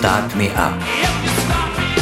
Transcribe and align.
Start 0.00 0.34
Me 0.34 0.48
Up. 0.56 0.72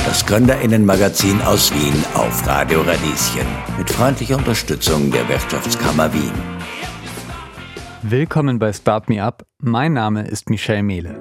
Das 0.07 0.25
Gründerinnenmagazin 0.25 1.43
aus 1.43 1.75
Wien 1.75 2.05
auf 2.15 2.47
Radio 2.47 2.83
Radieschen. 2.83 3.45
Mit 3.77 3.91
freundlicher 3.91 4.37
Unterstützung 4.37 5.11
der 5.11 5.29
Wirtschaftskammer 5.29 6.15
Wien. 6.15 6.31
Willkommen 8.03 8.61
bei 8.61 8.73
Start 8.73 9.09
Me 9.09 9.21
Up. 9.21 9.45
Mein 9.59 9.95
Name 9.95 10.29
ist 10.29 10.49
Michel 10.49 10.85
Mehle. 10.85 11.21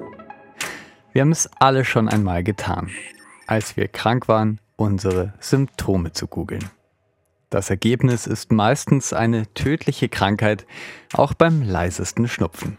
Wir 1.12 1.22
haben 1.22 1.32
es 1.32 1.50
alle 1.58 1.84
schon 1.84 2.08
einmal 2.08 2.44
getan, 2.44 2.90
als 3.48 3.76
wir 3.76 3.88
krank 3.88 4.28
waren, 4.28 4.60
unsere 4.76 5.34
Symptome 5.40 6.12
zu 6.12 6.28
googeln. 6.28 6.70
Das 7.50 7.70
Ergebnis 7.70 8.28
ist 8.28 8.52
meistens 8.52 9.12
eine 9.12 9.52
tödliche 9.52 10.08
Krankheit, 10.08 10.64
auch 11.12 11.34
beim 11.34 11.60
leisesten 11.60 12.28
Schnupfen. 12.28 12.78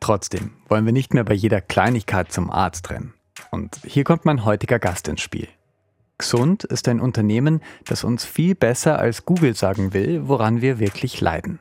Trotzdem 0.00 0.52
wollen 0.68 0.84
wir 0.84 0.92
nicht 0.92 1.14
mehr 1.14 1.24
bei 1.24 1.34
jeder 1.34 1.60
Kleinigkeit 1.60 2.30
zum 2.32 2.50
Arzt 2.50 2.90
rennen. 2.90 3.14
Und 3.50 3.80
hier 3.84 4.04
kommt 4.04 4.24
mein 4.24 4.44
heutiger 4.44 4.78
Gast 4.78 5.08
ins 5.08 5.20
Spiel. 5.20 5.48
Gesund 6.18 6.64
ist 6.64 6.86
ein 6.88 7.00
Unternehmen, 7.00 7.60
das 7.84 8.04
uns 8.04 8.24
viel 8.24 8.54
besser 8.54 8.98
als 8.98 9.24
Google 9.24 9.54
sagen 9.54 9.92
will, 9.92 10.28
woran 10.28 10.60
wir 10.60 10.78
wirklich 10.78 11.20
leiden. 11.20 11.58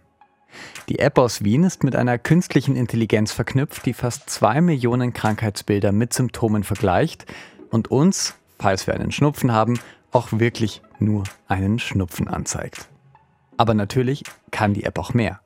Die 0.90 1.00
App 1.00 1.18
aus 1.18 1.44
Wien 1.44 1.64
ist 1.64 1.84
mit 1.84 1.96
einer 1.96 2.20
künstlichen 2.20 2.76
Intelligenz 2.76 3.32
verknüpft, 3.32 3.86
die 3.86 3.94
fast 3.94 4.30
zwei 4.30 4.62
Millionen 4.62 5.14
Krankheitsbilder 5.14 5.92
mit 5.92 6.14
Symptomen 6.14 6.64
vergleicht 6.64 7.26
und 7.72 7.90
uns, 7.90 8.36
falls 8.60 8.86
wir 8.86 8.94
einen 8.94 9.12
Schnupfen 9.12 9.52
haben, 9.52 9.80
auch 10.12 10.28
wirklich 10.32 10.82
nur 11.00 11.24
einen 11.48 11.80
Schnupfen 11.80 12.28
anzeigt. 12.28 12.88
Aber 13.58 13.74
natürlich 13.74 14.24
kann 14.52 14.74
die 14.74 14.84
App 14.84 15.00
auch 15.00 15.14
mehr. 15.14 15.43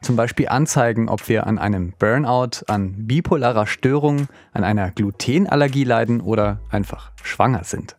Zum 0.00 0.16
Beispiel 0.16 0.48
anzeigen, 0.48 1.08
ob 1.08 1.28
wir 1.28 1.46
an 1.46 1.58
einem 1.58 1.92
Burnout, 1.98 2.64
an 2.68 3.06
bipolarer 3.06 3.66
Störung, 3.66 4.28
an 4.52 4.64
einer 4.64 4.90
Glutenallergie 4.90 5.84
leiden 5.84 6.20
oder 6.20 6.60
einfach 6.70 7.10
schwanger 7.22 7.64
sind. 7.64 7.96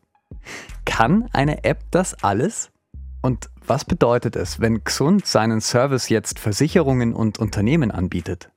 Kann 0.85 1.29
eine 1.33 1.63
App 1.63 1.79
das 1.91 2.23
alles? 2.23 2.71
Und 3.21 3.49
was 3.65 3.83
bedeutet 3.83 4.35
es, 4.35 4.61
wenn 4.61 4.83
Gesund 4.83 5.25
seinen 5.25 5.59
Service 5.59 6.09
jetzt 6.09 6.39
Versicherungen 6.39 7.13
und 7.13 7.39
Unternehmen 7.39 7.91
anbietet? 7.91 8.49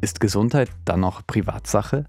Ist 0.00 0.20
Gesundheit 0.20 0.70
dann 0.84 1.00
noch 1.00 1.26
Privatsache? 1.26 2.06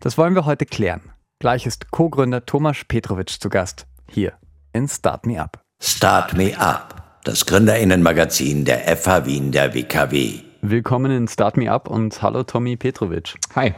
Das 0.00 0.16
wollen 0.16 0.34
wir 0.34 0.44
heute 0.44 0.66
klären. 0.66 1.12
Gleich 1.38 1.66
ist 1.66 1.90
Co-Gründer 1.90 2.46
Tomasz 2.46 2.84
Petrovic 2.84 3.28
zu 3.28 3.48
Gast. 3.48 3.86
Hier 4.08 4.34
in 4.72 4.88
Start 4.88 5.26
Me 5.26 5.40
Up. 5.40 5.62
Start 5.80 6.34
Me 6.34 6.58
Up, 6.58 7.02
das 7.26 7.44
Gründerinnenmagazin 7.44 8.64
der 8.64 8.96
FH 8.96 9.26
Wien 9.26 9.50
der 9.50 9.74
WKW. 9.74 10.34
Willkommen 10.62 11.10
in 11.10 11.26
Start 11.26 11.56
Me 11.56 11.68
Up 11.68 11.90
und 11.90 12.22
hallo 12.22 12.44
Tommy 12.44 12.76
Petrovic. 12.76 13.34
Hi. 13.56 13.74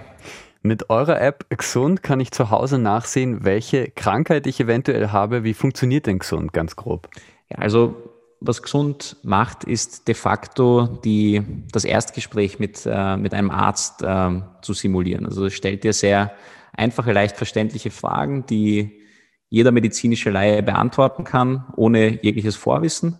Mit 0.60 0.91
eurer 0.91 1.18
App 1.22 1.46
Gesund 1.48 2.02
kann 2.02 2.20
ich 2.20 2.30
zu 2.30 2.50
Hause 2.50 2.78
nachsehen, 2.78 3.46
welche 3.46 3.91
Krankheit 3.91 4.46
ich 4.46 4.60
eventuell 4.60 5.12
habe. 5.12 5.44
Wie 5.44 5.54
funktioniert 5.54 6.06
denn 6.06 6.19
Gesund 6.19 6.52
ganz 6.52 6.76
grob? 6.76 7.08
Ja, 7.48 7.56
also 7.56 7.96
was 8.41 8.62
Gesund 8.62 9.16
macht, 9.22 9.64
ist 9.64 10.08
de 10.08 10.14
facto 10.14 11.00
die, 11.02 11.42
das 11.72 11.86
Erstgespräch 11.86 12.58
mit, 12.58 12.82
äh, 12.84 13.16
mit 13.16 13.32
einem 13.32 13.50
Arzt 13.50 14.02
äh, 14.02 14.42
zu 14.60 14.74
simulieren. 14.74 15.24
Also 15.24 15.46
es 15.46 15.54
stellt 15.54 15.84
dir 15.84 15.94
sehr 15.94 16.32
einfache, 16.74 17.12
leicht 17.12 17.38
verständliche 17.38 17.91
Fragen, 17.91 18.44
die 18.44 19.00
jeder 19.48 19.72
medizinische 19.72 20.28
Laie 20.28 20.62
beantworten 20.62 21.24
kann, 21.24 21.64
ohne 21.76 22.22
jegliches 22.22 22.54
Vorwissen 22.54 23.19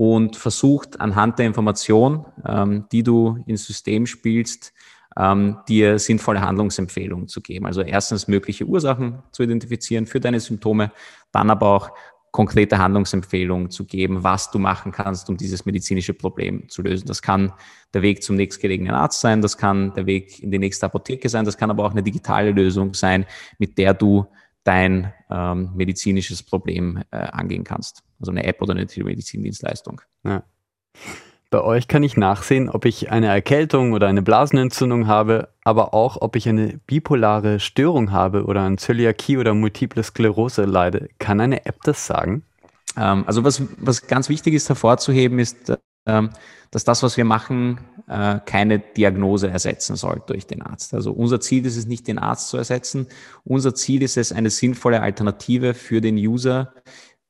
und 0.00 0.34
versucht 0.34 0.98
anhand 0.98 1.38
der 1.38 1.44
Information, 1.44 2.24
ähm, 2.48 2.86
die 2.90 3.02
du 3.02 3.44
ins 3.44 3.66
System 3.66 4.06
spielst, 4.06 4.72
ähm, 5.14 5.58
dir 5.68 5.98
sinnvolle 5.98 6.40
Handlungsempfehlungen 6.40 7.28
zu 7.28 7.42
geben. 7.42 7.66
Also 7.66 7.82
erstens 7.82 8.26
mögliche 8.26 8.64
Ursachen 8.64 9.18
zu 9.30 9.42
identifizieren 9.42 10.06
für 10.06 10.18
deine 10.18 10.40
Symptome, 10.40 10.90
dann 11.32 11.50
aber 11.50 11.66
auch 11.66 11.90
konkrete 12.30 12.78
Handlungsempfehlungen 12.78 13.70
zu 13.70 13.84
geben, 13.84 14.24
was 14.24 14.50
du 14.50 14.58
machen 14.58 14.90
kannst, 14.90 15.28
um 15.28 15.36
dieses 15.36 15.66
medizinische 15.66 16.14
Problem 16.14 16.70
zu 16.70 16.80
lösen. 16.80 17.06
Das 17.06 17.20
kann 17.20 17.52
der 17.92 18.00
Weg 18.00 18.22
zum 18.22 18.36
nächstgelegenen 18.36 18.94
Arzt 18.94 19.20
sein, 19.20 19.42
das 19.42 19.58
kann 19.58 19.92
der 19.92 20.06
Weg 20.06 20.42
in 20.42 20.50
die 20.50 20.58
nächste 20.58 20.86
Apotheke 20.86 21.28
sein, 21.28 21.44
das 21.44 21.58
kann 21.58 21.70
aber 21.70 21.84
auch 21.84 21.90
eine 21.90 22.02
digitale 22.02 22.52
Lösung 22.52 22.94
sein, 22.94 23.26
mit 23.58 23.76
der 23.76 23.92
du 23.92 24.24
dein 24.64 25.12
ähm, 25.30 25.70
medizinisches 25.74 26.42
Problem 26.42 27.02
äh, 27.10 27.16
angehen 27.16 27.64
kannst. 27.64 28.02
Also 28.18 28.32
eine 28.32 28.44
App 28.44 28.60
oder 28.60 28.72
eine 28.72 28.86
Telemedizindienstleistung. 28.86 30.00
Ja. 30.24 30.42
Bei 31.50 31.62
euch 31.62 31.88
kann 31.88 32.04
ich 32.04 32.16
nachsehen, 32.16 32.68
ob 32.68 32.84
ich 32.84 33.10
eine 33.10 33.26
Erkältung 33.26 33.92
oder 33.92 34.06
eine 34.06 34.22
Blasenentzündung 34.22 35.08
habe, 35.08 35.48
aber 35.64 35.94
auch, 35.94 36.16
ob 36.20 36.36
ich 36.36 36.48
eine 36.48 36.78
bipolare 36.86 37.58
Störung 37.58 38.12
habe 38.12 38.44
oder 38.44 38.60
an 38.60 38.78
Zöliakie 38.78 39.36
oder 39.36 39.52
Multiple 39.52 40.02
Sklerose 40.02 40.64
leide. 40.64 41.08
Kann 41.18 41.40
eine 41.40 41.66
App 41.66 41.82
das 41.82 42.06
sagen? 42.06 42.44
Ähm, 42.96 43.24
also 43.26 43.42
was, 43.42 43.62
was 43.78 44.06
ganz 44.06 44.28
wichtig 44.28 44.54
ist 44.54 44.68
hervorzuheben, 44.68 45.40
ist, 45.40 45.72
ähm, 46.06 46.30
dass 46.70 46.84
das, 46.84 47.02
was 47.02 47.16
wir 47.16 47.24
machen, 47.24 47.80
äh, 48.10 48.40
keine 48.44 48.80
Diagnose 48.80 49.48
ersetzen 49.48 49.94
soll 49.94 50.20
durch 50.26 50.46
den 50.46 50.62
Arzt. 50.62 50.94
Also 50.94 51.12
unser 51.12 51.40
Ziel 51.40 51.64
ist 51.64 51.76
es 51.76 51.86
nicht, 51.86 52.08
den 52.08 52.18
Arzt 52.18 52.48
zu 52.48 52.56
ersetzen. 52.56 53.06
Unser 53.44 53.74
Ziel 53.74 54.02
ist 54.02 54.16
es, 54.16 54.32
eine 54.32 54.50
sinnvolle 54.50 55.00
Alternative 55.00 55.74
für 55.74 56.00
den 56.00 56.16
User 56.16 56.74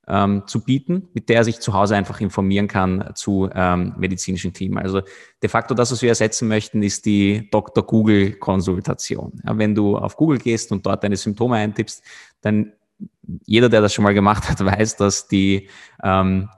ähm, 0.09 0.45
zu 0.47 0.65
bieten, 0.65 1.09
mit 1.13 1.29
der 1.29 1.37
er 1.37 1.45
sich 1.45 1.61
zu 1.61 1.75
Hause 1.75 1.97
einfach 1.97 2.21
informieren 2.21 2.67
kann 2.67 3.13
zu 3.15 3.51
ähm, 3.55 3.95
medizinischen 3.99 4.55
Themen. 4.55 4.79
Also 4.79 5.03
de 5.43 5.51
facto 5.51 5.75
das, 5.75 5.93
was 5.93 6.01
wir 6.01 6.09
ersetzen 6.09 6.49
möchten, 6.49 6.83
ist 6.83 7.05
die 7.05 7.49
Dr. 7.51 7.85
Google-Konsultation. 7.85 9.43
Ja, 9.45 9.59
wenn 9.59 9.75
du 9.75 9.99
auf 9.99 10.17
Google 10.17 10.39
gehst 10.39 10.73
und 10.73 10.87
dort 10.87 11.05
deine 11.05 11.17
Symptome 11.17 11.57
eintippst, 11.57 12.03
dann 12.41 12.73
jeder, 13.45 13.69
der 13.69 13.83
das 13.83 13.93
schon 13.93 14.05
mal 14.05 14.15
gemacht 14.15 14.49
hat, 14.49 14.61
weiß, 14.65 14.97
dass 14.97 15.29
die 15.29 15.69
ähm, 16.03 16.49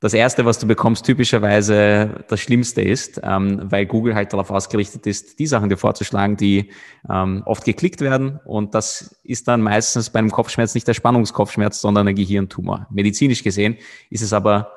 das 0.00 0.14
Erste, 0.14 0.46
was 0.46 0.58
du 0.58 0.66
bekommst, 0.66 1.04
typischerweise 1.04 2.24
das 2.28 2.40
Schlimmste 2.40 2.80
ist, 2.80 3.20
ähm, 3.22 3.60
weil 3.64 3.84
Google 3.84 4.14
halt 4.14 4.32
darauf 4.32 4.50
ausgerichtet 4.50 5.06
ist, 5.06 5.38
die 5.38 5.46
Sachen 5.46 5.68
dir 5.68 5.76
vorzuschlagen, 5.76 6.38
die 6.38 6.70
ähm, 7.08 7.42
oft 7.44 7.64
geklickt 7.64 8.00
werden. 8.00 8.40
Und 8.46 8.74
das 8.74 9.20
ist 9.24 9.46
dann 9.46 9.60
meistens 9.60 10.08
bei 10.08 10.18
einem 10.18 10.30
Kopfschmerz 10.30 10.74
nicht 10.74 10.88
der 10.88 10.94
Spannungskopfschmerz, 10.94 11.82
sondern 11.82 12.08
ein 12.08 12.14
Gehirntumor. 12.14 12.86
Medizinisch 12.90 13.42
gesehen 13.42 13.76
ist 14.08 14.22
es 14.22 14.32
aber 14.32 14.72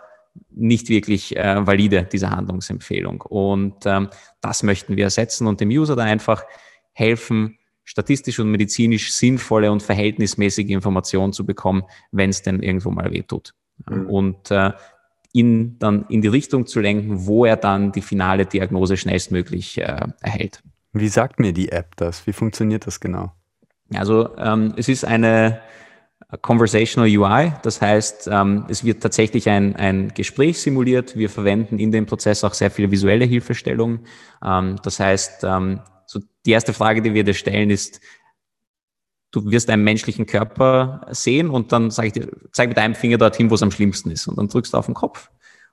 nicht 0.50 0.89
wirklich 0.89 1.38
äh, 1.38 1.66
valide, 1.66 2.03
diese 2.11 2.29
Handlungsempfehlung. 2.29 3.22
Und 3.22 3.85
ähm, 3.85 4.09
das 4.41 4.61
möchten 4.61 4.97
wir 4.97 5.05
ersetzen 5.05 5.47
und 5.47 5.61
dem 5.61 5.69
User 5.69 5.95
da 5.95 6.03
einfach 6.03 6.44
helfen, 6.91 7.57
statistisch 7.85 8.40
und 8.40 8.51
medizinisch 8.51 9.13
sinnvolle 9.13 9.72
und 9.72 9.84
verhältnismäßige 9.84 10.69
Informationen 10.69 11.31
zu 11.31 11.45
bekommen, 11.45 11.84
wenn 12.11 12.29
es 12.29 12.41
denn 12.41 12.61
irgendwo 12.61 12.91
mal 12.91 13.11
weh 13.11 13.23
tut. 13.23 13.53
Mhm. 13.90 14.07
Und 14.07 14.51
äh, 14.51 14.72
ihn 15.33 15.77
dann 15.79 16.05
in 16.07 16.21
die 16.21 16.27
Richtung 16.29 16.66
zu 16.66 16.79
lenken, 16.79 17.25
wo 17.25 17.45
er 17.45 17.57
dann 17.57 17.91
die 17.91 18.01
finale 18.01 18.45
Diagnose 18.45 18.95
schnellstmöglich 18.95 19.79
äh, 19.79 20.07
erhält. 20.21 20.63
Wie 20.94 21.09
sagt 21.09 21.39
mir 21.39 21.53
die 21.53 21.71
App 21.71 21.95
das? 21.97 22.25
Wie 22.27 22.33
funktioniert 22.33 22.88
das 22.88 22.99
genau? 22.99 23.33
Also 23.93 24.38
ähm, 24.38 24.73
es 24.77 24.88
ist 24.88 25.03
eine 25.03 25.59
Conversational 26.41 27.09
UI, 27.09 27.53
das 27.63 27.81
heißt, 27.81 28.29
ähm, 28.31 28.66
es 28.69 28.83
wird 28.83 29.03
tatsächlich 29.03 29.49
ein, 29.49 29.75
ein 29.75 30.13
Gespräch 30.13 30.59
simuliert. 30.61 31.16
Wir 31.16 31.29
verwenden 31.29 31.79
in 31.79 31.91
dem 31.91 32.05
Prozess 32.05 32.43
auch 32.43 32.53
sehr 32.53 32.72
viele 32.72 32.91
visuelle 32.91 33.25
Hilfestellungen. 33.25 34.01
Ähm, 34.43 34.77
das 34.83 34.99
heißt, 34.99 35.43
ähm, 35.43 35.81
so 36.05 36.19
die 36.45 36.51
erste 36.51 36.73
Frage, 36.73 37.01
die 37.01 37.13
wir 37.13 37.23
dir 37.23 37.33
stellen, 37.33 37.69
ist, 37.69 38.01
du 39.33 39.49
wirst 39.49 39.69
einen 39.69 39.83
menschlichen 39.83 40.25
Körper 40.25 41.05
sehen 41.09 41.49
und 41.49 41.71
dann 41.71 41.91
sage 41.91 42.07
ich 42.07 42.13
dir, 42.13 42.29
zeig 42.51 42.69
mit 42.69 42.77
einem 42.77 42.95
Finger 42.95 43.17
dorthin, 43.17 43.49
wo 43.49 43.55
es 43.55 43.63
am 43.63 43.71
schlimmsten 43.71 44.11
ist. 44.11 44.27
Und 44.27 44.38
dann 44.38 44.47
drückst 44.47 44.73
du 44.73 44.77
auf 44.77 44.85
den 44.85 44.94
Kopf 44.94 45.29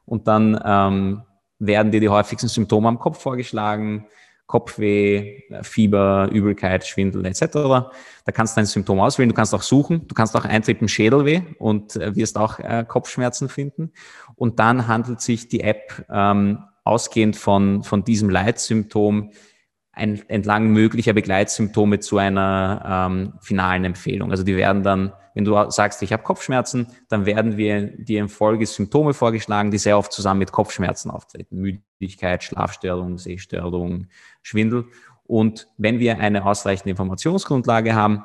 und 0.06 0.26
dann 0.26 0.60
ähm, 0.64 1.22
werden 1.58 1.92
dir 1.92 2.00
die 2.00 2.08
häufigsten 2.08 2.48
Symptome 2.48 2.88
am 2.88 2.98
Kopf 2.98 3.22
vorgeschlagen. 3.22 4.06
Kopfweh, 4.46 5.42
Fieber, 5.62 6.28
Übelkeit, 6.32 6.84
Schwindel 6.84 7.24
etc. 7.24 7.42
Da 7.52 8.32
kannst 8.32 8.56
du 8.56 8.60
ein 8.60 8.66
Symptom 8.66 8.98
auswählen. 8.98 9.28
Du 9.28 9.34
kannst 9.34 9.54
auch 9.54 9.62
suchen. 9.62 10.08
Du 10.08 10.14
kannst 10.16 10.34
auch 10.36 10.44
eintippen 10.44 10.88
Schädelweh 10.88 11.42
und 11.60 11.94
äh, 11.94 12.16
wirst 12.16 12.36
auch 12.36 12.58
äh, 12.58 12.84
Kopfschmerzen 12.88 13.48
finden. 13.48 13.92
Und 14.34 14.58
dann 14.58 14.88
handelt 14.88 15.20
sich 15.20 15.46
die 15.46 15.60
App 15.60 16.04
ähm, 16.10 16.64
ausgehend 16.82 17.36
von, 17.36 17.84
von 17.84 18.02
diesem 18.02 18.28
Leitsymptom 18.28 19.30
entlang 20.00 20.68
möglicher 20.68 21.12
Begleitsymptome 21.12 22.00
zu 22.00 22.18
einer 22.18 23.08
ähm, 23.10 23.34
finalen 23.40 23.84
Empfehlung. 23.84 24.30
Also 24.30 24.42
die 24.42 24.56
werden 24.56 24.82
dann, 24.82 25.12
wenn 25.34 25.44
du 25.44 25.70
sagst, 25.70 26.02
ich 26.02 26.12
habe 26.12 26.22
Kopfschmerzen, 26.22 26.88
dann 27.08 27.26
werden 27.26 27.56
wir 27.56 27.86
dir 27.96 28.20
in 28.20 28.28
Folge 28.28 28.66
Symptome 28.66 29.14
vorgeschlagen, 29.14 29.70
die 29.70 29.78
sehr 29.78 29.98
oft 29.98 30.12
zusammen 30.12 30.38
mit 30.38 30.52
Kopfschmerzen 30.52 31.10
auftreten. 31.10 31.56
Müdigkeit, 32.00 32.42
Schlafstörung, 32.42 33.18
Sehstörung, 33.18 34.08
Schwindel. 34.42 34.86
Und 35.24 35.68
wenn 35.76 36.00
wir 36.00 36.18
eine 36.18 36.44
ausreichende 36.44 36.90
Informationsgrundlage 36.90 37.94
haben, 37.94 38.24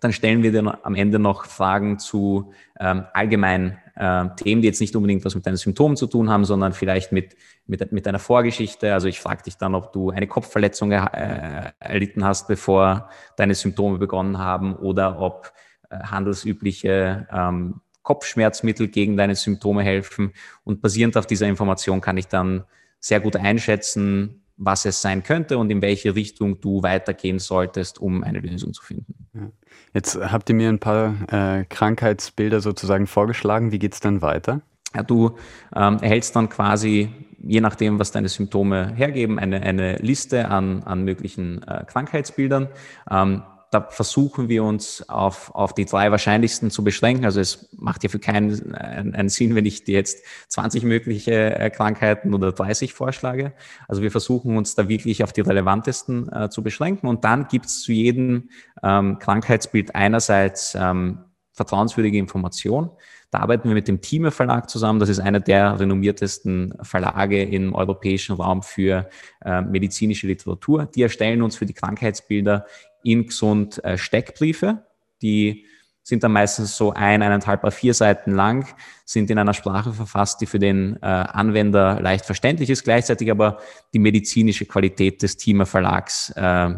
dann 0.00 0.12
stellen 0.12 0.42
wir 0.42 0.52
dir 0.52 0.78
am 0.84 0.94
Ende 0.94 1.18
noch 1.18 1.44
Fragen 1.44 1.98
zu 1.98 2.52
ähm, 2.80 3.04
allgemeinen 3.12 3.78
äh, 3.98 4.28
Themen, 4.36 4.62
die 4.62 4.68
jetzt 4.68 4.80
nicht 4.80 4.94
unbedingt 4.94 5.24
was 5.24 5.34
mit 5.34 5.44
deinen 5.46 5.56
Symptomen 5.56 5.96
zu 5.96 6.06
tun 6.06 6.30
haben, 6.30 6.44
sondern 6.44 6.72
vielleicht 6.72 7.12
mit, 7.12 7.36
mit, 7.66 7.92
mit 7.92 8.06
deiner 8.06 8.18
Vorgeschichte. 8.18 8.92
Also 8.92 9.08
ich 9.08 9.20
frage 9.20 9.42
dich 9.42 9.56
dann, 9.56 9.74
ob 9.74 9.92
du 9.92 10.10
eine 10.10 10.28
Kopfverletzung 10.28 10.92
äh, 10.92 11.72
erlitten 11.80 12.24
hast, 12.24 12.46
bevor 12.46 13.10
deine 13.36 13.54
Symptome 13.54 13.98
begonnen 13.98 14.38
haben 14.38 14.76
oder 14.76 15.20
ob 15.20 15.52
äh, 15.90 15.98
handelsübliche 15.98 17.26
ähm, 17.32 17.80
Kopfschmerzmittel 18.02 18.88
gegen 18.88 19.16
deine 19.16 19.34
Symptome 19.34 19.82
helfen. 19.82 20.32
Und 20.64 20.80
basierend 20.80 21.16
auf 21.16 21.26
dieser 21.26 21.46
Information 21.46 22.00
kann 22.00 22.16
ich 22.16 22.28
dann 22.28 22.64
sehr 23.00 23.20
gut 23.20 23.36
einschätzen, 23.36 24.42
was 24.58 24.84
es 24.84 25.00
sein 25.00 25.22
könnte 25.22 25.56
und 25.56 25.70
in 25.70 25.80
welche 25.80 26.14
Richtung 26.14 26.60
du 26.60 26.82
weitergehen 26.82 27.38
solltest, 27.38 28.00
um 28.00 28.22
eine 28.24 28.40
Lösung 28.40 28.74
zu 28.74 28.82
finden. 28.82 29.14
Jetzt 29.94 30.16
habt 30.16 30.48
ihr 30.50 30.54
mir 30.54 30.68
ein 30.68 30.80
paar 30.80 31.14
äh, 31.30 31.64
Krankheitsbilder 31.64 32.60
sozusagen 32.60 33.06
vorgeschlagen. 33.06 33.72
Wie 33.72 33.78
geht 33.78 33.94
es 33.94 34.00
dann 34.00 34.20
weiter? 34.20 34.60
Ja, 34.94 35.02
du 35.02 35.36
ähm, 35.74 35.98
erhältst 36.00 36.34
dann 36.34 36.48
quasi, 36.48 37.10
je 37.42 37.60
nachdem, 37.60 37.98
was 37.98 38.10
deine 38.10 38.28
Symptome 38.28 38.94
hergeben, 38.94 39.38
eine, 39.38 39.62
eine 39.62 39.96
Liste 39.96 40.48
an, 40.48 40.82
an 40.82 41.04
möglichen 41.04 41.62
äh, 41.62 41.84
Krankheitsbildern. 41.86 42.68
Ähm, 43.10 43.42
da 43.70 43.82
versuchen 43.82 44.48
wir 44.48 44.64
uns 44.64 45.08
auf, 45.08 45.54
auf 45.54 45.74
die 45.74 45.84
drei 45.84 46.10
wahrscheinlichsten 46.10 46.70
zu 46.70 46.82
beschränken. 46.82 47.24
Also 47.24 47.40
es 47.40 47.68
macht 47.76 48.02
ja 48.02 48.08
für 48.08 48.18
keinen 48.18 48.74
einen 48.74 49.28
Sinn, 49.28 49.54
wenn 49.54 49.66
ich 49.66 49.84
dir 49.84 49.94
jetzt 49.94 50.24
20 50.48 50.84
mögliche 50.84 51.54
äh, 51.54 51.70
Krankheiten 51.70 52.32
oder 52.32 52.52
30 52.52 52.94
vorschlage. 52.94 53.52
Also 53.86 54.00
wir 54.02 54.10
versuchen 54.10 54.56
uns 54.56 54.74
da 54.74 54.88
wirklich 54.88 55.22
auf 55.22 55.32
die 55.32 55.42
relevantesten 55.42 56.32
äh, 56.32 56.50
zu 56.50 56.62
beschränken. 56.62 57.08
Und 57.08 57.24
dann 57.24 57.48
gibt 57.48 57.66
es 57.66 57.82
zu 57.82 57.92
jedem 57.92 58.48
ähm, 58.82 59.18
Krankheitsbild 59.18 59.94
einerseits 59.94 60.74
ähm, 60.74 61.24
vertrauenswürdige 61.52 62.18
Information. 62.18 62.90
Da 63.30 63.40
arbeiten 63.40 63.68
wir 63.68 63.74
mit 63.74 63.88
dem 63.88 64.00
Thieme 64.00 64.30
Verlag 64.30 64.70
zusammen. 64.70 65.00
Das 65.00 65.08
ist 65.08 65.18
einer 65.18 65.40
der 65.40 65.78
renommiertesten 65.78 66.74
Verlage 66.82 67.42
im 67.42 67.74
europäischen 67.74 68.36
Raum 68.36 68.62
für 68.62 69.08
äh, 69.44 69.60
medizinische 69.60 70.26
Literatur. 70.26 70.86
Die 70.86 71.02
erstellen 71.02 71.42
uns 71.42 71.56
für 71.56 71.66
die 71.66 71.74
Krankheitsbilder 71.74 72.66
in 73.02 73.26
gesund 73.26 73.82
äh, 73.84 73.98
Steckbriefe, 73.98 74.82
die 75.22 75.66
sind 76.08 76.24
dann 76.24 76.32
meistens 76.32 76.74
so 76.74 76.94
ein, 76.94 77.20
eineinhalb 77.20 77.60
bei 77.60 77.70
vier 77.70 77.92
Seiten 77.92 78.32
lang, 78.32 78.66
sind 79.04 79.30
in 79.30 79.38
einer 79.38 79.52
Sprache 79.52 79.92
verfasst, 79.92 80.40
die 80.40 80.46
für 80.46 80.58
den 80.58 80.96
äh, 81.02 81.06
Anwender 81.06 82.00
leicht 82.00 82.24
verständlich 82.24 82.70
ist, 82.70 82.84
gleichzeitig 82.84 83.30
aber 83.30 83.58
die 83.92 83.98
medizinische 83.98 84.64
Qualität 84.64 85.22
des 85.22 85.36
Thema 85.36 85.66
Verlags 85.66 86.30
äh, 86.30 86.74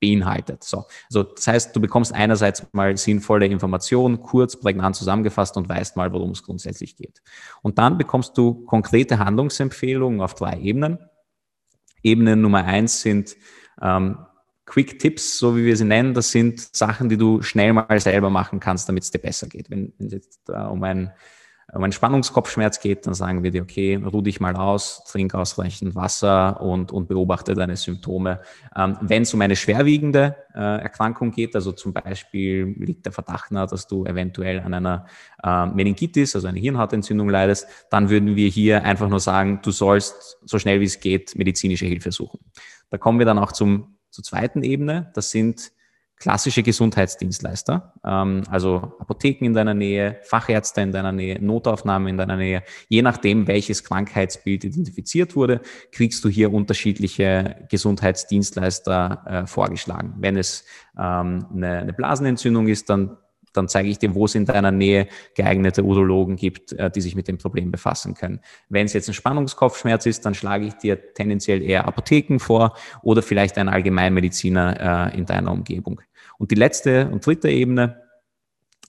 beinhaltet. 0.00 0.64
So. 0.64 0.84
Also 1.08 1.22
das 1.22 1.46
heißt, 1.46 1.76
du 1.76 1.80
bekommst 1.80 2.12
einerseits 2.14 2.66
mal 2.72 2.96
sinnvolle 2.96 3.46
Informationen, 3.46 4.20
kurz, 4.20 4.58
prägnant 4.58 4.96
zusammengefasst 4.96 5.56
und 5.56 5.68
weißt 5.68 5.96
mal, 5.96 6.12
worum 6.12 6.30
es 6.30 6.42
grundsätzlich 6.42 6.96
geht. 6.96 7.22
Und 7.62 7.78
dann 7.78 7.98
bekommst 7.98 8.36
du 8.36 8.64
konkrete 8.64 9.18
Handlungsempfehlungen 9.18 10.20
auf 10.20 10.34
drei 10.34 10.58
Ebenen. 10.58 10.98
Ebene 12.02 12.36
Nummer 12.36 12.64
eins 12.64 13.02
sind 13.02 13.36
ähm, 13.82 14.18
Quick 14.70 15.00
Tips, 15.00 15.36
so 15.36 15.56
wie 15.56 15.64
wir 15.64 15.76
sie 15.76 15.84
nennen, 15.84 16.14
das 16.14 16.30
sind 16.30 16.60
Sachen, 16.60 17.08
die 17.08 17.16
du 17.16 17.42
schnell 17.42 17.72
mal 17.72 17.98
selber 17.98 18.30
machen 18.30 18.60
kannst, 18.60 18.88
damit 18.88 19.02
es 19.02 19.10
dir 19.10 19.18
besser 19.18 19.48
geht. 19.48 19.68
Wenn, 19.68 19.92
es 19.98 20.12
jetzt 20.12 20.48
äh, 20.48 20.52
um, 20.52 20.82
ein, 20.84 21.12
einen 21.72 21.92
Spannungskopfschmerz 21.92 22.80
geht, 22.80 23.06
dann 23.06 23.14
sagen 23.14 23.42
wir 23.42 23.50
dir, 23.50 23.62
okay, 23.62 23.96
ruh 23.96 24.22
dich 24.22 24.40
mal 24.40 24.56
aus, 24.56 25.04
trink 25.04 25.34
ausreichend 25.34 25.94
Wasser 25.94 26.60
und, 26.60 26.92
und 26.92 27.08
beobachte 27.08 27.54
deine 27.54 27.76
Symptome. 27.76 28.40
Ähm, 28.76 28.96
wenn 29.00 29.22
es 29.22 29.32
um 29.34 29.40
eine 29.40 29.56
schwerwiegende 29.56 30.36
äh, 30.54 30.82
Erkrankung 30.82 31.30
geht, 31.30 31.54
also 31.54 31.72
zum 31.72 31.92
Beispiel 31.92 32.74
liegt 32.78 33.06
der 33.06 33.12
Verdacht 33.12 33.52
nahe, 33.52 33.66
dass 33.66 33.86
du 33.86 34.04
eventuell 34.04 34.60
an 34.60 34.74
einer 34.74 35.06
äh, 35.42 35.66
Meningitis, 35.66 36.34
also 36.34 36.48
einer 36.48 36.58
Hirnhautentzündung 36.58 37.28
leidest, 37.28 37.66
dann 37.90 38.10
würden 38.10 38.36
wir 38.36 38.48
hier 38.48 38.84
einfach 38.84 39.08
nur 39.08 39.20
sagen, 39.20 39.60
du 39.62 39.70
sollst 39.70 40.38
so 40.44 40.58
schnell 40.58 40.80
wie 40.80 40.86
es 40.86 41.00
geht 41.00 41.36
medizinische 41.36 41.86
Hilfe 41.86 42.10
suchen. 42.10 42.40
Da 42.90 42.98
kommen 42.98 43.18
wir 43.18 43.26
dann 43.26 43.38
auch 43.38 43.52
zum 43.52 43.96
zur 44.10 44.24
zweiten 44.24 44.62
Ebene. 44.62 45.10
Das 45.14 45.30
sind 45.30 45.72
klassische 46.20 46.62
Gesundheitsdienstleister, 46.62 47.94
ähm, 48.04 48.42
also 48.50 48.92
Apotheken 49.00 49.46
in 49.46 49.54
deiner 49.54 49.74
Nähe, 49.74 50.20
Fachärzte 50.22 50.82
in 50.82 50.92
deiner 50.92 51.12
Nähe, 51.12 51.42
Notaufnahme 51.42 52.10
in 52.10 52.18
deiner 52.18 52.36
Nähe. 52.36 52.62
Je 52.88 53.02
nachdem, 53.02 53.48
welches 53.48 53.82
Krankheitsbild 53.82 54.64
identifiziert 54.64 55.34
wurde, 55.34 55.62
kriegst 55.90 56.22
du 56.22 56.28
hier 56.28 56.52
unterschiedliche 56.52 57.66
Gesundheitsdienstleister 57.70 59.24
äh, 59.26 59.46
vorgeschlagen. 59.46 60.14
Wenn 60.18 60.36
es 60.36 60.64
ähm, 60.96 61.46
eine, 61.52 61.78
eine 61.78 61.92
Blasenentzündung 61.94 62.68
ist, 62.68 62.90
dann 62.90 63.16
dann 63.52 63.68
zeige 63.68 63.88
ich 63.88 63.98
dir, 63.98 64.14
wo 64.14 64.26
es 64.26 64.34
in 64.34 64.46
deiner 64.46 64.70
Nähe 64.70 65.08
geeignete 65.34 65.82
Urologen 65.82 66.36
gibt, 66.36 66.72
äh, 66.72 66.90
die 66.90 67.00
sich 67.00 67.16
mit 67.16 67.28
dem 67.28 67.38
Problem 67.38 67.70
befassen 67.70 68.14
können. 68.14 68.40
Wenn 68.68 68.86
es 68.86 68.92
jetzt 68.92 69.08
ein 69.08 69.14
Spannungskopfschmerz 69.14 70.06
ist, 70.06 70.24
dann 70.24 70.34
schlage 70.34 70.66
ich 70.66 70.74
dir 70.74 71.14
tendenziell 71.14 71.62
eher 71.62 71.86
Apotheken 71.86 72.38
vor 72.38 72.74
oder 73.02 73.22
vielleicht 73.22 73.58
einen 73.58 73.68
Allgemeinmediziner 73.68 75.10
äh, 75.10 75.18
in 75.18 75.26
deiner 75.26 75.52
Umgebung. 75.52 76.00
Und 76.40 76.50
die 76.50 76.54
letzte 76.54 77.10
und 77.10 77.26
dritte 77.26 77.50
Ebene 77.50 78.00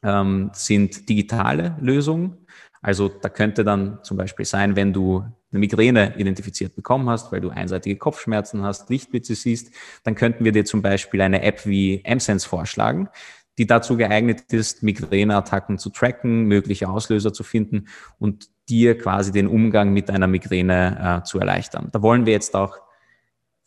ähm, 0.04 0.52
sind 0.54 1.10
digitale 1.10 1.76
Lösungen. 1.82 2.38
Also 2.82 3.10
da 3.10 3.28
könnte 3.28 3.66
dann 3.66 4.00
zum 4.04 4.16
Beispiel 4.16 4.46
sein, 4.46 4.78
wenn 4.78 4.94
du 4.94 5.26
eine 5.52 5.60
Migräne 5.60 6.16
identifiziert 6.18 6.76
bekommen 6.76 7.10
hast, 7.10 7.34
weil 7.34 7.42
du 7.42 7.50
einseitige 7.50 7.98
Kopfschmerzen 7.98 8.64
hast, 8.64 8.90
Lichtblitze 8.90 9.36
siehst, 9.36 9.76
dann 10.04 10.16
könnten 10.16 10.46
wir 10.46 10.54
dir 10.54 10.64
zum 10.64 10.82
Beispiel 10.82 11.20
eine 11.22 11.42
App 11.42 11.66
wie 11.66 12.02
MSense 12.06 12.48
vorschlagen 12.48 13.10
die 13.58 13.68
dazu 13.68 13.98
geeignet 13.98 14.52
ist, 14.54 14.82
Migräneattacken 14.82 15.78
zu 15.78 15.90
tracken, 15.90 16.46
mögliche 16.46 16.90
Auslöser 16.90 17.34
zu 17.34 17.44
finden 17.44 17.90
und 18.18 18.50
dir 18.70 18.98
quasi 18.98 19.32
den 19.32 19.48
Umgang 19.48 19.92
mit 19.94 20.10
einer 20.10 20.28
Migräne 20.28 21.20
äh, 21.22 21.24
zu 21.26 21.40
erleichtern. 21.40 21.90
Da 21.92 22.02
wollen 22.02 22.26
wir 22.26 22.34
jetzt 22.34 22.56
auch 22.56 22.78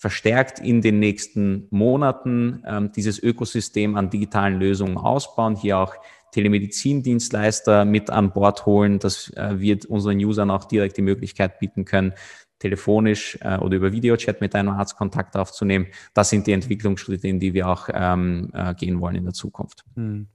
verstärkt 0.05 0.59
in 0.59 0.83
den 0.83 0.99
nächsten 0.99 1.67
Monaten 1.71 2.63
ähm, 2.67 2.93
dieses 2.95 3.19
Ökosystem 3.19 3.97
an 3.97 4.11
digitalen 4.11 4.59
Lösungen 4.59 4.99
ausbauen, 4.99 5.57
hier 5.57 5.79
auch 5.79 5.95
Telemedizindienstleister 6.33 7.87
mit 7.87 8.11
an 8.11 8.31
Bord 8.31 8.67
holen. 8.67 8.99
Das 8.99 9.33
äh, 9.35 9.59
wird 9.61 9.87
unseren 9.87 10.19
Usern 10.19 10.51
auch 10.51 10.67
direkt 10.67 10.99
die 10.99 11.03
Möglichkeit 11.03 11.59
bieten 11.59 11.87
können, 11.87 12.13
telefonisch 12.59 13.39
äh, 13.41 13.57
oder 13.57 13.79
über 13.79 13.93
Videochat 13.93 14.43
mit 14.43 14.55
einem 14.55 14.69
Arzt 14.69 14.99
Kontakt 14.99 15.39
aufzunehmen. 15.39 15.87
Das 16.13 16.29
sind 16.29 16.47
die 16.47 16.53
Entwicklungsschritte, 16.53 17.27
in 17.27 17.41
die 17.41 17.55
wir 17.55 17.67
auch 17.67 17.89
ähm, 17.91 18.51
äh, 18.53 18.75
gehen 18.75 19.01
wollen 19.01 19.17
in 19.17 19.25
der 19.25 19.33
Zukunft. 19.33 19.85
Hm. 19.95 20.27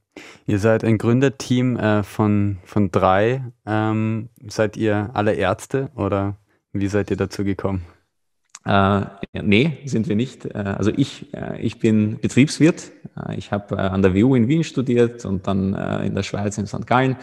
Ihr 0.47 0.57
seid 0.57 0.83
ein 0.83 0.97
Gründerteam 0.97 1.77
äh, 1.77 2.01
von, 2.01 2.57
von 2.63 2.89
drei. 2.89 3.43
Ähm, 3.67 4.29
seid 4.47 4.77
ihr 4.77 5.11
alle 5.13 5.33
Ärzte 5.33 5.91
oder 5.93 6.37
wie 6.73 6.87
seid 6.87 7.11
ihr 7.11 7.17
dazu 7.17 7.43
gekommen? 7.43 7.85
Äh, 8.69 9.05
nee, 9.41 9.79
sind 9.85 10.07
wir 10.07 10.15
nicht. 10.15 10.45
Äh, 10.45 10.59
also 10.59 10.91
ich, 10.95 11.33
äh, 11.33 11.59
ich 11.59 11.79
bin 11.79 12.19
Betriebswirt. 12.19 12.91
Äh, 13.17 13.35
ich 13.35 13.51
habe 13.51 13.75
äh, 13.75 13.79
an 13.79 14.03
der 14.03 14.13
WU 14.13 14.35
in 14.35 14.47
Wien 14.47 14.63
studiert 14.63 15.25
und 15.25 15.47
dann 15.47 15.73
äh, 15.73 16.05
in 16.05 16.13
der 16.13 16.21
Schweiz 16.21 16.59
in 16.59 16.67
St. 16.67 16.85
Gallen. 16.85 17.17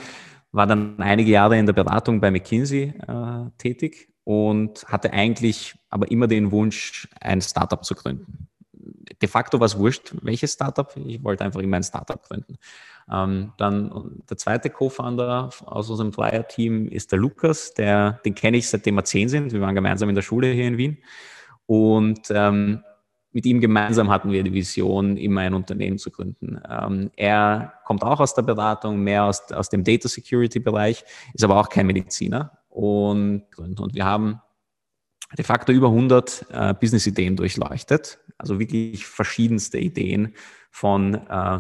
War 0.51 0.67
dann 0.67 1.01
einige 1.01 1.31
Jahre 1.31 1.57
in 1.57 1.67
der 1.67 1.73
Beratung 1.73 2.21
bei 2.21 2.31
McKinsey 2.31 2.95
tätig 3.59 4.09
und 4.25 4.85
hatte 4.87 5.13
eigentlich 5.13 5.75
aber 5.91 6.11
immer 6.11 6.29
den 6.29 6.51
Wunsch, 6.51 7.09
ein 7.21 7.43
Startup 7.43 7.85
zu 7.85 7.95
gründen. 7.95 8.49
De 9.21 9.29
facto 9.29 9.61
war 9.61 9.67
es 9.67 9.77
wurscht, 9.77 10.15
welches 10.23 10.55
Startup. 10.55 10.91
Ich 10.97 11.23
wollte 11.23 11.45
einfach 11.45 11.61
immer 11.61 11.77
ein 11.77 11.83
Startup 11.83 12.23
gründen. 12.23 12.57
Ähm, 13.13 13.53
dann 13.59 14.23
der 14.31 14.39
zweite 14.39 14.71
Co-Founder 14.71 15.51
aus 15.67 15.91
unserem 15.91 16.11
Dreier-Team 16.11 16.89
ist 16.89 17.13
der 17.13 17.19
Lukas, 17.19 17.75
der, 17.75 18.13
den 18.25 18.35
kenne 18.35 18.57
ich 18.57 18.69
seitdem 18.69 18.95
wir 18.95 19.05
zehn 19.05 19.29
sind. 19.29 19.53
Wir 19.53 19.61
waren 19.61 19.75
gemeinsam 19.75 20.09
in 20.09 20.15
der 20.15 20.23
Schule 20.23 20.53
hier 20.53 20.69
in 20.69 20.79
Wien. 20.79 20.99
Und 21.67 22.31
ähm, 22.31 22.83
mit 23.33 23.45
ihm 23.45 23.61
gemeinsam 23.61 24.11
hatten 24.11 24.33
wir 24.33 24.43
die 24.43 24.55
Vision, 24.55 25.19
immer 25.19 25.43
ein 25.43 25.53
Unternehmen 25.53 25.99
zu 25.99 26.11
gründen. 26.11 26.59
Ähm, 26.69 27.11
er 27.17 27.75
kommt 27.85 28.03
auch 28.03 28.21
aus 28.21 28.35
der 28.35 28.43
Beratung, 28.43 29.01
mehr 29.01 29.25
aus, 29.25 29.53
aus 29.53 29.69
dem 29.69 29.85
Data 29.85 30.09
Security 30.09 30.59
Bereich, 30.59 31.05
ist 31.35 31.45
aber 31.45 31.61
auch 31.61 31.69
kein 31.69 31.87
Mediziner 31.87 32.59
und, 32.71 33.45
und 33.59 33.95
wir 33.95 34.05
haben 34.05 34.41
de 35.37 35.45
facto 35.45 35.73
über 35.73 35.89
100 35.89 36.47
äh, 36.51 36.75
Business-Ideen 36.75 37.37
durchleuchtet, 37.37 38.21
also 38.39 38.59
wirklich 38.59 39.07
verschiedenste 39.07 39.79
Ideen 39.79 40.35
von 40.71 41.15
äh, 41.15 41.59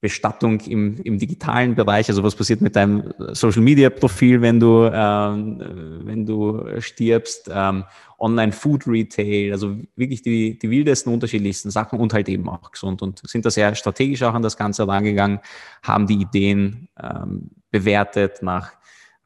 Bestattung 0.00 0.60
im, 0.60 0.96
im 1.02 1.18
digitalen 1.18 1.74
Bereich, 1.74 2.08
also 2.08 2.22
was 2.22 2.34
passiert 2.34 2.62
mit 2.62 2.74
deinem 2.74 3.12
Social-Media-Profil, 3.18 4.40
wenn 4.40 4.58
du, 4.58 4.90
ähm, 4.92 6.00
wenn 6.04 6.24
du 6.24 6.80
stirbst, 6.80 7.50
ähm, 7.52 7.84
Online-Food-Retail, 8.18 9.52
also 9.52 9.76
wirklich 9.96 10.22
die, 10.22 10.58
die 10.58 10.70
wildesten, 10.70 11.12
unterschiedlichsten 11.12 11.70
Sachen 11.70 11.98
und 11.98 12.14
halt 12.14 12.28
eben 12.28 12.48
auch 12.48 12.70
gesund. 12.70 13.02
Und 13.02 13.20
sind 13.28 13.44
da 13.44 13.50
sehr 13.50 13.74
strategisch 13.74 14.22
auch 14.22 14.34
an 14.34 14.42
das 14.42 14.56
Ganze 14.56 14.88
rangegangen, 14.88 15.40
haben 15.82 16.06
die 16.06 16.20
Ideen 16.20 16.88
ähm, 17.02 17.50
bewertet 17.70 18.42
nach 18.42 18.72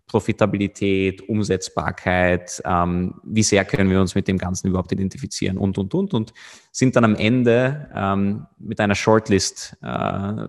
Profitabilität, 0.06 1.28
Umsetzbarkeit, 1.28 2.62
ähm, 2.64 3.14
wie 3.25 3.42
sehr 3.42 3.64
können 3.64 3.90
wir 3.90 4.00
uns 4.00 4.14
mit 4.14 4.28
dem 4.28 4.38
Ganzen 4.38 4.68
überhaupt 4.68 4.92
identifizieren 4.92 5.58
und, 5.58 5.78
und, 5.78 5.94
und. 5.94 6.14
Und 6.14 6.32
sind 6.73 6.94
dann 6.96 7.04
am 7.04 7.16
Ende 7.16 7.88
ähm, 7.94 8.46
mit 8.58 8.80
einer 8.80 8.94
Shortlist 8.94 9.76
äh, 9.82 9.87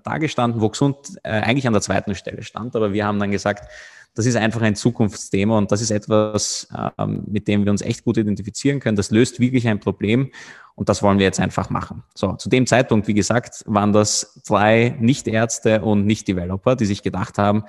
dagestanden, 0.04 0.62
wo 0.62 0.70
Gesund 0.70 0.98
äh, 1.24 1.30
eigentlich 1.30 1.68
an 1.68 1.74
der 1.74 1.82
zweiten 1.82 2.16
Stelle 2.16 2.44
stand. 2.44 2.76
Aber 2.76 2.94
wir 2.94 3.06
haben 3.06 3.20
dann 3.20 3.32
gesagt, 3.32 3.70
das 4.16 4.26
ist 4.26 4.38
einfach 4.38 4.62
ein 4.62 4.76
Zukunftsthema 4.76 5.58
und 5.58 5.72
das 5.72 5.82
ist 5.82 5.92
etwas, 5.92 6.70
ähm, 6.98 7.24
mit 7.28 7.48
dem 7.48 7.66
wir 7.66 7.72
uns 7.72 7.82
echt 7.82 8.04
gut 8.04 8.18
identifizieren 8.18 8.80
können. 8.80 8.96
Das 8.96 9.12
löst 9.12 9.40
wirklich 9.40 9.68
ein 9.68 9.80
Problem 9.80 10.32
und 10.76 10.90
das 10.90 11.04
wollen 11.04 11.20
wir 11.20 11.26
jetzt 11.26 11.40
einfach 11.40 11.70
machen. 11.70 12.04
So, 12.14 12.34
zu 12.34 12.50
dem 12.50 12.66
Zeitpunkt, 12.66 13.08
wie 13.08 13.14
gesagt, 13.14 13.64
waren 13.66 13.92
das 13.92 14.40
zwei 14.44 14.96
Nicht-Ärzte 15.00 15.82
und 15.82 16.06
Nicht-Developer, 16.06 16.78
die 16.78 16.86
sich 16.86 17.04
gedacht 17.04 17.38
haben, 17.38 17.66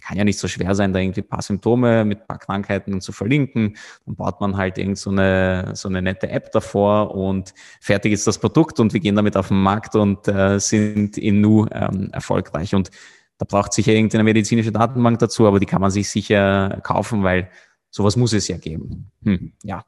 kann 0.00 0.16
ja 0.16 0.24
nicht 0.24 0.38
so 0.38 0.48
schwer 0.48 0.74
sein, 0.74 0.92
da 0.92 1.00
irgendwie 1.00 1.20
ein 1.20 1.28
paar 1.28 1.42
Symptome 1.42 2.04
mit 2.04 2.20
ein 2.20 2.26
paar 2.26 2.38
Krankheiten 2.38 3.00
zu 3.00 3.12
verlinken. 3.12 3.76
Dann 4.06 4.16
baut 4.16 4.40
man 4.40 4.56
halt 4.56 4.78
irgend 4.78 4.98
so 4.98 5.10
eine, 5.10 5.72
so 5.74 5.88
eine 5.88 6.00
nette 6.00 6.28
App 6.30 6.50
davor 6.52 7.14
und 7.14 7.52
fertig 7.80 8.12
ist 8.12 8.26
das 8.26 8.38
Produkt 8.38 8.80
und 8.80 8.92
wir 8.92 9.00
gehen 9.00 9.16
damit 9.16 9.36
auf 9.36 9.48
den 9.48 9.62
Markt 9.62 9.94
und 9.94 10.26
äh, 10.28 10.58
sind 10.58 11.18
in 11.18 11.40
Nu 11.40 11.66
ähm, 11.70 12.10
erfolgreich. 12.12 12.74
Und 12.74 12.90
da 13.38 13.44
braucht 13.44 13.72
sicher 13.72 13.92
irgendeine 13.92 14.24
medizinische 14.24 14.72
Datenbank 14.72 15.18
dazu, 15.18 15.46
aber 15.46 15.60
die 15.60 15.66
kann 15.66 15.82
man 15.82 15.90
sich 15.90 16.08
sicher 16.08 16.80
kaufen, 16.82 17.22
weil 17.22 17.50
sowas 17.90 18.16
muss 18.16 18.32
es 18.32 18.48
ja 18.48 18.56
geben. 18.56 19.10
Hm, 19.24 19.52
ja. 19.62 19.84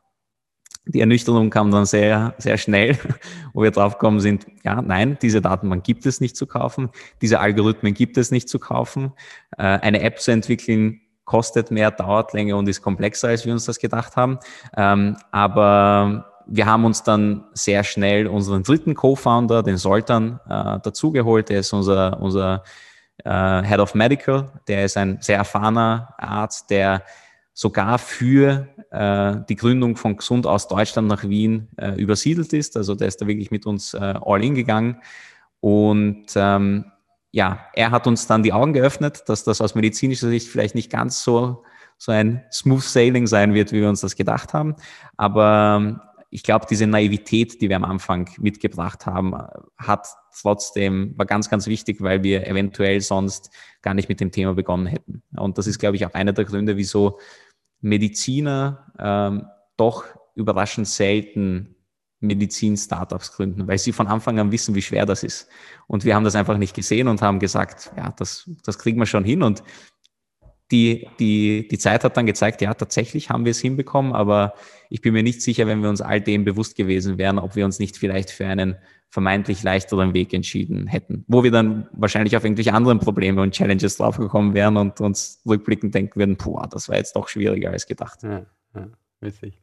Die 0.88 1.00
Ernüchterung 1.00 1.50
kam 1.50 1.70
dann 1.70 1.84
sehr, 1.84 2.34
sehr 2.38 2.58
schnell, 2.58 2.98
wo 3.52 3.62
wir 3.62 3.70
draufgekommen 3.70 4.20
sind, 4.20 4.46
ja, 4.64 4.82
nein, 4.82 5.18
diese 5.20 5.40
Datenbank 5.40 5.84
gibt 5.84 6.06
es 6.06 6.20
nicht 6.20 6.36
zu 6.36 6.46
kaufen, 6.46 6.90
diese 7.22 7.40
Algorithmen 7.40 7.94
gibt 7.94 8.16
es 8.16 8.30
nicht 8.30 8.48
zu 8.48 8.58
kaufen. 8.58 9.12
Äh, 9.56 9.62
eine 9.62 10.00
App 10.00 10.20
zu 10.20 10.30
entwickeln 10.30 11.00
kostet 11.24 11.70
mehr, 11.70 11.90
dauert 11.90 12.32
länger 12.32 12.56
und 12.56 12.68
ist 12.68 12.80
komplexer, 12.80 13.28
als 13.28 13.44
wir 13.44 13.52
uns 13.52 13.66
das 13.66 13.78
gedacht 13.78 14.16
haben. 14.16 14.38
Ähm, 14.76 15.16
aber 15.30 16.24
wir 16.46 16.64
haben 16.64 16.86
uns 16.86 17.02
dann 17.02 17.44
sehr 17.52 17.84
schnell 17.84 18.26
unseren 18.26 18.62
dritten 18.62 18.94
Co-Founder, 18.94 19.62
den 19.62 19.76
Soltan, 19.76 20.40
äh, 20.48 20.80
dazugeholt. 20.80 21.50
Der 21.50 21.60
ist 21.60 21.74
unser, 21.74 22.18
unser 22.20 22.64
äh, 23.24 23.62
Head 23.62 23.80
of 23.80 23.94
Medical, 23.94 24.50
der 24.66 24.86
ist 24.86 24.96
ein 24.96 25.18
sehr 25.20 25.36
erfahrener 25.36 26.14
Arzt, 26.16 26.70
der 26.70 27.02
sogar 27.58 27.98
für 27.98 28.68
äh, 28.92 29.44
die 29.48 29.56
Gründung 29.56 29.96
von 29.96 30.16
Gesund 30.16 30.46
aus 30.46 30.68
Deutschland 30.68 31.08
nach 31.08 31.28
Wien 31.28 31.66
äh, 31.76 32.00
übersiedelt 32.00 32.52
ist. 32.52 32.76
Also 32.76 32.94
der 32.94 33.08
ist 33.08 33.20
da 33.20 33.26
wirklich 33.26 33.50
mit 33.50 33.66
uns 33.66 33.94
äh, 33.94 34.14
all 34.24 34.44
in 34.44 34.54
gegangen. 34.54 35.00
Und 35.58 36.26
ähm, 36.36 36.84
ja, 37.32 37.66
er 37.74 37.90
hat 37.90 38.06
uns 38.06 38.28
dann 38.28 38.44
die 38.44 38.52
Augen 38.52 38.74
geöffnet, 38.74 39.24
dass 39.26 39.42
das 39.42 39.60
aus 39.60 39.74
medizinischer 39.74 40.28
Sicht 40.28 40.46
vielleicht 40.46 40.76
nicht 40.76 40.88
ganz 40.88 41.24
so, 41.24 41.64
so 41.96 42.12
ein 42.12 42.44
Smooth 42.52 42.84
Sailing 42.84 43.26
sein 43.26 43.54
wird, 43.54 43.72
wie 43.72 43.80
wir 43.80 43.88
uns 43.88 44.02
das 44.02 44.14
gedacht 44.14 44.54
haben. 44.54 44.76
Aber 45.16 45.78
ähm, 45.80 46.00
ich 46.30 46.44
glaube, 46.44 46.66
diese 46.70 46.86
Naivität, 46.86 47.60
die 47.60 47.68
wir 47.68 47.76
am 47.76 47.84
Anfang 47.84 48.30
mitgebracht 48.38 49.06
haben, 49.06 49.34
hat 49.76 50.06
trotzdem, 50.40 51.14
war 51.16 51.26
ganz, 51.26 51.48
ganz 51.48 51.66
wichtig, 51.66 52.02
weil 52.02 52.22
wir 52.22 52.46
eventuell 52.46 53.00
sonst 53.00 53.50
gar 53.82 53.94
nicht 53.94 54.08
mit 54.08 54.20
dem 54.20 54.30
Thema 54.30 54.54
begonnen 54.54 54.86
hätten. 54.86 55.22
Und 55.36 55.58
das 55.58 55.66
ist, 55.66 55.78
glaube 55.78 55.96
ich, 55.96 56.06
auch 56.06 56.14
einer 56.14 56.32
der 56.32 56.44
Gründe, 56.44 56.76
wieso 56.76 57.18
Mediziner 57.80 58.92
ähm, 58.98 59.46
doch 59.76 60.04
überraschend 60.34 60.88
selten 60.88 61.74
Medizin-Startups 62.20 63.32
gründen, 63.32 63.68
weil 63.68 63.78
sie 63.78 63.92
von 63.92 64.08
Anfang 64.08 64.38
an 64.40 64.50
wissen, 64.50 64.74
wie 64.74 64.82
schwer 64.82 65.06
das 65.06 65.22
ist. 65.22 65.48
Und 65.86 66.04
wir 66.04 66.14
haben 66.14 66.24
das 66.24 66.34
einfach 66.34 66.58
nicht 66.58 66.74
gesehen 66.74 67.06
und 67.06 67.22
haben 67.22 67.38
gesagt, 67.38 67.92
ja, 67.96 68.12
das, 68.16 68.50
das 68.64 68.78
kriegen 68.78 68.98
wir 68.98 69.06
schon 69.06 69.24
hin. 69.24 69.42
Und 69.42 69.62
die, 70.70 71.08
die, 71.18 71.66
die 71.68 71.78
Zeit 71.78 72.04
hat 72.04 72.16
dann 72.16 72.26
gezeigt, 72.26 72.60
ja, 72.60 72.74
tatsächlich 72.74 73.30
haben 73.30 73.44
wir 73.44 73.52
es 73.52 73.60
hinbekommen, 73.60 74.12
aber 74.12 74.54
ich 74.90 75.00
bin 75.00 75.14
mir 75.14 75.22
nicht 75.22 75.42
sicher, 75.42 75.66
wenn 75.66 75.82
wir 75.82 75.88
uns 75.88 76.00
all 76.00 76.20
dem 76.20 76.44
bewusst 76.44 76.76
gewesen 76.76 77.18
wären, 77.18 77.38
ob 77.38 77.56
wir 77.56 77.64
uns 77.64 77.78
nicht 77.78 77.96
vielleicht 77.96 78.30
für 78.30 78.46
einen 78.46 78.76
vermeintlich 79.10 79.62
leichteren 79.62 80.14
Weg 80.14 80.34
entschieden 80.34 80.86
hätten, 80.86 81.24
wo 81.28 81.42
wir 81.42 81.50
dann 81.50 81.88
wahrscheinlich 81.92 82.36
auf 82.36 82.44
irgendwelche 82.44 82.74
anderen 82.74 82.98
Probleme 82.98 83.40
und 83.40 83.52
Challenges 83.52 83.96
draufgekommen 83.96 84.54
wären 84.54 84.76
und 84.76 85.00
uns 85.00 85.40
rückblickend 85.46 85.94
denken 85.94 86.18
würden, 86.18 86.36
puh, 86.36 86.60
das 86.70 86.88
war 86.88 86.96
jetzt 86.96 87.16
doch 87.16 87.28
schwieriger 87.28 87.70
als 87.70 87.86
gedacht. 87.86 88.22
Ja, 88.22 88.46
ja. 88.74 88.88
Witzig. 89.20 89.60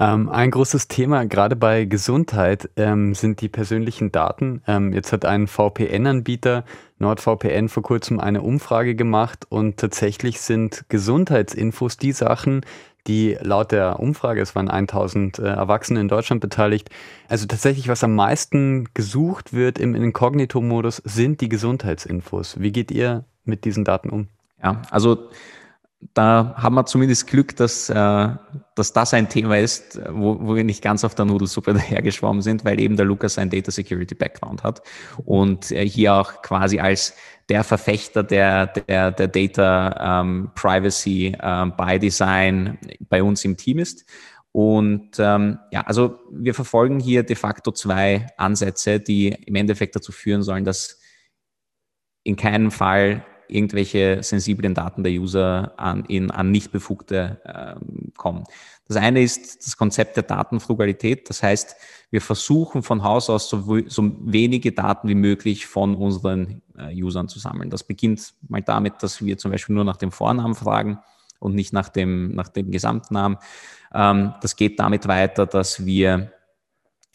Ähm, 0.00 0.28
ein 0.28 0.50
großes 0.50 0.88
Thema, 0.88 1.26
gerade 1.26 1.54
bei 1.54 1.84
Gesundheit, 1.84 2.70
ähm, 2.76 3.14
sind 3.14 3.40
die 3.40 3.48
persönlichen 3.48 4.10
Daten. 4.10 4.62
Ähm, 4.66 4.92
jetzt 4.92 5.12
hat 5.12 5.24
ein 5.24 5.46
VPN-Anbieter, 5.46 6.64
NordVPN, 6.98 7.68
vor 7.68 7.84
kurzem 7.84 8.18
eine 8.18 8.42
Umfrage 8.42 8.96
gemacht 8.96 9.46
und 9.48 9.76
tatsächlich 9.76 10.40
sind 10.40 10.86
Gesundheitsinfos 10.88 11.98
die 11.98 12.10
Sachen, 12.10 12.62
die 13.06 13.36
laut 13.40 13.72
der 13.72 14.00
Umfrage, 14.00 14.40
es 14.40 14.54
waren 14.54 14.68
1000 14.68 15.38
äh, 15.38 15.46
Erwachsene 15.46 16.00
in 16.00 16.08
Deutschland 16.08 16.40
beteiligt, 16.40 16.90
also 17.28 17.46
tatsächlich, 17.46 17.88
was 17.88 18.04
am 18.04 18.14
meisten 18.14 18.88
gesucht 18.94 19.52
wird 19.52 19.78
im 19.78 19.94
Inkognito-Modus, 19.94 21.02
sind 21.04 21.40
die 21.40 21.48
Gesundheitsinfos. 21.48 22.60
Wie 22.60 22.72
geht 22.72 22.90
ihr 22.90 23.24
mit 23.44 23.64
diesen 23.64 23.84
Daten 23.84 24.10
um? 24.10 24.28
Ja, 24.62 24.82
also 24.90 25.28
da 26.14 26.54
haben 26.56 26.74
wir 26.74 26.86
zumindest 26.86 27.26
Glück, 27.26 27.56
dass, 27.56 27.88
äh, 27.88 28.28
dass 28.74 28.92
das 28.92 29.14
ein 29.14 29.28
Thema 29.28 29.58
ist, 29.58 29.98
wo, 30.10 30.38
wo 30.40 30.54
wir 30.54 30.64
nicht 30.64 30.82
ganz 30.82 31.04
auf 31.04 31.14
der 31.14 31.24
Nudelsuppe 31.24 31.72
dahergeschwommen 31.74 32.42
sind, 32.42 32.64
weil 32.64 32.80
eben 32.80 32.96
der 32.96 33.06
Lukas 33.06 33.38
einen 33.38 33.50
Data 33.50 33.70
Security 33.70 34.14
Background 34.14 34.62
hat 34.62 34.82
und 35.24 35.70
äh, 35.72 35.86
hier 35.88 36.14
auch 36.14 36.42
quasi 36.42 36.80
als 36.80 37.14
der 37.48 37.64
Verfechter 37.64 38.22
der, 38.22 38.66
der, 38.66 39.12
der 39.12 39.28
Data 39.28 40.20
ähm, 40.20 40.50
Privacy 40.54 41.36
ähm, 41.40 41.72
by 41.76 41.98
Design 41.98 42.78
bei 43.08 43.22
uns 43.22 43.44
im 43.44 43.56
Team 43.56 43.78
ist. 43.78 44.04
Und 44.52 45.18
ähm, 45.18 45.58
ja, 45.70 45.82
also 45.82 46.18
wir 46.32 46.54
verfolgen 46.54 46.98
hier 46.98 47.22
de 47.22 47.36
facto 47.36 47.72
zwei 47.72 48.26
Ansätze, 48.36 49.00
die 49.00 49.28
im 49.28 49.54
Endeffekt 49.54 49.94
dazu 49.94 50.12
führen 50.12 50.42
sollen, 50.42 50.64
dass 50.64 50.98
in 52.24 52.36
keinem 52.36 52.70
Fall 52.70 53.24
irgendwelche 53.48 54.22
sensiblen 54.22 54.74
Daten 54.74 55.02
der 55.02 55.12
User 55.12 55.74
an, 55.76 56.04
in, 56.06 56.30
an 56.30 56.50
nicht 56.50 56.72
befugte 56.72 57.40
ähm, 57.44 58.12
kommen. 58.16 58.44
Das 58.88 58.96
eine 58.96 59.22
ist 59.22 59.66
das 59.66 59.76
Konzept 59.76 60.16
der 60.16 60.22
Datenfrugalität. 60.22 61.28
Das 61.28 61.42
heißt, 61.42 61.76
wir 62.10 62.20
versuchen 62.20 62.82
von 62.82 63.02
Haus 63.02 63.28
aus 63.28 63.48
so, 63.48 63.80
so 63.86 64.12
wenige 64.20 64.72
Daten 64.72 65.08
wie 65.08 65.14
möglich 65.14 65.66
von 65.66 65.94
unseren 65.96 66.62
äh, 66.78 66.94
Usern 67.02 67.28
zu 67.28 67.38
sammeln. 67.38 67.70
Das 67.70 67.82
beginnt 67.82 68.34
mal 68.48 68.62
damit, 68.62 69.02
dass 69.02 69.24
wir 69.24 69.38
zum 69.38 69.50
Beispiel 69.50 69.74
nur 69.74 69.84
nach 69.84 69.96
dem 69.96 70.12
Vornamen 70.12 70.54
fragen 70.54 71.00
und 71.40 71.54
nicht 71.54 71.72
nach 71.72 71.88
dem, 71.88 72.34
nach 72.34 72.48
dem 72.48 72.70
Gesamtnamen. 72.70 73.38
Ähm, 73.92 74.34
das 74.40 74.56
geht 74.56 74.78
damit 74.78 75.08
weiter, 75.08 75.46
dass 75.46 75.84
wir, 75.84 76.32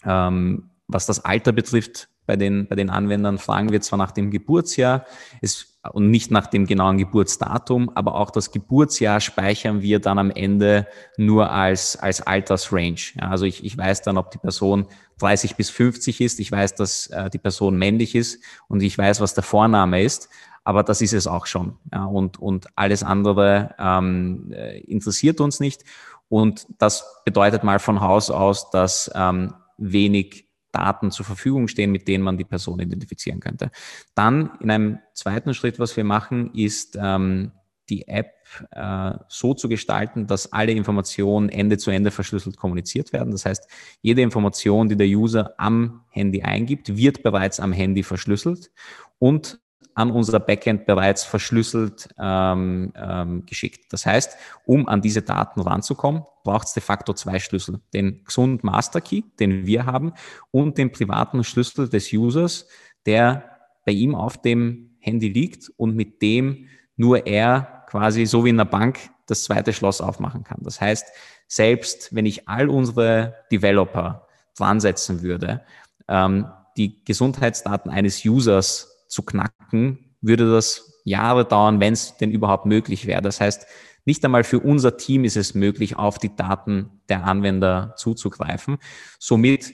ähm, 0.03 0.71
was 0.87 1.05
das 1.05 1.23
Alter 1.23 1.53
betrifft, 1.53 2.09
bei 2.25 2.35
den, 2.35 2.67
bei 2.67 2.75
den 2.75 2.89
Anwendern 2.89 3.37
fragen 3.37 3.71
wir 3.71 3.81
zwar 3.81 3.97
nach 3.97 4.11
dem 4.11 4.31
Geburtsjahr 4.31 5.05
es, 5.41 5.79
und 5.91 6.11
nicht 6.11 6.29
nach 6.29 6.47
dem 6.47 6.67
genauen 6.67 6.97
Geburtsdatum, 6.97 7.89
aber 7.95 8.15
auch 8.15 8.29
das 8.29 8.51
Geburtsjahr 8.51 9.19
speichern 9.19 9.81
wir 9.81 9.99
dann 9.99 10.19
am 10.19 10.29
Ende 10.29 10.87
nur 11.17 11.49
als, 11.49 11.97
als 11.97 12.21
Altersrange. 12.21 13.13
Ja, 13.19 13.29
also 13.29 13.45
ich, 13.45 13.65
ich 13.65 13.77
weiß 13.77 14.03
dann, 14.03 14.17
ob 14.17 14.29
die 14.29 14.37
Person 14.37 14.87
30 15.19 15.55
bis 15.55 15.71
50 15.71 16.21
ist, 16.21 16.39
ich 16.39 16.51
weiß, 16.51 16.75
dass 16.75 17.07
äh, 17.07 17.29
die 17.29 17.39
Person 17.39 17.77
männlich 17.77 18.15
ist 18.15 18.43
und 18.67 18.83
ich 18.83 18.95
weiß, 18.95 19.21
was 19.21 19.33
der 19.33 19.43
Vorname 19.43 20.03
ist, 20.03 20.29
aber 20.63 20.83
das 20.83 21.01
ist 21.01 21.13
es 21.13 21.25
auch 21.25 21.47
schon. 21.47 21.77
Ja, 21.91 22.05
und, 22.05 22.39
und 22.39 22.67
alles 22.75 23.01
andere 23.03 23.73
ähm, 23.79 24.51
äh, 24.51 24.79
interessiert 24.81 25.41
uns 25.41 25.59
nicht. 25.59 25.83
Und 26.29 26.67
das 26.77 27.21
bedeutet 27.25 27.63
mal 27.63 27.79
von 27.79 27.99
Haus 27.99 28.29
aus, 28.29 28.69
dass 28.69 29.11
ähm, 29.15 29.53
wenig 29.77 30.50
Daten 30.71 31.11
zur 31.11 31.25
Verfügung 31.25 31.67
stehen, 31.67 31.91
mit 31.91 32.07
denen 32.07 32.23
man 32.23 32.37
die 32.37 32.45
Person 32.45 32.79
identifizieren 32.79 33.39
könnte. 33.39 33.71
Dann 34.15 34.51
in 34.59 34.71
einem 34.71 34.99
zweiten 35.13 35.53
Schritt, 35.53 35.79
was 35.79 35.95
wir 35.97 36.03
machen, 36.03 36.53
ist 36.53 36.97
ähm, 36.99 37.51
die 37.89 38.07
App 38.07 38.33
äh, 38.71 39.13
so 39.27 39.53
zu 39.53 39.69
gestalten, 39.69 40.25
dass 40.25 40.51
alle 40.51 40.71
Informationen 40.71 41.49
Ende 41.49 41.77
zu 41.77 41.91
Ende 41.91 42.11
verschlüsselt 42.11 42.57
kommuniziert 42.57 43.13
werden. 43.13 43.31
Das 43.31 43.45
heißt, 43.45 43.67
jede 44.01 44.21
Information, 44.21 44.89
die 44.89 44.95
der 44.95 45.07
User 45.07 45.53
am 45.57 46.05
Handy 46.09 46.41
eingibt, 46.41 46.95
wird 46.95 47.21
bereits 47.21 47.59
am 47.59 47.73
Handy 47.73 48.03
verschlüsselt 48.03 48.71
und 49.19 49.59
an 49.95 50.11
unser 50.11 50.39
Backend 50.39 50.85
bereits 50.85 51.23
verschlüsselt 51.23 52.09
ähm, 52.19 52.93
ähm, 52.95 53.45
geschickt. 53.45 53.91
Das 53.91 54.05
heißt, 54.05 54.37
um 54.65 54.87
an 54.87 55.01
diese 55.01 55.21
Daten 55.21 55.61
ranzukommen, 55.61 56.23
braucht 56.43 56.67
es 56.67 56.73
de 56.73 56.81
facto 56.81 57.13
zwei 57.13 57.39
Schlüssel. 57.39 57.81
Den 57.93 58.23
Gesund 58.23 58.63
Master 58.63 59.01
Key, 59.01 59.23
den 59.39 59.65
wir 59.65 59.85
haben, 59.85 60.13
und 60.51 60.77
den 60.77 60.91
privaten 60.91 61.43
Schlüssel 61.43 61.89
des 61.89 62.11
Users, 62.11 62.67
der 63.05 63.49
bei 63.85 63.91
ihm 63.91 64.15
auf 64.15 64.41
dem 64.41 64.95
Handy 64.99 65.29
liegt 65.29 65.69
und 65.77 65.95
mit 65.95 66.21
dem 66.21 66.67
nur 66.95 67.25
er 67.25 67.85
quasi 67.89 68.25
so 68.25 68.45
wie 68.45 68.49
in 68.49 68.59
einer 68.59 68.69
Bank 68.69 68.99
das 69.25 69.43
zweite 69.43 69.73
Schloss 69.73 70.01
aufmachen 70.01 70.43
kann. 70.43 70.59
Das 70.61 70.79
heißt, 70.79 71.07
selbst 71.47 72.13
wenn 72.15 72.25
ich 72.25 72.47
all 72.47 72.69
unsere 72.69 73.35
Developer 73.51 74.27
dran 74.55 74.79
setzen 74.79 75.21
würde, 75.21 75.63
ähm, 76.07 76.47
die 76.77 77.03
Gesundheitsdaten 77.03 77.91
eines 77.91 78.23
Users 78.23 79.00
zu 79.11 79.23
knacken, 79.23 80.15
würde 80.21 80.49
das 80.49 81.01
Jahre 81.03 81.45
dauern, 81.45 81.79
wenn 81.79 81.93
es 81.93 82.15
denn 82.17 82.31
überhaupt 82.31 82.65
möglich 82.65 83.07
wäre. 83.07 83.21
Das 83.21 83.41
heißt, 83.41 83.67
Nicht 84.05 84.25
einmal 84.25 84.43
für 84.43 84.59
unser 84.59 84.97
Team 84.97 85.23
ist 85.25 85.37
es 85.37 85.53
möglich, 85.53 85.95
auf 85.95 86.17
die 86.17 86.35
Daten 86.35 86.89
der 87.07 87.23
Anwender 87.25 87.93
zuzugreifen. 87.97 88.77
Somit 89.19 89.73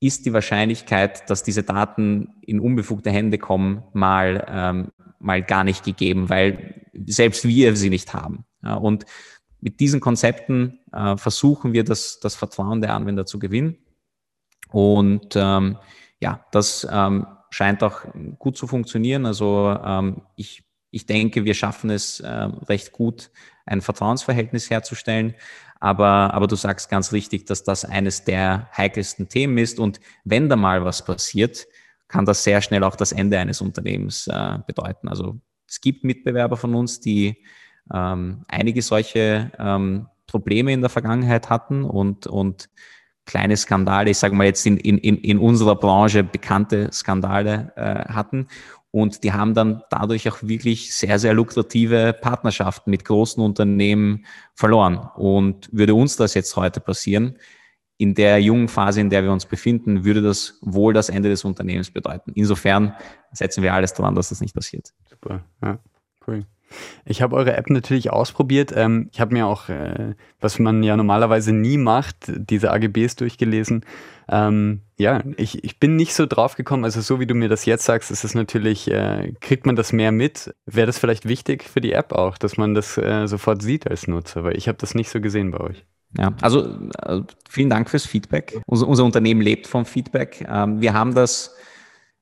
ist 0.00 0.24
die 0.24 0.32
Wahrscheinlichkeit, 0.32 1.28
dass 1.28 1.42
diese 1.42 1.64
Daten 1.64 2.34
in 2.42 2.60
unbefugte 2.60 3.10
Hände 3.10 3.36
kommen, 3.36 3.82
mal, 3.92 4.46
ähm, 4.48 4.92
mal 5.18 5.42
gar 5.42 5.64
nicht 5.64 5.84
gegeben, 5.84 6.30
weil 6.30 6.86
selbst 7.06 7.46
wir 7.46 7.76
sie 7.76 7.90
nicht 7.90 8.14
haben. 8.14 8.44
Und 8.62 9.04
mit 9.60 9.80
diesen 9.80 10.00
Konzepten 10.00 10.80
äh, 10.92 11.16
versuchen 11.16 11.72
wir, 11.72 11.84
das, 11.84 12.20
das 12.20 12.36
Vertrauen 12.36 12.80
der 12.80 12.94
Anwender 12.94 13.26
zu 13.26 13.38
gewinnen. 13.38 13.76
Und 14.70 15.34
ähm, 15.34 15.76
ja, 16.20 16.44
das 16.52 16.86
ähm, 16.90 17.26
scheint 17.50 17.82
auch 17.82 18.02
gut 18.38 18.56
zu 18.56 18.66
funktionieren. 18.66 19.26
Also 19.26 19.76
ähm, 19.84 20.22
ich, 20.36 20.64
ich 20.90 21.06
denke, 21.06 21.44
wir 21.44 21.54
schaffen 21.54 21.90
es 21.90 22.20
äh, 22.20 22.28
recht 22.28 22.92
gut, 22.92 23.30
ein 23.66 23.80
Vertrauensverhältnis 23.80 24.70
herzustellen. 24.70 25.34
Aber, 25.80 26.34
aber 26.34 26.46
du 26.46 26.56
sagst 26.56 26.90
ganz 26.90 27.12
richtig, 27.12 27.46
dass 27.46 27.62
das 27.62 27.84
eines 27.84 28.24
der 28.24 28.68
heikelsten 28.76 29.28
Themen 29.28 29.58
ist. 29.58 29.78
Und 29.78 30.00
wenn 30.24 30.48
da 30.48 30.56
mal 30.56 30.84
was 30.84 31.04
passiert, 31.04 31.66
kann 32.08 32.24
das 32.24 32.42
sehr 32.42 32.60
schnell 32.62 32.82
auch 32.82 32.96
das 32.96 33.12
Ende 33.12 33.38
eines 33.38 33.60
Unternehmens 33.60 34.26
äh, 34.26 34.58
bedeuten. 34.66 35.08
Also 35.08 35.38
es 35.68 35.80
gibt 35.80 36.04
Mitbewerber 36.04 36.56
von 36.56 36.74
uns, 36.74 37.00
die 37.00 37.44
ähm, 37.92 38.44
einige 38.48 38.82
solche 38.82 39.52
ähm, 39.58 40.08
Probleme 40.26 40.72
in 40.72 40.80
der 40.80 40.90
Vergangenheit 40.90 41.48
hatten 41.48 41.84
und, 41.84 42.26
und 42.26 42.70
kleine 43.28 43.56
Skandale, 43.56 44.10
ich 44.10 44.18
sage 44.18 44.34
mal 44.34 44.44
jetzt 44.44 44.66
in, 44.66 44.78
in, 44.78 44.98
in 44.98 45.38
unserer 45.38 45.76
Branche 45.76 46.24
bekannte 46.24 46.90
Skandale 46.92 47.72
äh, 47.76 48.12
hatten. 48.12 48.48
Und 48.90 49.22
die 49.22 49.32
haben 49.32 49.52
dann 49.52 49.82
dadurch 49.90 50.28
auch 50.30 50.38
wirklich 50.40 50.94
sehr, 50.94 51.18
sehr 51.18 51.34
lukrative 51.34 52.16
Partnerschaften 52.18 52.90
mit 52.90 53.04
großen 53.04 53.42
Unternehmen 53.42 54.24
verloren. 54.54 54.96
Und 55.14 55.68
würde 55.70 55.94
uns 55.94 56.16
das 56.16 56.32
jetzt 56.32 56.56
heute 56.56 56.80
passieren, 56.80 57.36
in 57.98 58.14
der 58.14 58.40
jungen 58.40 58.68
Phase, 58.68 59.00
in 59.00 59.10
der 59.10 59.22
wir 59.24 59.30
uns 59.30 59.44
befinden, 59.44 60.04
würde 60.04 60.22
das 60.22 60.58
wohl 60.62 60.94
das 60.94 61.10
Ende 61.10 61.28
des 61.28 61.44
Unternehmens 61.44 61.90
bedeuten. 61.90 62.32
Insofern 62.34 62.94
setzen 63.32 63.62
wir 63.62 63.74
alles 63.74 63.92
daran, 63.92 64.14
dass 64.14 64.30
das 64.30 64.40
nicht 64.40 64.54
passiert. 64.54 64.94
Super, 65.10 65.44
ja, 65.62 65.78
cool. 66.26 66.44
Ich 67.04 67.22
habe 67.22 67.36
eure 67.36 67.56
App 67.56 67.70
natürlich 67.70 68.10
ausprobiert. 68.10 68.72
Ähm, 68.74 69.08
ich 69.12 69.20
habe 69.20 69.34
mir 69.34 69.46
auch, 69.46 69.68
äh, 69.68 70.14
was 70.40 70.58
man 70.58 70.82
ja 70.82 70.96
normalerweise 70.96 71.52
nie 71.52 71.78
macht, 71.78 72.30
diese 72.36 72.70
AGBs 72.70 73.16
durchgelesen. 73.16 73.84
Ähm, 74.28 74.82
ja, 74.96 75.22
ich, 75.36 75.64
ich 75.64 75.78
bin 75.80 75.96
nicht 75.96 76.14
so 76.14 76.26
drauf 76.26 76.56
gekommen. 76.56 76.84
Also 76.84 77.00
so 77.00 77.20
wie 77.20 77.26
du 77.26 77.34
mir 77.34 77.48
das 77.48 77.64
jetzt 77.64 77.84
sagst, 77.84 78.10
ist 78.10 78.24
es 78.24 78.34
natürlich, 78.34 78.90
äh, 78.90 79.32
kriegt 79.40 79.66
man 79.66 79.76
das 79.76 79.92
mehr 79.92 80.12
mit. 80.12 80.54
Wäre 80.66 80.86
das 80.86 80.98
vielleicht 80.98 81.26
wichtig 81.26 81.64
für 81.64 81.80
die 81.80 81.92
App 81.92 82.12
auch, 82.12 82.38
dass 82.38 82.56
man 82.56 82.74
das 82.74 82.98
äh, 82.98 83.26
sofort 83.26 83.62
sieht 83.62 83.88
als 83.88 84.06
Nutzer? 84.06 84.44
Weil 84.44 84.56
ich 84.56 84.68
habe 84.68 84.78
das 84.78 84.94
nicht 84.94 85.10
so 85.10 85.20
gesehen 85.20 85.50
bei 85.50 85.60
euch. 85.60 85.84
Ja, 86.16 86.32
also 86.40 86.66
äh, 87.02 87.20
vielen 87.48 87.70
Dank 87.70 87.90
fürs 87.90 88.06
Feedback. 88.06 88.60
Unser, 88.66 88.88
unser 88.88 89.04
Unternehmen 89.04 89.40
lebt 89.40 89.66
vom 89.66 89.84
Feedback. 89.84 90.46
Ähm, 90.48 90.80
wir 90.80 90.94
haben 90.94 91.14
das, 91.14 91.54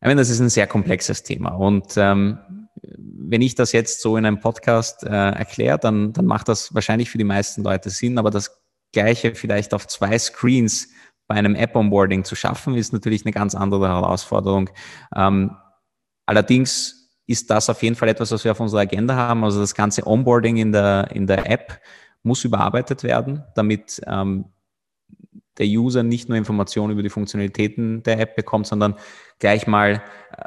ich 0.00 0.06
meine, 0.06 0.20
das 0.20 0.30
ist 0.30 0.40
ein 0.40 0.48
sehr 0.48 0.66
komplexes 0.66 1.22
Thema 1.22 1.50
und 1.50 1.94
ähm, 1.96 2.38
wenn 3.28 3.42
ich 3.42 3.54
das 3.54 3.72
jetzt 3.72 4.00
so 4.00 4.16
in 4.16 4.24
einem 4.24 4.40
Podcast 4.40 5.04
äh, 5.04 5.08
erkläre, 5.08 5.78
dann, 5.78 6.12
dann 6.12 6.26
macht 6.26 6.48
das 6.48 6.74
wahrscheinlich 6.74 7.10
für 7.10 7.18
die 7.18 7.24
meisten 7.24 7.62
Leute 7.62 7.90
Sinn, 7.90 8.18
aber 8.18 8.30
das 8.30 8.62
Gleiche 8.92 9.34
vielleicht 9.34 9.74
auf 9.74 9.86
zwei 9.86 10.18
Screens 10.18 10.88
bei 11.26 11.34
einem 11.34 11.54
App-Onboarding 11.54 12.24
zu 12.24 12.36
schaffen, 12.36 12.76
ist 12.76 12.92
natürlich 12.92 13.24
eine 13.24 13.32
ganz 13.32 13.54
andere 13.54 13.88
Herausforderung. 13.88 14.70
Ähm, 15.14 15.56
allerdings 16.24 17.10
ist 17.26 17.50
das 17.50 17.68
auf 17.68 17.82
jeden 17.82 17.96
Fall 17.96 18.08
etwas, 18.08 18.30
was 18.30 18.44
wir 18.44 18.52
auf 18.52 18.60
unserer 18.60 18.82
Agenda 18.82 19.16
haben. 19.16 19.42
Also 19.42 19.58
das 19.58 19.74
ganze 19.74 20.06
Onboarding 20.06 20.56
in 20.56 20.72
der, 20.72 21.10
in 21.12 21.26
der 21.26 21.50
App 21.50 21.80
muss 22.22 22.44
überarbeitet 22.44 23.02
werden, 23.02 23.42
damit 23.54 24.00
ähm, 24.06 24.46
der 25.58 25.66
User 25.66 26.02
nicht 26.02 26.28
nur 26.28 26.38
Informationen 26.38 26.92
über 26.92 27.02
die 27.02 27.08
Funktionalitäten 27.08 28.02
der 28.02 28.20
App 28.20 28.36
bekommt, 28.36 28.66
sondern 28.66 28.94
gleich 29.38 29.66
mal 29.66 30.02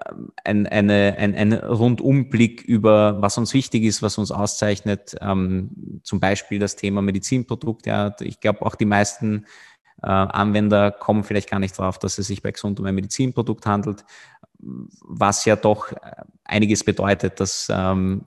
ähm, 0.08 0.32
ein, 0.44 0.68
eine, 0.68 1.16
ein, 1.18 1.36
ein 1.36 1.54
Rundumblick 1.54 2.62
über, 2.62 3.22
was 3.22 3.38
uns 3.38 3.54
wichtig 3.54 3.84
ist, 3.84 4.02
was 4.02 4.18
uns 4.18 4.32
auszeichnet. 4.32 5.16
Ähm, 5.22 6.02
zum 6.04 6.20
Beispiel 6.20 6.60
das 6.60 6.76
Thema 6.76 7.02
Medizinprodukt. 7.02 7.86
Ja, 7.86 8.16
ich 8.22 8.40
glaube, 8.40 8.66
auch 8.66 8.76
die 8.76 8.86
meisten 8.86 9.46
äh, 10.02 10.08
Anwender 10.08 10.92
kommen 10.92 11.24
vielleicht 11.24 11.50
gar 11.50 11.60
nicht 11.60 11.78
drauf, 11.78 12.00
dass 12.00 12.18
es 12.18 12.28
sich 12.28 12.42
bei 12.42 12.52
Gesund 12.52 12.80
um 12.80 12.86
ein 12.86 12.96
Medizinprodukt 12.96 13.66
handelt, 13.66 14.06
was 14.60 15.46
ja 15.46 15.56
doch 15.56 15.92
äh, 15.92 15.96
einiges 16.44 16.84
bedeutet, 16.84 17.40
dass 17.40 17.68
ähm, 17.72 18.26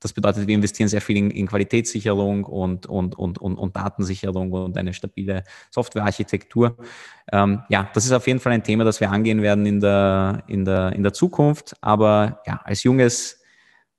das 0.00 0.12
bedeutet, 0.12 0.46
wir 0.46 0.54
investieren 0.54 0.88
sehr 0.88 1.00
viel 1.00 1.16
in, 1.16 1.30
in 1.30 1.46
Qualitätssicherung 1.46 2.44
und, 2.44 2.86
und, 2.86 3.18
und, 3.18 3.38
und, 3.38 3.56
und 3.56 3.76
Datensicherung 3.76 4.52
und 4.52 4.76
eine 4.76 4.92
stabile 4.92 5.44
Softwarearchitektur. 5.70 6.76
Ähm, 7.32 7.62
ja, 7.68 7.90
das 7.94 8.04
ist 8.04 8.12
auf 8.12 8.26
jeden 8.26 8.40
Fall 8.40 8.52
ein 8.52 8.62
Thema, 8.62 8.84
das 8.84 9.00
wir 9.00 9.10
angehen 9.10 9.42
werden 9.42 9.66
in 9.66 9.80
der, 9.80 10.44
in 10.46 10.64
der, 10.64 10.92
in 10.92 11.02
der 11.02 11.12
Zukunft. 11.12 11.76
Aber 11.80 12.40
ja, 12.46 12.60
als 12.64 12.82
junges 12.82 13.42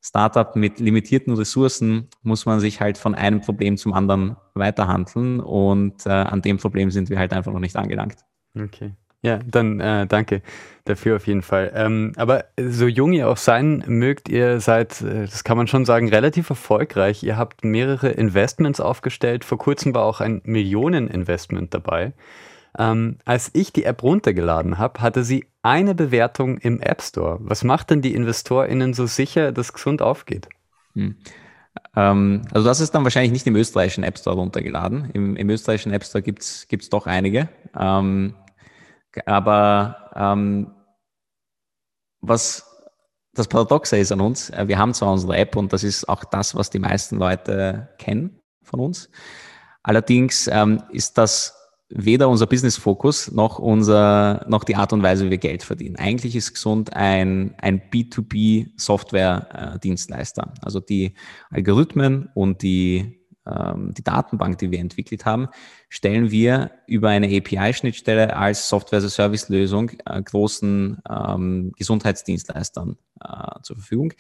Startup 0.02 0.56
mit 0.56 0.80
limitierten 0.80 1.34
Ressourcen 1.34 2.08
muss 2.24 2.46
man 2.46 2.60
sich 2.60 2.80
halt 2.80 2.98
von 2.98 3.16
einem 3.16 3.42
Problem 3.42 3.78
zum 3.78 3.94
anderen 3.94 4.38
weiterhandeln 4.54 5.42
und 5.42 6.06
äh, 6.06 6.10
an 6.10 6.42
dem 6.42 6.58
Problem 6.58 6.90
sind 6.90 7.10
wir 7.10 7.20
halt 7.20 7.34
einfach 7.34 7.52
noch 7.52 7.60
nicht 7.60 7.76
angelangt. 7.76 8.18
Okay. 8.56 8.94
Ja, 9.22 9.40
dann 9.46 9.82
äh, 9.82 10.08
danke 10.08 10.42
dafür 10.86 11.18
auf 11.18 11.28
jeden 11.28 11.42
Fall. 11.42 11.72
Ähm, 11.76 12.14
aber 12.16 12.46
so 12.58 12.88
jung 12.88 13.12
ihr 13.12 13.28
auch 13.30 13.38
sein 13.38 13.84
mögt, 13.88 14.30
ihr 14.30 14.62
seid, 14.62 15.02
äh, 15.02 15.26
das 15.26 15.44
kann 15.44 15.58
man 15.58 15.68
schon 15.68 15.86
sagen, 15.86 16.10
relativ 16.10 16.50
erfolgreich. 16.50 17.22
Ihr 17.24 17.38
habt 17.38 17.66
mehrere 17.66 18.10
Investments 18.10 18.80
aufgestellt. 18.80 19.44
Vor 19.44 19.58
kurzem 19.58 19.94
war 19.94 20.04
auch 20.04 20.22
ein 20.22 20.42
Millionen-Investment 20.46 21.74
dabei. 21.74 22.14
Ähm, 22.78 23.18
als 23.26 23.52
ich 23.54 23.74
die 23.74 23.84
App 23.84 24.04
runtergeladen 24.04 24.78
habe, 24.78 25.02
hatte 25.02 25.24
sie 25.24 25.46
eine 25.64 25.96
Bewertung 25.96 26.58
im 26.60 26.80
App 26.82 27.02
Store. 27.02 27.40
Was 27.42 27.64
macht 27.64 27.90
denn 27.90 28.02
die 28.02 28.16
InvestorInnen 28.16 28.94
so 28.94 29.06
sicher, 29.06 29.52
dass 29.52 29.74
gesund 29.74 30.02
aufgeht? 30.02 30.48
Hm. 30.94 31.16
Ähm, 31.96 32.44
also 32.52 32.66
das 32.68 32.80
ist 32.80 32.92
dann 32.92 33.04
wahrscheinlich 33.04 33.32
nicht 33.32 33.48
im 33.48 33.56
österreichischen 33.56 34.04
App 34.04 34.18
Store 34.18 34.38
runtergeladen. 34.38 35.10
Im, 35.14 35.36
im 35.36 35.50
österreichischen 35.50 35.92
App 35.92 36.06
Store 36.06 36.22
gibt 36.22 36.42
es 36.42 36.90
doch 36.90 37.06
einige. 37.06 37.50
Ähm, 37.78 38.36
aber 39.26 40.12
ähm, 40.16 40.72
was 42.22 42.66
das 43.34 43.48
Paradoxe 43.48 43.98
ist 43.98 44.12
an 44.12 44.22
uns, 44.22 44.50
äh, 44.50 44.68
wir 44.68 44.78
haben 44.78 44.94
zwar 44.94 45.12
unsere 45.12 45.38
App 45.38 45.56
und 45.56 45.74
das 45.74 45.84
ist 45.84 46.08
auch 46.10 46.24
das, 46.24 46.56
was 46.56 46.70
die 46.70 46.80
meisten 46.80 47.18
Leute 47.18 47.90
kennen 47.98 48.40
von 48.64 48.80
uns. 48.80 49.10
Allerdings 49.84 50.48
ähm, 50.48 50.84
ist 50.92 51.18
das 51.18 51.56
weder 51.90 52.30
unser 52.30 52.46
Business-Fokus 52.46 53.32
noch 53.32 53.60
noch 53.60 54.64
die 54.64 54.76
Art 54.76 54.94
und 54.94 55.02
Weise, 55.02 55.26
wie 55.26 55.32
wir 55.32 55.40
Geld 55.40 55.64
verdienen. 55.64 55.96
Eigentlich 55.96 56.36
ist 56.36 56.54
gesund 56.54 56.94
ein, 56.94 57.56
ein 57.58 57.82
B2B-Software-Dienstleister. 57.90 60.44
Äh, 60.44 60.60
also 60.62 60.80
die 60.80 61.16
Algorithmen 61.50 62.30
und 62.36 62.62
die 62.62 63.19
ähm, 63.50 63.94
die 63.94 64.04
Datenbank, 64.04 64.58
die 64.58 64.72
wir 64.72 64.80
entwickelt 64.80 65.26
haben, 65.26 65.48
stellen 65.90 66.32
wir 66.32 66.72
über 66.88 67.10
eine 67.10 67.28
API-Schnittstelle 67.28 68.36
als 68.36 68.70
Software-as-a-Service-Lösung 68.70 69.92
äh, 70.06 70.22
großen 70.22 71.02
ähm, 71.10 71.72
Gesundheitsdienstleistern 71.78 72.98
äh, 73.22 73.62
zur 73.64 73.78
Verfügung, 73.78 74.14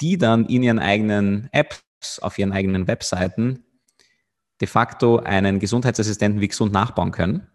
die 0.00 0.18
dann 0.18 0.46
in 0.46 0.62
ihren 0.62 0.78
eigenen 0.78 1.48
Apps, 1.52 2.18
auf 2.20 2.38
ihren 2.38 2.52
eigenen 2.52 2.86
Webseiten 2.86 3.64
de 4.60 4.68
facto 4.68 5.18
einen 5.18 5.58
Gesundheitsassistenten 5.60 6.40
wie 6.40 6.48
gesund 6.48 6.72
nachbauen 6.72 7.12
können, 7.12 7.46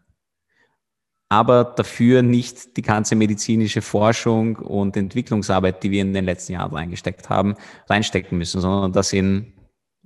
aber 1.30 1.64
dafür 1.64 2.22
nicht 2.22 2.78
die 2.78 2.82
ganze 2.82 3.16
medizinische 3.16 3.82
Forschung 3.82 4.58
und 4.58 4.96
Entwicklungsarbeit, 4.96 5.82
die 5.82 5.92
wir 5.92 6.02
in 6.02 6.14
den 6.14 6.26
letzten 6.26 6.54
Jahren 6.54 6.74
reingesteckt 6.74 7.30
haben, 7.30 7.56
reinstecken 7.90 8.38
müssen, 8.38 8.62
sondern 8.62 8.94
das 8.94 9.14
in 9.14 9.53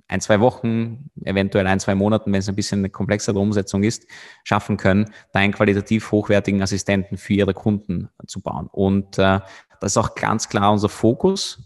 ein, 0.08 0.20
zwei 0.20 0.40
Wochen, 0.40 1.10
eventuell 1.24 1.66
ein, 1.66 1.80
zwei 1.80 1.94
Monaten, 1.94 2.32
wenn 2.32 2.40
es 2.40 2.48
ein 2.48 2.56
bisschen 2.56 2.80
eine 2.80 2.90
komplexere 2.90 3.38
Umsetzung 3.38 3.82
ist, 3.82 4.06
schaffen 4.42 4.78
können, 4.78 5.12
da 5.32 5.40
einen 5.40 5.52
qualitativ 5.52 6.10
hochwertigen 6.10 6.62
Assistenten 6.62 7.18
für 7.18 7.34
ihre 7.34 7.54
Kunden 7.54 8.08
zu 8.26 8.40
bauen. 8.40 8.68
Und 8.72 9.18
äh, 9.18 9.40
das 9.80 9.92
ist 9.92 9.96
auch 9.98 10.14
ganz 10.14 10.48
klar 10.48 10.72
unser 10.72 10.88
Fokus 10.88 11.62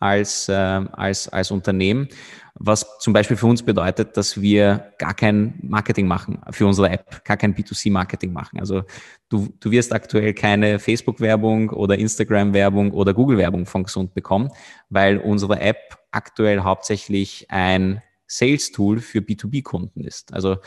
als, 0.00 0.48
äh, 0.48 0.52
als, 0.52 1.28
als 1.28 1.50
Unternehmen, 1.50 2.08
was 2.56 2.98
zum 3.00 3.12
Beispiel 3.12 3.36
für 3.36 3.46
uns 3.46 3.64
bedeutet, 3.64 4.16
dass 4.16 4.40
wir 4.40 4.92
gar 4.98 5.14
kein 5.14 5.58
Marketing 5.60 6.06
machen 6.06 6.40
für 6.50 6.66
unsere 6.66 6.88
App, 6.88 7.24
gar 7.24 7.36
kein 7.36 7.54
B2C-Marketing 7.54 8.32
machen. 8.32 8.60
Also 8.60 8.84
du, 9.28 9.52
du 9.58 9.72
wirst 9.72 9.92
aktuell 9.92 10.34
keine 10.34 10.78
Facebook-Werbung 10.78 11.70
oder 11.70 11.98
Instagram-Werbung 11.98 12.92
oder 12.92 13.12
Google-Werbung 13.12 13.66
von 13.66 13.82
Gesund 13.82 14.14
bekommen, 14.14 14.50
weil 14.88 15.18
unsere 15.18 15.60
App 15.60 15.98
aktuell 16.12 16.60
hauptsächlich 16.60 17.50
ein 17.50 18.02
Sales-Tool 18.28 19.00
für 19.00 19.18
B2B-Kunden 19.18 20.02
ist. 20.02 20.32
Also 20.32 20.58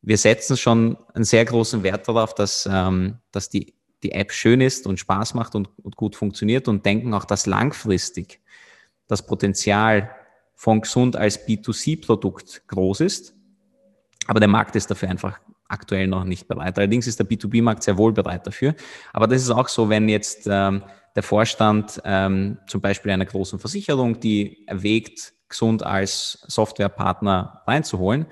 wir 0.00 0.16
setzen 0.16 0.56
schon 0.56 0.96
einen 1.12 1.24
sehr 1.24 1.44
großen 1.44 1.82
Wert 1.82 2.08
darauf, 2.08 2.34
dass, 2.34 2.66
ähm, 2.70 3.18
dass 3.32 3.50
die, 3.50 3.74
die 4.02 4.12
App 4.12 4.32
schön 4.32 4.62
ist 4.62 4.86
und 4.86 4.98
Spaß 4.98 5.34
macht 5.34 5.54
und, 5.54 5.68
und 5.82 5.96
gut 5.96 6.16
funktioniert 6.16 6.68
und 6.68 6.86
denken 6.86 7.12
auch, 7.12 7.26
dass 7.26 7.44
langfristig 7.44 8.40
das 9.08 9.26
Potenzial 9.26 10.10
von 10.58 10.80
Gesund 10.80 11.14
als 11.14 11.46
B2C-Produkt 11.46 12.66
groß 12.66 13.00
ist. 13.00 13.32
Aber 14.26 14.40
der 14.40 14.48
Markt 14.48 14.74
ist 14.74 14.90
dafür 14.90 15.08
einfach 15.08 15.38
aktuell 15.68 16.08
noch 16.08 16.24
nicht 16.24 16.48
bereit. 16.48 16.76
Allerdings 16.76 17.06
ist 17.06 17.20
der 17.20 17.28
B2B-Markt 17.28 17.84
sehr 17.84 17.96
wohl 17.96 18.12
bereit 18.12 18.44
dafür. 18.44 18.74
Aber 19.12 19.28
das 19.28 19.40
ist 19.40 19.50
auch 19.50 19.68
so, 19.68 19.88
wenn 19.88 20.08
jetzt 20.08 20.48
ähm, 20.50 20.82
der 21.14 21.22
Vorstand 21.22 22.02
ähm, 22.04 22.58
zum 22.66 22.80
Beispiel 22.80 23.12
einer 23.12 23.24
großen 23.24 23.60
Versicherung, 23.60 24.18
die 24.18 24.66
erwägt, 24.66 25.32
gesund 25.48 25.84
als 25.84 26.44
Softwarepartner 26.48 27.62
reinzuholen. 27.64 28.26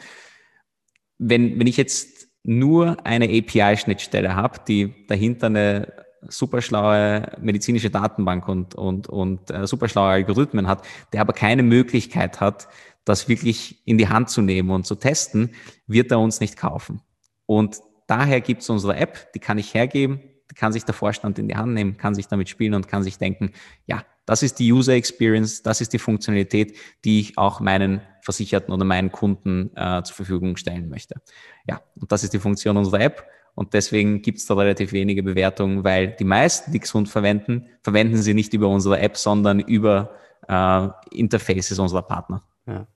Wenn, 1.19 1.61
wenn 1.61 1.69
ich 1.69 1.77
jetzt 1.77 2.29
nur 2.43 3.07
eine 3.07 3.27
API-Schnittstelle 3.27 4.35
habe, 4.35 4.59
die 4.67 5.07
dahinter 5.07 5.47
eine 5.47 6.06
super 6.29 6.63
schlaue 6.63 7.33
medizinische 7.41 7.91
Datenbank 7.91 8.49
und, 8.49 8.75
und, 8.75 9.09
und 9.09 9.51
äh, 9.51 9.67
super 9.67 9.89
schlaue 9.89 10.11
Algorithmen 10.11 10.67
hat, 10.67 10.87
der 11.13 11.21
aber 11.21 11.33
keine 11.33 11.63
Möglichkeit 11.63 12.41
hat, 12.41 12.69
das 13.05 13.29
wirklich 13.29 13.87
in 13.87 13.99
die 13.99 14.09
Hand 14.09 14.31
zu 14.31 14.43
nehmen 14.43 14.71
und 14.71 14.87
zu 14.87 14.97
testen, 14.97 15.55
wird 15.87 16.11
er 16.11 16.21
uns 16.21 16.41
nicht 16.41 16.57
kaufen. 16.57 17.01
Und 17.47 17.81
daher 18.07 18.41
gibt 18.41 18.63
es 18.63 18.71
unsere 18.71 18.97
App, 18.97 19.33
die 19.33 19.39
kann 19.39 19.59
ich 19.59 19.75
hergeben, 19.75 20.21
die 20.51 20.55
kann 20.55 20.73
sich 20.73 20.85
der 20.85 20.95
Vorstand 20.95 21.39
in 21.39 21.49
die 21.49 21.57
Hand 21.57 21.73
nehmen, 21.73 21.97
kann 21.97 22.15
sich 22.15 22.29
damit 22.29 22.49
spielen 22.49 22.75
und 22.75 22.89
kann 22.89 23.03
sich 23.03 23.19
denken, 23.19 23.53
ja, 23.87 24.05
das 24.27 24.43
ist 24.43 24.59
die 24.59 24.73
User 24.73 24.95
Experience, 24.95 25.63
das 25.63 25.81
ist 25.81 25.93
die 25.93 26.01
Funktionalität, 26.01 26.77
die 27.05 27.21
ich 27.21 27.39
auch 27.39 27.61
meinen 27.61 28.01
Versicherten 28.23 28.75
oder 28.75 28.85
meinen 28.85 29.13
Kunden 29.13 29.71
äh, 29.77 30.03
zur 30.03 30.17
Verfügung 30.17 30.57
stellen 30.57 30.89
möchte. 30.89 31.21
Ja, 31.69 31.81
und 31.95 32.11
das 32.11 32.25
ist 32.25 32.33
die 32.33 32.41
Funktion 32.41 32.77
unserer 32.77 33.01
App. 33.01 33.25
Und 33.57 33.73
deswegen 33.73 34.21
gibt 34.21 34.39
es 34.39 34.47
da 34.47 34.55
relativ 34.55 34.93
wenige 34.93 35.23
Bewertungen, 35.23 35.83
weil 35.83 36.09
die 36.09 36.25
meisten, 36.25 36.73
die 36.73 36.79
gesund 36.79 37.09
verwenden, 37.09 37.67
verwenden 37.83 38.19
sie 38.19 38.35
nicht 38.35 38.53
über 38.53 38.69
unsere 38.69 39.01
App, 39.01 39.17
sondern 39.17 39.61
über 39.61 40.11
äh, 40.47 40.89
Interfaces 41.11 41.79
unserer 41.79 42.03
Partner. 42.03 42.43
Ja. 42.67 42.87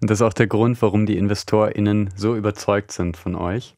Und 0.00 0.08
das 0.08 0.18
ist 0.18 0.22
auch 0.22 0.32
der 0.32 0.46
Grund, 0.46 0.80
warum 0.80 1.06
die 1.06 1.18
InvestorInnen 1.18 2.10
so 2.14 2.36
überzeugt 2.36 2.92
sind 2.92 3.16
von 3.16 3.34
euch. 3.34 3.75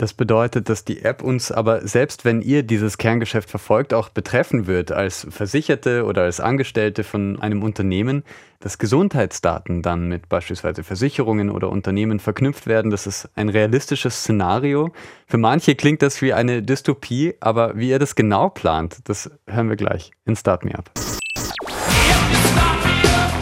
Das 0.00 0.14
bedeutet, 0.14 0.70
dass 0.70 0.86
die 0.86 1.02
App 1.02 1.22
uns 1.22 1.52
aber, 1.52 1.86
selbst 1.86 2.24
wenn 2.24 2.40
ihr 2.40 2.62
dieses 2.62 2.96
Kerngeschäft 2.96 3.50
verfolgt, 3.50 3.92
auch 3.92 4.08
betreffen 4.08 4.66
wird 4.66 4.92
als 4.92 5.26
Versicherte 5.28 6.06
oder 6.06 6.22
als 6.22 6.40
Angestellte 6.40 7.04
von 7.04 7.38
einem 7.38 7.62
Unternehmen, 7.62 8.24
dass 8.60 8.78
Gesundheitsdaten 8.78 9.82
dann 9.82 10.08
mit 10.08 10.30
beispielsweise 10.30 10.84
Versicherungen 10.84 11.50
oder 11.50 11.68
Unternehmen 11.68 12.18
verknüpft 12.18 12.66
werden. 12.66 12.90
Das 12.90 13.06
ist 13.06 13.28
ein 13.34 13.50
realistisches 13.50 14.20
Szenario. 14.20 14.90
Für 15.26 15.36
manche 15.36 15.74
klingt 15.74 16.00
das 16.00 16.22
wie 16.22 16.32
eine 16.32 16.62
Dystopie, 16.62 17.34
aber 17.40 17.76
wie 17.76 17.90
ihr 17.90 17.98
das 17.98 18.14
genau 18.14 18.48
plant, 18.48 19.00
das 19.04 19.30
hören 19.46 19.68
wir 19.68 19.76
gleich 19.76 20.12
in 20.24 20.34
Start 20.34 20.64
Me 20.64 20.74
Up. 20.78 20.90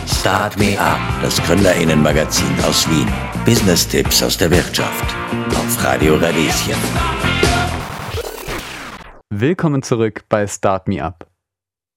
Start 0.08 0.58
Me 0.58 0.76
Up, 0.76 0.98
das 1.22 1.40
Gründerinnenmagazin 1.40 2.52
aus 2.66 2.90
Wien. 2.90 3.06
Business-Tipps 3.48 4.22
aus 4.22 4.36
der 4.36 4.50
Wirtschaft. 4.50 5.16
Auf 5.56 5.82
Radio 5.82 6.16
Radieschen. 6.16 6.74
Willkommen 9.30 9.82
zurück 9.82 10.24
bei 10.28 10.46
Start 10.46 10.86
Me 10.86 11.02
Up. 11.02 11.26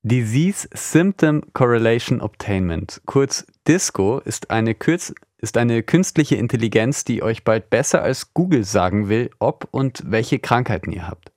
Disease 0.01 0.69
Symptom 0.73 1.41
Correlation 1.51 2.21
Obtainment, 2.21 3.01
kurz 3.05 3.45
DISCO, 3.67 4.19
ist 4.19 4.49
eine, 4.49 4.75
Kürz 4.75 5.13
ist 5.39 5.57
eine 5.57 5.83
künstliche 5.83 6.37
Intelligenz, 6.37 7.03
die 7.03 7.21
euch 7.21 7.43
bald 7.43 7.69
besser 7.69 8.01
als 8.01 8.33
Google 8.33 8.63
sagen 8.63 9.09
will, 9.09 9.29
ob 9.39 9.67
und 9.71 10.03
welche 10.05 10.39
Krankheiten 10.39 10.93
ihr 10.93 11.05
habt. 11.05 11.33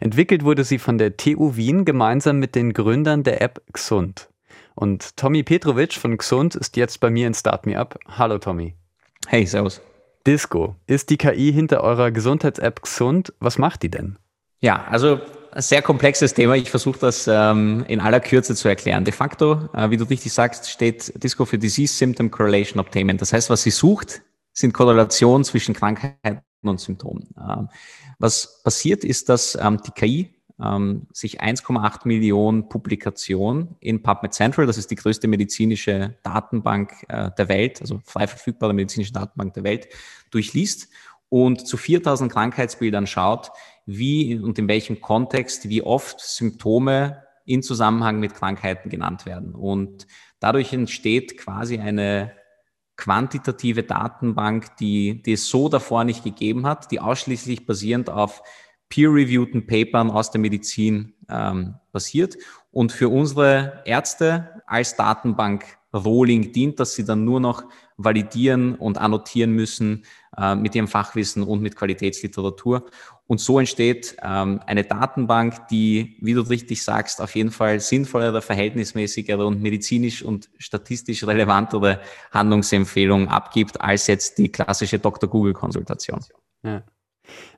Entwickelt 0.00 0.42
wurde 0.42 0.64
sie 0.64 0.80
von 0.80 0.98
der 0.98 1.16
TU 1.16 1.54
Wien 1.54 1.84
gemeinsam 1.84 2.40
mit 2.40 2.56
den 2.56 2.72
Gründern 2.72 3.22
der 3.22 3.40
App 3.40 3.62
Xund. 3.72 4.28
Und 4.74 5.16
Tommy 5.16 5.44
Petrovic 5.44 5.92
von 5.92 6.18
Xund 6.18 6.56
ist 6.56 6.76
jetzt 6.76 6.98
bei 6.98 7.10
mir 7.10 7.28
in 7.28 7.34
Start 7.34 7.64
Me 7.64 7.78
Up. 7.78 7.96
Hallo 8.08 8.38
Tommy. 8.38 8.74
Hey, 9.26 9.46
servus. 9.46 9.80
Disco, 10.26 10.76
ist 10.86 11.10
die 11.10 11.16
KI 11.16 11.52
hinter 11.52 11.82
eurer 11.82 12.10
Gesundheits-App 12.10 12.82
Xund? 12.82 13.32
Was 13.40 13.58
macht 13.58 13.82
die 13.82 13.90
denn? 13.90 14.18
Ja, 14.60 14.84
also 14.84 15.20
ein 15.50 15.62
sehr 15.62 15.82
komplexes 15.82 16.34
Thema. 16.34 16.54
Ich 16.54 16.70
versuche 16.70 16.98
das 16.98 17.26
ähm, 17.26 17.84
in 17.88 18.00
aller 18.00 18.20
Kürze 18.20 18.54
zu 18.54 18.68
erklären. 18.68 19.04
De 19.04 19.12
facto, 19.12 19.68
äh, 19.74 19.90
wie 19.90 19.96
du 19.96 20.04
richtig 20.04 20.32
sagst, 20.32 20.70
steht 20.70 21.22
Disco 21.22 21.44
für 21.44 21.58
Disease 21.58 21.92
Symptom 21.92 22.30
Correlation 22.30 22.80
Obtainment. 22.80 23.20
Das 23.20 23.32
heißt, 23.32 23.50
was 23.50 23.62
sie 23.62 23.70
sucht, 23.70 24.22
sind 24.52 24.72
Korrelationen 24.72 25.44
zwischen 25.44 25.74
Krankheiten 25.74 26.42
und 26.62 26.80
Symptomen. 26.80 27.28
Ähm, 27.38 27.68
was 28.18 28.62
passiert 28.62 29.04
ist, 29.04 29.28
dass 29.28 29.58
ähm, 29.60 29.80
die 29.84 29.90
KI 29.90 30.34
ähm, 30.60 31.06
sich 31.12 31.40
1,8 31.40 32.06
Millionen 32.06 32.68
Publikationen 32.68 33.76
in 33.80 34.02
PubMed 34.02 34.32
Central, 34.32 34.66
das 34.66 34.78
ist 34.78 34.90
die 34.90 34.96
größte 34.96 35.28
medizinische 35.28 36.16
Datenbank 36.22 36.92
äh, 37.08 37.30
der 37.36 37.48
Welt, 37.48 37.80
also 37.80 38.00
frei 38.04 38.26
verfügbare 38.26 38.72
medizinische 38.72 39.12
Datenbank 39.12 39.54
der 39.54 39.64
Welt, 39.64 39.88
durchliest 40.30 40.88
und 41.28 41.66
zu 41.66 41.76
4000 41.76 42.30
Krankheitsbildern 42.30 43.06
schaut, 43.06 43.50
wie 43.86 44.38
und 44.38 44.58
in 44.58 44.68
welchem 44.68 45.00
Kontext, 45.00 45.68
wie 45.68 45.82
oft 45.82 46.20
Symptome 46.20 47.22
in 47.44 47.62
Zusammenhang 47.62 48.20
mit 48.20 48.34
Krankheiten 48.34 48.90
genannt 48.90 49.26
werden. 49.26 49.54
Und 49.54 50.06
dadurch 50.40 50.72
entsteht 50.72 51.38
quasi 51.38 51.78
eine 51.78 52.32
quantitative 52.96 53.82
Datenbank, 53.82 54.76
die, 54.76 55.22
die 55.22 55.32
es 55.32 55.48
so 55.48 55.68
davor 55.68 56.04
nicht 56.04 56.22
gegeben 56.22 56.66
hat, 56.66 56.90
die 56.90 57.00
ausschließlich 57.00 57.66
basierend 57.66 58.10
auf 58.10 58.42
peer-reviewten 58.92 59.66
Papern 59.66 60.10
aus 60.10 60.30
der 60.30 60.40
Medizin 60.42 61.14
ähm, 61.30 61.76
basiert 61.92 62.36
und 62.72 62.92
für 62.92 63.08
unsere 63.08 63.82
Ärzte 63.86 64.62
als 64.66 64.96
Datenbank 64.96 65.64
Rolling 65.94 66.52
dient, 66.52 66.78
dass 66.78 66.94
sie 66.94 67.04
dann 67.04 67.24
nur 67.24 67.40
noch 67.40 67.64
validieren 67.96 68.74
und 68.74 68.98
annotieren 68.98 69.52
müssen 69.52 70.04
äh, 70.36 70.54
mit 70.54 70.74
ihrem 70.74 70.88
Fachwissen 70.88 71.42
und 71.42 71.62
mit 71.62 71.74
Qualitätsliteratur. 71.74 72.84
Und 73.26 73.40
so 73.40 73.58
entsteht 73.58 74.16
ähm, 74.22 74.60
eine 74.66 74.84
Datenbank, 74.84 75.68
die, 75.68 76.18
wie 76.20 76.34
du 76.34 76.42
richtig 76.42 76.82
sagst, 76.82 77.22
auf 77.22 77.34
jeden 77.34 77.50
Fall 77.50 77.80
sinnvollere, 77.80 78.42
verhältnismäßigere 78.42 79.46
und 79.46 79.62
medizinisch 79.62 80.22
und 80.22 80.50
statistisch 80.58 81.26
relevantere 81.26 82.00
Handlungsempfehlungen 82.30 83.28
abgibt 83.28 83.80
als 83.80 84.06
jetzt 84.06 84.36
die 84.36 84.52
klassische 84.52 84.98
Dr. 84.98 85.30
Google-Konsultation. 85.30 86.20
Ja. 86.62 86.82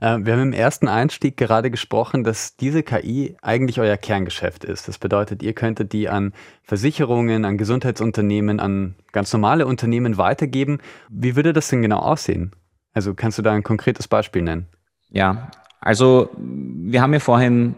Äh, 0.00 0.18
wir 0.20 0.34
haben 0.34 0.42
im 0.42 0.52
ersten 0.52 0.88
Einstieg 0.88 1.36
gerade 1.36 1.70
gesprochen, 1.70 2.24
dass 2.24 2.56
diese 2.56 2.82
KI 2.82 3.36
eigentlich 3.42 3.80
euer 3.80 3.96
Kerngeschäft 3.96 4.64
ist. 4.64 4.88
Das 4.88 4.98
bedeutet, 4.98 5.42
ihr 5.42 5.52
könntet 5.52 5.92
die 5.92 6.08
an 6.08 6.32
Versicherungen, 6.62 7.44
an 7.44 7.58
Gesundheitsunternehmen, 7.58 8.60
an 8.60 8.94
ganz 9.12 9.32
normale 9.32 9.66
Unternehmen 9.66 10.18
weitergeben. 10.18 10.78
Wie 11.08 11.36
würde 11.36 11.52
das 11.52 11.68
denn 11.68 11.82
genau 11.82 11.98
aussehen? 11.98 12.52
Also 12.92 13.14
kannst 13.14 13.38
du 13.38 13.42
da 13.42 13.52
ein 13.52 13.62
konkretes 13.62 14.08
Beispiel 14.08 14.42
nennen? 14.42 14.68
Ja, 15.10 15.50
also 15.84 16.30
wir 16.38 17.02
haben 17.02 17.12
ja 17.12 17.20
vorhin 17.20 17.74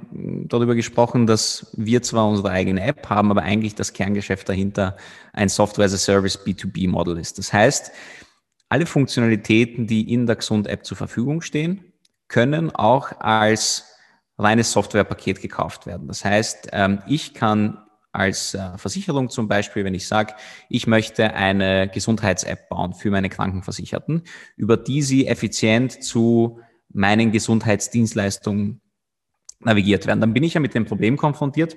darüber 0.49 0.77
gesprochen, 0.77 1.27
dass 1.27 1.73
wir 1.77 2.03
zwar 2.03 2.29
unsere 2.29 2.51
eigene 2.51 2.81
App 2.81 3.11
haben, 3.11 3.33
aber 3.33 3.43
eigentlich 3.43 3.75
das 3.75 3.95
Kerngeschäft 3.95 4.49
dahinter 4.49 4.97
ein 5.33 5.49
Software 5.49 5.87
as 5.87 5.93
a 5.93 5.97
Service 5.97 6.39
B2B-Model 6.39 7.19
ist. 7.19 7.39
Das 7.39 7.53
heißt, 7.53 7.91
alle 8.69 8.87
Funktionalitäten, 8.87 9.87
die 9.87 10.13
in 10.13 10.27
der 10.27 10.37
Gesund-App 10.37 10.85
zur 10.85 10.97
Verfügung 10.97 11.41
stehen, 11.41 11.93
können 12.29 12.71
auch 12.75 13.21
als 13.21 13.85
reines 14.39 14.73
Softwarepaket 14.73 15.41
gekauft 15.41 15.87
werden. 15.87 16.09
Das 16.09 16.25
heißt, 16.25 16.69
ähm, 16.73 17.01
ich 17.07 17.35
kann 17.35 17.79
als 18.13 18.55
äh, 18.55 18.77
Versicherung 18.79 19.29
zum 19.29 19.47
Beispiel, 19.47 19.85
wenn 19.85 19.95
ich 19.95 20.09
sage, 20.09 20.35
ich 20.69 20.87
möchte 20.87 21.35
eine 21.35 21.89
Gesundheits-App 21.89 22.69
bauen 22.69 22.95
für 22.95 23.11
meine 23.11 23.29
Krankenversicherten, 23.29 24.23
über 24.57 24.77
die 24.77 25.03
sie 25.03 25.27
effizient 25.27 26.03
zu 26.03 26.61
meinen 26.89 27.31
Gesundheitsdienstleistungen 27.31 28.81
navigiert 29.61 30.07
werden, 30.07 30.21
dann 30.21 30.33
bin 30.33 30.45
ich 30.45 30.55
ja 30.55 30.61
mit 30.61 30.75
dem 30.75 30.87
Problem 30.87 31.17
konfrontiert, 31.17 31.77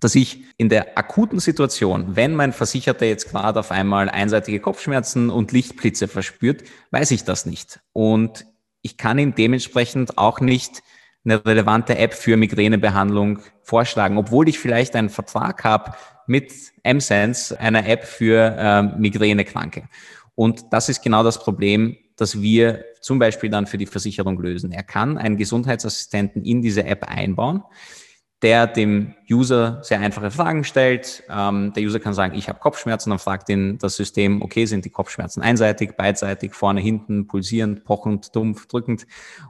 dass 0.00 0.14
ich 0.14 0.44
in 0.56 0.68
der 0.68 0.98
akuten 0.98 1.38
Situation, 1.40 2.16
wenn 2.16 2.34
mein 2.34 2.52
Versicherter 2.52 3.06
jetzt 3.06 3.30
gerade 3.30 3.60
auf 3.60 3.70
einmal 3.70 4.08
einseitige 4.08 4.60
Kopfschmerzen 4.60 5.30
und 5.30 5.52
Lichtblitze 5.52 6.08
verspürt, 6.08 6.64
weiß 6.90 7.10
ich 7.12 7.24
das 7.24 7.46
nicht. 7.46 7.80
Und 7.92 8.46
ich 8.82 8.96
kann 8.96 9.18
ihm 9.18 9.34
dementsprechend 9.34 10.18
auch 10.18 10.40
nicht 10.40 10.82
eine 11.24 11.44
relevante 11.44 11.98
App 11.98 12.14
für 12.14 12.36
Migränebehandlung 12.36 13.40
vorschlagen, 13.62 14.16
obwohl 14.16 14.48
ich 14.48 14.58
vielleicht 14.58 14.94
einen 14.94 15.08
Vertrag 15.08 15.64
habe 15.64 15.94
mit 16.26 16.52
M-Sense, 16.82 17.58
einer 17.58 17.88
App 17.88 18.04
für 18.04 18.54
äh, 18.56 18.82
Migränekranke. 18.82 19.88
Und 20.34 20.64
das 20.70 20.88
ist 20.88 21.02
genau 21.02 21.24
das 21.24 21.40
Problem, 21.40 21.96
das 22.16 22.40
wir 22.40 22.84
zum 23.00 23.18
Beispiel 23.18 23.50
dann 23.50 23.66
für 23.66 23.78
die 23.78 23.86
Versicherung 23.86 24.38
lösen. 24.38 24.70
Er 24.72 24.82
kann 24.82 25.18
einen 25.18 25.36
Gesundheitsassistenten 25.36 26.44
in 26.44 26.62
diese 26.62 26.84
App 26.84 27.08
einbauen 27.08 27.62
der 28.42 28.66
dem 28.66 29.14
User 29.30 29.80
sehr 29.82 29.98
einfache 30.00 30.30
Fragen 30.30 30.62
stellt. 30.62 31.22
Ähm, 31.30 31.72
der 31.74 31.82
User 31.82 32.00
kann 32.00 32.12
sagen, 32.12 32.34
ich 32.36 32.48
habe 32.48 32.58
Kopfschmerzen, 32.58 33.10
dann 33.10 33.18
fragt 33.18 33.48
ihn 33.48 33.78
das 33.78 33.96
System, 33.96 34.42
okay, 34.42 34.66
sind 34.66 34.84
die 34.84 34.90
Kopfschmerzen 34.90 35.40
einseitig, 35.40 35.96
beidseitig, 35.96 36.52
vorne, 36.52 36.80
hinten, 36.80 37.26
pulsierend, 37.26 37.84
pochend, 37.84 38.36
dumpf, 38.36 38.66
drückend 38.66 39.06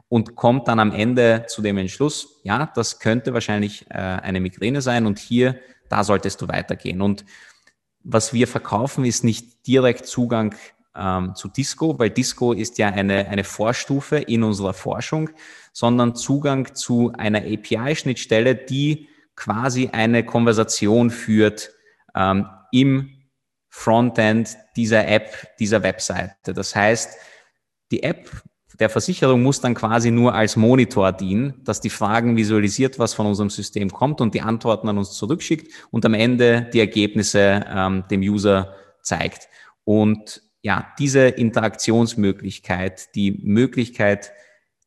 und 0.07 0.35
kommt 0.35 0.69
dann 0.69 0.79
am 0.79 0.93
Ende 0.93 1.45
zu 1.47 1.61
dem 1.61 1.77
Entschluss, 1.77 2.39
ja, 2.43 2.71
das 2.75 2.99
könnte 2.99 3.33
wahrscheinlich 3.33 3.85
äh, 3.89 3.95
eine 3.95 4.39
Migräne 4.39 4.81
sein 4.81 5.05
und 5.05 5.19
hier, 5.19 5.59
da 5.89 6.03
solltest 6.05 6.41
du 6.41 6.47
weitergehen. 6.47 7.01
Und 7.01 7.25
was 8.03 8.31
wir 8.31 8.47
verkaufen, 8.47 9.03
ist 9.03 9.25
nicht 9.25 9.67
direkt 9.67 10.05
Zugang 10.05 10.55
ähm, 10.97 11.35
zu 11.35 11.47
Disco, 11.47 11.97
weil 11.99 12.09
Disco 12.09 12.53
ist 12.53 12.77
ja 12.77 12.89
eine, 12.89 13.27
eine 13.27 13.43
Vorstufe 13.43 14.17
in 14.17 14.43
unserer 14.43 14.73
Forschung, 14.73 15.29
sondern 15.73 16.15
Zugang 16.15 16.73
zu 16.75 17.11
einer 17.17 17.39
API-Schnittstelle, 17.39 18.55
die 18.55 19.07
quasi 19.35 19.89
eine 19.91 20.25
Konversation 20.25 21.09
führt 21.09 21.71
ähm, 22.15 22.47
im 22.71 23.11
Frontend 23.69 24.57
dieser 24.75 25.07
App, 25.07 25.55
dieser 25.59 25.83
Webseite. 25.83 26.53
Das 26.53 26.75
heißt, 26.75 27.15
die 27.91 28.01
App 28.01 28.29
der 28.79 28.89
Versicherung 28.89 29.41
muss 29.41 29.59
dann 29.59 29.73
quasi 29.73 30.11
nur 30.11 30.33
als 30.33 30.55
Monitor 30.55 31.11
dienen, 31.11 31.63
dass 31.63 31.81
die 31.81 31.89
Fragen 31.89 32.37
visualisiert, 32.37 32.99
was 32.99 33.13
von 33.13 33.25
unserem 33.25 33.49
System 33.49 33.91
kommt 33.91 34.21
und 34.21 34.33
die 34.33 34.41
Antworten 34.41 34.87
an 34.87 34.97
uns 34.97 35.13
zurückschickt 35.13 35.71
und 35.91 36.05
am 36.05 36.13
Ende 36.13 36.69
die 36.73 36.79
Ergebnisse 36.79 37.65
ähm, 37.67 38.03
dem 38.09 38.21
User 38.21 38.75
zeigt. 39.01 39.47
Und 39.83 40.43
ja, 40.61 40.93
diese 40.99 41.27
Interaktionsmöglichkeit, 41.27 43.15
die 43.15 43.39
Möglichkeit, 43.43 44.31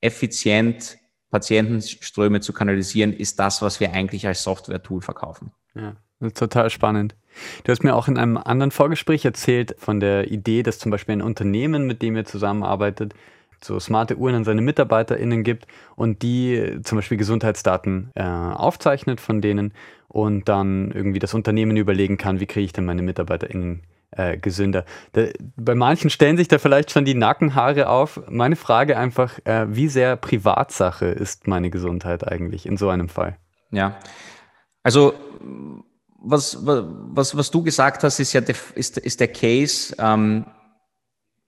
effizient 0.01 0.99
Patientenströme 1.31 2.41
zu 2.41 2.53
kanalisieren, 2.53 3.13
ist 3.13 3.39
das, 3.39 3.63
was 3.63 3.81
wir 3.81 3.93
eigentlich 3.93 4.27
als 4.27 4.43
Software-Tool 4.43 5.01
verkaufen. 5.01 5.53
Ja, 5.75 5.97
total 6.35 6.71
spannend. 6.71 7.15
Du 7.65 7.71
hast 7.71 7.85
mir 7.85 7.95
auch 7.95 8.09
in 8.09 8.19
einem 8.19 8.37
anderen 8.37 8.73
Vorgespräch 8.73 9.25
erzählt 9.25 9.77
von 9.79 10.01
der 10.01 10.31
Idee, 10.31 10.63
dass 10.63 10.79
zum 10.79 10.91
Beispiel 10.91 11.15
ein 11.15 11.23
Unternehmen, 11.23 11.87
mit 11.87 12.03
dem 12.03 12.17
ihr 12.17 12.25
zusammenarbeitet, 12.25 13.15
so 13.63 13.79
smarte 13.79 14.17
Uhren 14.17 14.35
an 14.35 14.45
seine 14.45 14.63
MitarbeiterInnen 14.63 15.45
gibt 15.45 15.67
und 15.95 16.23
die 16.23 16.79
zum 16.83 16.97
Beispiel 16.97 17.19
Gesundheitsdaten 17.19 18.11
äh, 18.15 18.23
aufzeichnet 18.23 19.21
von 19.21 19.41
denen 19.41 19.75
und 20.09 20.49
dann 20.49 20.91
irgendwie 20.91 21.19
das 21.19 21.35
Unternehmen 21.35 21.77
überlegen 21.77 22.17
kann, 22.17 22.41
wie 22.41 22.47
kriege 22.47 22.65
ich 22.65 22.73
denn 22.73 22.87
meine 22.87 23.03
MitarbeiterInnen 23.03 23.83
äh, 24.13 24.37
gesünder. 24.37 24.85
Da, 25.13 25.27
bei 25.57 25.75
manchen 25.75 26.11
stellen 26.11 26.37
sich 26.37 26.49
da 26.49 26.59
vielleicht 26.59 26.91
schon 26.91 27.05
die 27.05 27.15
Nackenhaare 27.15 27.89
auf. 27.89 28.21
Meine 28.29 28.57
Frage 28.57 28.97
einfach, 28.97 29.39
äh, 29.45 29.67
wie 29.69 29.89
sehr 29.89 30.17
Privatsache 30.17 31.07
ist 31.07 31.47
meine 31.47 31.71
Gesundheit 31.71 32.27
eigentlich 32.27 32.67
in 32.67 32.77
so 32.77 32.89
einem 32.89 33.09
Fall? 33.09 33.37
Ja, 33.71 33.99
also 34.83 35.15
was, 36.23 36.59
was, 36.63 37.37
was 37.37 37.51
du 37.51 37.63
gesagt 37.63 38.05
hast, 38.05 38.19
ist 38.21 38.33
ja 38.33 38.41
der, 38.41 38.57
ist, 38.75 38.99
ist 38.99 39.21
der 39.21 39.29
Case, 39.29 39.95
ähm, 39.99 40.47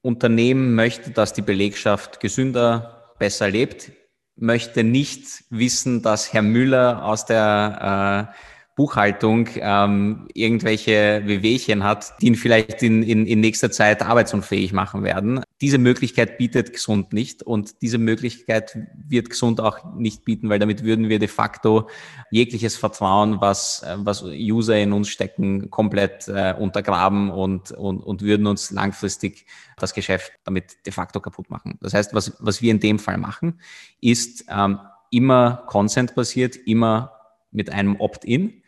Unternehmen 0.03 0.75
möchte, 0.75 1.11
dass 1.11 1.33
die 1.33 1.43
Belegschaft 1.43 2.21
gesünder, 2.21 3.15
besser 3.19 3.49
lebt, 3.49 3.93
möchte 4.35 4.83
nicht 4.83 5.45
wissen, 5.51 6.03
dass 6.03 6.33
Herr 6.33 6.43
Müller 6.43 7.05
aus 7.05 7.25
der 7.25 8.33
äh, 8.33 8.52
Buchhaltung 8.75 9.49
ähm, 9.57 10.29
irgendwelche 10.33 11.23
Wehwehchen 11.27 11.85
hat, 11.85 12.15
die 12.21 12.29
ihn 12.29 12.37
vielleicht 12.37 12.83
in, 12.83 13.03
in, 13.03 13.27
in 13.27 13.41
nächster 13.41 13.71
Zeit 13.71 14.01
arbeitsunfähig 14.01 14.73
machen 14.73 15.05
werden. 15.05 15.43
Diese 15.61 15.77
Möglichkeit 15.77 16.39
bietet 16.39 16.73
gesund 16.73 17.13
nicht 17.13 17.43
und 17.43 17.83
diese 17.83 17.99
Möglichkeit 17.99 18.79
wird 19.09 19.29
gesund 19.29 19.61
auch 19.61 19.95
nicht 19.95 20.25
bieten, 20.25 20.49
weil 20.49 20.59
damit 20.59 20.85
würden 20.85 21.11
wir 21.11 21.19
de 21.19 21.29
facto 21.29 21.91
jegliches 22.31 22.77
Vertrauen, 22.77 23.43
was, 23.43 23.85
was 23.97 24.23
User 24.23 24.79
in 24.79 24.93
uns 24.95 25.09
stecken, 25.09 25.69
komplett 25.69 26.29
äh, 26.29 26.55
untergraben 26.59 27.31
und, 27.31 27.73
und, 27.73 28.01
und 28.01 28.23
würden 28.23 28.47
uns 28.47 28.71
langfristig 28.71 29.45
das 29.77 29.93
Geschäft 29.93 30.33
damit 30.45 30.87
de 30.87 30.93
facto 30.95 31.21
kaputt 31.21 31.51
machen. 31.51 31.79
Das 31.83 31.93
heißt, 31.93 32.15
was, 32.15 32.37
was 32.39 32.63
wir 32.63 32.71
in 32.71 32.81
dem 32.81 32.99
Fall 32.99 33.19
machen, 33.19 33.61
ist 34.01 34.47
ähm, 34.49 34.79
immer 35.11 35.65
consent-basiert, 35.67 36.57
immer 36.57 37.13
mit 37.51 37.71
einem 37.71 38.01
Opt-in 38.01 38.62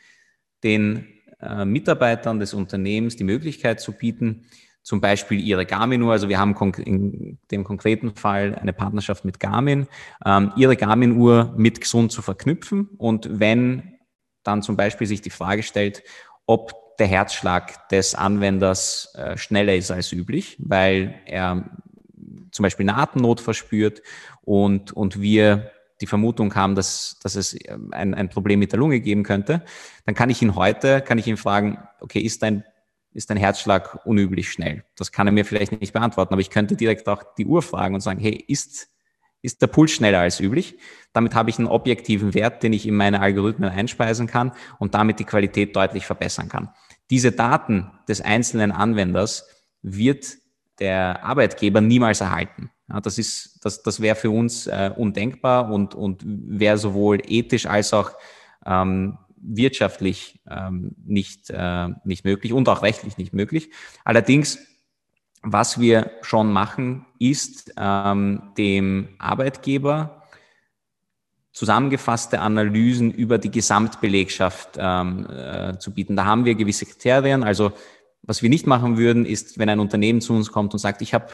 den 0.65 1.07
äh, 1.41 1.65
Mitarbeitern 1.65 2.41
des 2.41 2.55
Unternehmens 2.55 3.17
die 3.17 3.25
Möglichkeit 3.25 3.81
zu 3.81 3.93
bieten, 3.93 4.47
zum 4.83 5.01
Beispiel 5.01 5.41
ihre 5.41 5.65
Garmin-Uhr, 5.65 6.13
also 6.13 6.29
wir 6.29 6.39
haben 6.39 6.55
in 6.85 7.39
dem 7.51 7.65
konkreten 7.65 8.15
Fall 8.17 8.55
eine 8.55 8.75
Partnerschaft 8.75 9.25
mit 9.25 9.41
Garmin, 9.41 9.87
ähm, 10.27 10.53
ihre 10.57 10.77
Garmin-Uhr 10.77 11.55
mit 11.57 11.81
gesund 11.81 12.13
zu 12.13 12.21
verknüpfen. 12.21 12.91
Und 12.99 13.41
wenn 13.41 13.95
dann 14.43 14.63
zum 14.63 14.77
Beispiel 14.77 15.07
sich 15.07 15.23
die 15.23 15.31
Frage 15.31 15.63
stellt, 15.63 16.03
ob 16.45 16.99
der 16.99 17.07
Herzschlag 17.07 17.89
des 17.89 18.15
Anwenders 18.15 19.15
äh, 19.15 19.39
schneller 19.39 19.75
ist 19.75 19.91
als 19.91 20.13
üblich, 20.13 20.57
weil 20.61 21.15
er 21.25 21.65
zum 22.51 22.63
Beispiel 22.63 22.89
eine 22.89 22.99
Atemnot 22.99 23.41
verspürt 23.41 24.03
und, 24.43 24.93
und 24.93 25.21
wir 25.21 25.71
die 26.05 26.07
Vermutung 26.07 26.55
haben, 26.55 26.75
dass, 26.75 27.19
dass 27.23 27.35
es 27.35 27.57
ähm, 27.67 27.89
ein, 27.93 28.13
ein 28.13 28.29
Problem 28.29 28.59
mit 28.59 28.73
der 28.73 28.79
Lunge 28.79 29.01
geben 29.01 29.23
könnte, 29.23 29.65
dann 30.05 30.15
kann 30.15 30.29
ich 30.29 30.43
ihn 30.43 30.55
heute, 30.55 31.01
kann 31.01 31.17
ich 31.17 31.27
ihn 31.27 31.39
fragen, 31.39 31.79
okay, 32.01 32.21
ist 32.21 32.43
dein, 32.43 32.63
ist 33.15 33.31
dein 33.31 33.39
Herzschlag 33.39 34.05
unüblich 34.05 34.51
schnell? 34.51 34.85
Das 34.97 35.13
kann 35.13 35.27
er 35.27 35.33
mir 35.33 35.47
vielleicht 35.47 35.81
nicht 35.81 35.95
beantworten, 35.95 36.35
aber 36.35 36.43
ich 36.43 36.51
könnte 36.51 36.77
direkt 36.77 37.09
auch 37.09 37.23
die 37.39 37.47
Uhr 37.47 37.63
fragen 37.63 37.95
und 37.95 38.03
sagen, 38.03 38.21
hey, 38.21 38.35
ist, 38.35 38.91
ist 39.41 39.63
der 39.63 39.67
Puls 39.67 39.93
schneller 39.93 40.21
als 40.21 40.41
üblich? 40.41 40.77
Damit 41.15 41.35
habe 41.35 41.49
ich 41.49 41.59
einen 41.59 41.69
objektiven 41.69 42.35
Wert, 42.35 42.63
den 42.63 42.75
ich 42.75 42.87
in 42.87 42.97
meine 42.97 43.21
Algorithmen 43.21 43.71
einspeisen 43.71 44.27
kann 44.27 44.53
und 44.79 44.93
damit 44.93 45.21
die 45.21 45.25
Qualität 45.25 45.75
deutlich 45.75 46.05
verbessern 46.05 46.51
kann. 46.51 46.69
Diese 47.09 47.33
Daten 47.33 47.91
des 48.09 48.21
einzelnen 48.21 48.73
Anwenders 48.73 49.49
wird 49.81 50.37
der 50.79 51.25
Arbeitgeber 51.25 51.81
niemals 51.81 52.21
erhalten. 52.21 52.71
Ja, 52.89 53.01
das 53.01 53.19
ist, 53.19 53.65
das, 53.65 53.83
das 53.83 54.01
wäre 54.01 54.17
für 54.17 54.31
uns 54.31 54.67
äh, 54.67 54.91
undenkbar 54.95 55.71
und, 55.71 55.95
und 55.95 56.23
wäre 56.25 56.77
sowohl 56.77 57.21
ethisch 57.27 57.67
als 57.67 57.95
auch 57.95 58.13
ähm, 58.67 59.19
wirtschaftlich 59.37 60.41
ähm, 60.49 60.95
nicht, 61.05 61.51
äh, 61.51 61.89
nicht 62.05 62.25
möglich 62.25 62.53
und 62.53 62.69
auch 62.69 62.83
rechtlich 62.83 63.17
nicht 63.17 63.33
möglich. 63.33 63.71
Allerdings, 64.05 64.59
was 65.43 65.81
wir 65.81 66.11
schon 66.23 66.53
machen, 66.53 67.07
ist 67.19 67.73
ähm, 67.77 68.53
dem 68.57 69.09
Arbeitgeber 69.19 70.23
zusammengefasste 71.53 72.41
Analysen 72.41 73.13
über 73.13 73.39
die 73.39 73.51
Gesamtbelegschaft 73.51 74.71
ähm, 74.77 75.27
äh, 75.31 75.79
zu 75.79 75.93
bieten. 75.93 76.17
Da 76.17 76.25
haben 76.25 76.45
wir 76.45 76.57
gewisse 76.57 76.85
Kriterien. 76.85 77.45
Also 77.45 77.73
was 78.27 78.43
wir 78.43 78.51
nicht 78.51 78.67
machen 78.67 78.97
würden, 78.97 79.27
ist, 79.27 79.59
wenn 79.59 79.69
ein 79.69 79.81
Unternehmen 79.81 80.21
zu 80.21 80.33
uns 80.33 80.51
kommt 80.51 80.73
und 80.73 80.79
sagt, 80.79 81.03
ich 81.03 81.15
habe 81.15 81.29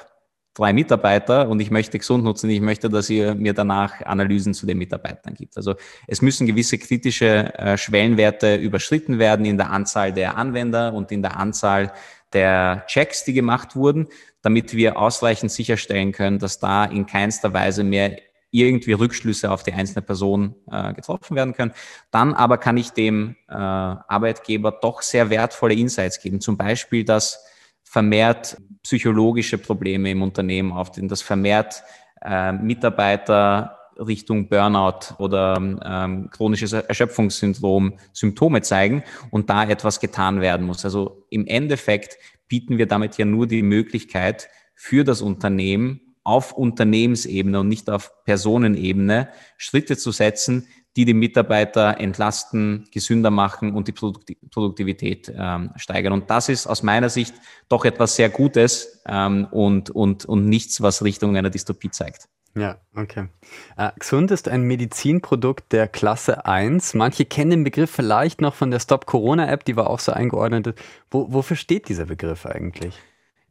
drei 0.54 0.72
Mitarbeiter 0.72 1.48
und 1.48 1.60
ich 1.60 1.70
möchte 1.70 1.98
gesund 1.98 2.24
nutzen, 2.24 2.50
ich 2.50 2.60
möchte, 2.60 2.88
dass 2.88 3.08
ihr 3.08 3.34
mir 3.34 3.54
danach 3.54 4.00
Analysen 4.02 4.52
zu 4.52 4.66
den 4.66 4.78
Mitarbeitern 4.78 5.34
gibt. 5.34 5.56
Also 5.56 5.74
es 6.06 6.22
müssen 6.22 6.46
gewisse 6.46 6.78
kritische 6.78 7.54
äh, 7.54 7.78
Schwellenwerte 7.78 8.56
überschritten 8.56 9.18
werden 9.18 9.46
in 9.46 9.56
der 9.56 9.70
Anzahl 9.70 10.12
der 10.12 10.36
Anwender 10.36 10.92
und 10.92 11.12
in 11.12 11.22
der 11.22 11.36
Anzahl 11.38 11.92
der 12.32 12.84
Checks, 12.86 13.24
die 13.24 13.32
gemacht 13.32 13.76
wurden, 13.76 14.08
damit 14.42 14.74
wir 14.74 14.98
ausreichend 14.98 15.52
sicherstellen 15.52 16.12
können, 16.12 16.38
dass 16.38 16.58
da 16.58 16.84
in 16.84 17.06
keinster 17.06 17.52
Weise 17.52 17.84
mehr 17.84 18.18
irgendwie 18.50 18.92
Rückschlüsse 18.92 19.50
auf 19.50 19.62
die 19.62 19.72
einzelne 19.72 20.02
Person 20.02 20.54
äh, 20.70 20.92
getroffen 20.92 21.36
werden 21.36 21.54
können. 21.54 21.72
Dann 22.10 22.34
aber 22.34 22.58
kann 22.58 22.76
ich 22.76 22.90
dem 22.90 23.36
äh, 23.48 23.54
Arbeitgeber 23.54 24.72
doch 24.72 25.02
sehr 25.02 25.30
wertvolle 25.30 25.74
Insights 25.74 26.20
geben. 26.20 26.40
Zum 26.40 26.56
Beispiel, 26.56 27.04
dass 27.04 27.44
vermehrt 27.82 28.56
psychologische 28.82 29.58
Probleme 29.58 30.10
im 30.10 30.22
Unternehmen 30.22 30.72
auftreten, 30.72 31.08
dass 31.08 31.22
vermehrt 31.22 31.82
äh, 32.22 32.52
Mitarbeiter 32.52 33.76
Richtung 33.96 34.48
Burnout 34.48 35.14
oder 35.18 35.56
ähm, 35.56 36.30
chronisches 36.30 36.72
Erschöpfungssyndrom 36.72 37.98
Symptome 38.12 38.62
zeigen 38.62 39.02
und 39.30 39.50
da 39.50 39.64
etwas 39.64 40.00
getan 40.00 40.40
werden 40.40 40.66
muss. 40.66 40.84
Also 40.84 41.26
im 41.30 41.46
Endeffekt 41.46 42.16
bieten 42.48 42.78
wir 42.78 42.86
damit 42.86 43.18
ja 43.18 43.24
nur 43.24 43.46
die 43.46 43.62
Möglichkeit 43.62 44.48
für 44.74 45.04
das 45.04 45.20
Unternehmen 45.20 46.09
auf 46.24 46.52
Unternehmensebene 46.52 47.60
und 47.60 47.68
nicht 47.68 47.88
auf 47.90 48.12
Personenebene 48.24 49.28
Schritte 49.56 49.96
zu 49.96 50.12
setzen, 50.12 50.68
die 50.96 51.04
die 51.04 51.14
Mitarbeiter 51.14 51.98
entlasten, 51.98 52.88
gesünder 52.92 53.30
machen 53.30 53.72
und 53.74 53.86
die 53.88 53.92
Produktivität 53.92 55.32
ähm, 55.34 55.70
steigern. 55.76 56.12
Und 56.12 56.30
das 56.30 56.48
ist 56.48 56.66
aus 56.66 56.82
meiner 56.82 57.08
Sicht 57.08 57.34
doch 57.68 57.84
etwas 57.84 58.16
sehr 58.16 58.28
Gutes 58.28 59.00
ähm, 59.06 59.46
und, 59.50 59.90
und, 59.90 60.24
und 60.24 60.48
nichts, 60.48 60.82
was 60.82 61.04
Richtung 61.04 61.36
einer 61.36 61.50
Dystopie 61.50 61.90
zeigt. 61.90 62.28
Ja, 62.56 62.78
okay. 62.96 63.28
Äh, 63.76 63.92
Gesund 63.98 64.32
ist 64.32 64.48
ein 64.48 64.62
Medizinprodukt 64.62 65.72
der 65.72 65.86
Klasse 65.86 66.46
1. 66.46 66.94
Manche 66.94 67.24
kennen 67.24 67.50
den 67.50 67.64
Begriff 67.64 67.90
vielleicht 67.90 68.40
noch 68.40 68.54
von 68.54 68.72
der 68.72 68.80
Stop 68.80 69.06
Corona 69.06 69.48
App, 69.48 69.64
die 69.64 69.76
war 69.76 69.88
auch 69.88 70.00
so 70.00 70.10
eingeordnet. 70.10 70.74
Wo, 71.12 71.32
wofür 71.32 71.56
steht 71.56 71.88
dieser 71.88 72.06
Begriff 72.06 72.46
eigentlich? 72.46 72.98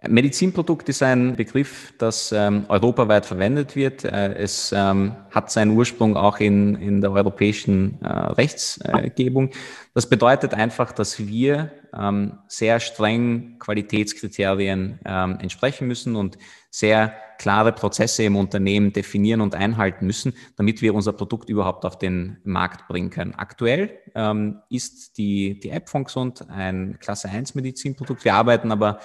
Medizinprodukt 0.08 0.88
ist 0.88 1.04
ein 1.04 1.36
Begriff, 1.36 1.94
das 1.98 2.32
ähm, 2.32 2.66
europaweit 2.70 3.26
verwendet 3.26 3.76
wird. 3.76 4.06
Äh, 4.06 4.34
es 4.36 4.74
ähm, 4.74 5.16
hat 5.32 5.52
seinen 5.52 5.72
Ursprung 5.72 6.16
auch 6.16 6.40
in, 6.40 6.76
in 6.76 7.02
der 7.02 7.12
europäischen 7.12 8.02
äh, 8.02 8.08
Rechtsgebung. 8.08 9.52
Das 9.94 10.08
bedeutet 10.08 10.54
einfach, 10.54 10.94
dass 10.94 11.20
wir 11.20 11.72
ähm, 11.94 12.38
sehr 12.48 12.80
streng 12.80 13.58
Qualitätskriterien 13.60 15.00
ähm, 15.04 15.38
entsprechen 15.42 15.88
müssen 15.88 16.16
und 16.16 16.38
sehr 16.70 17.14
klare 17.40 17.72
Prozesse 17.72 18.24
im 18.24 18.36
Unternehmen 18.36 18.94
definieren 18.94 19.42
und 19.42 19.56
einhalten 19.56 20.06
müssen, 20.06 20.34
damit 20.58 20.82
wir 20.82 20.94
unser 20.94 21.14
Produkt 21.14 21.50
überhaupt 21.50 21.86
auf 21.86 21.98
den 21.98 22.38
Markt 22.44 22.88
bringen 22.88 23.10
können. 23.10 23.34
Aktuell 23.34 23.98
ähm, 24.14 24.60
ist 24.70 25.18
die, 25.18 25.60
die 25.60 25.70
App 25.70 25.90
von 25.90 26.04
Gesund 26.04 26.48
ein 26.50 26.98
Klasse 27.00 27.30
1 27.30 27.56
Medizinprodukt. 27.56 28.24
Wir 28.26 28.36
arbeiten 28.36 28.72
aber 28.72 29.00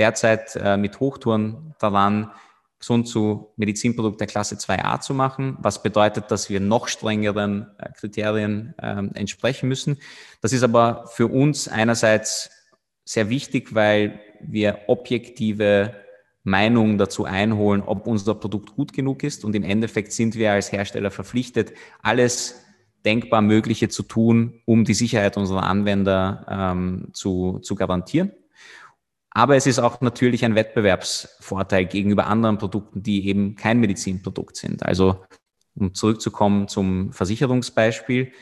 derzeit 0.00 0.56
äh, 0.56 0.78
mit 0.78 0.98
Hochtouren 0.98 1.74
daran, 1.78 2.30
gesund 2.78 3.06
zu 3.06 3.52
Medizinprodukt 3.56 4.18
der 4.18 4.26
Klasse 4.26 4.54
2a 4.54 5.00
zu 5.00 5.12
machen, 5.12 5.58
was 5.60 5.82
bedeutet, 5.82 6.30
dass 6.30 6.48
wir 6.48 6.58
noch 6.58 6.88
strengeren 6.88 7.66
äh, 7.78 7.90
Kriterien 7.92 8.74
äh, 8.78 9.02
entsprechen 9.14 9.68
müssen. 9.68 9.98
Das 10.40 10.54
ist 10.54 10.62
aber 10.62 11.04
für 11.08 11.26
uns 11.26 11.68
einerseits 11.68 12.50
sehr 13.04 13.28
wichtig, 13.28 13.74
weil 13.74 14.20
wir 14.40 14.78
objektive 14.86 15.94
Meinungen 16.42 16.96
dazu 16.96 17.26
einholen, 17.26 17.82
ob 17.82 18.06
unser 18.06 18.34
Produkt 18.34 18.74
gut 18.74 18.94
genug 18.94 19.22
ist. 19.22 19.44
Und 19.44 19.54
im 19.54 19.64
Endeffekt 19.64 20.12
sind 20.12 20.34
wir 20.34 20.52
als 20.52 20.72
Hersteller 20.72 21.10
verpflichtet, 21.10 21.74
alles 22.00 22.64
denkbar 23.04 23.42
Mögliche 23.42 23.90
zu 23.90 24.02
tun, 24.02 24.62
um 24.64 24.84
die 24.84 24.94
Sicherheit 24.94 25.36
unserer 25.36 25.64
Anwender 25.64 26.46
ähm, 26.48 27.08
zu, 27.12 27.58
zu 27.58 27.74
garantieren. 27.74 28.32
Aber 29.30 29.56
es 29.56 29.66
ist 29.66 29.78
auch 29.78 30.00
natürlich 30.00 30.44
ein 30.44 30.56
Wettbewerbsvorteil 30.56 31.86
gegenüber 31.86 32.26
anderen 32.26 32.58
Produkten, 32.58 33.02
die 33.02 33.26
eben 33.28 33.54
kein 33.54 33.78
Medizinprodukt 33.78 34.56
sind. 34.56 34.84
Also 34.84 35.24
um 35.74 35.94
zurückzukommen 35.94 36.68
zum 36.68 37.12
Versicherungsbeispiel, 37.12 38.32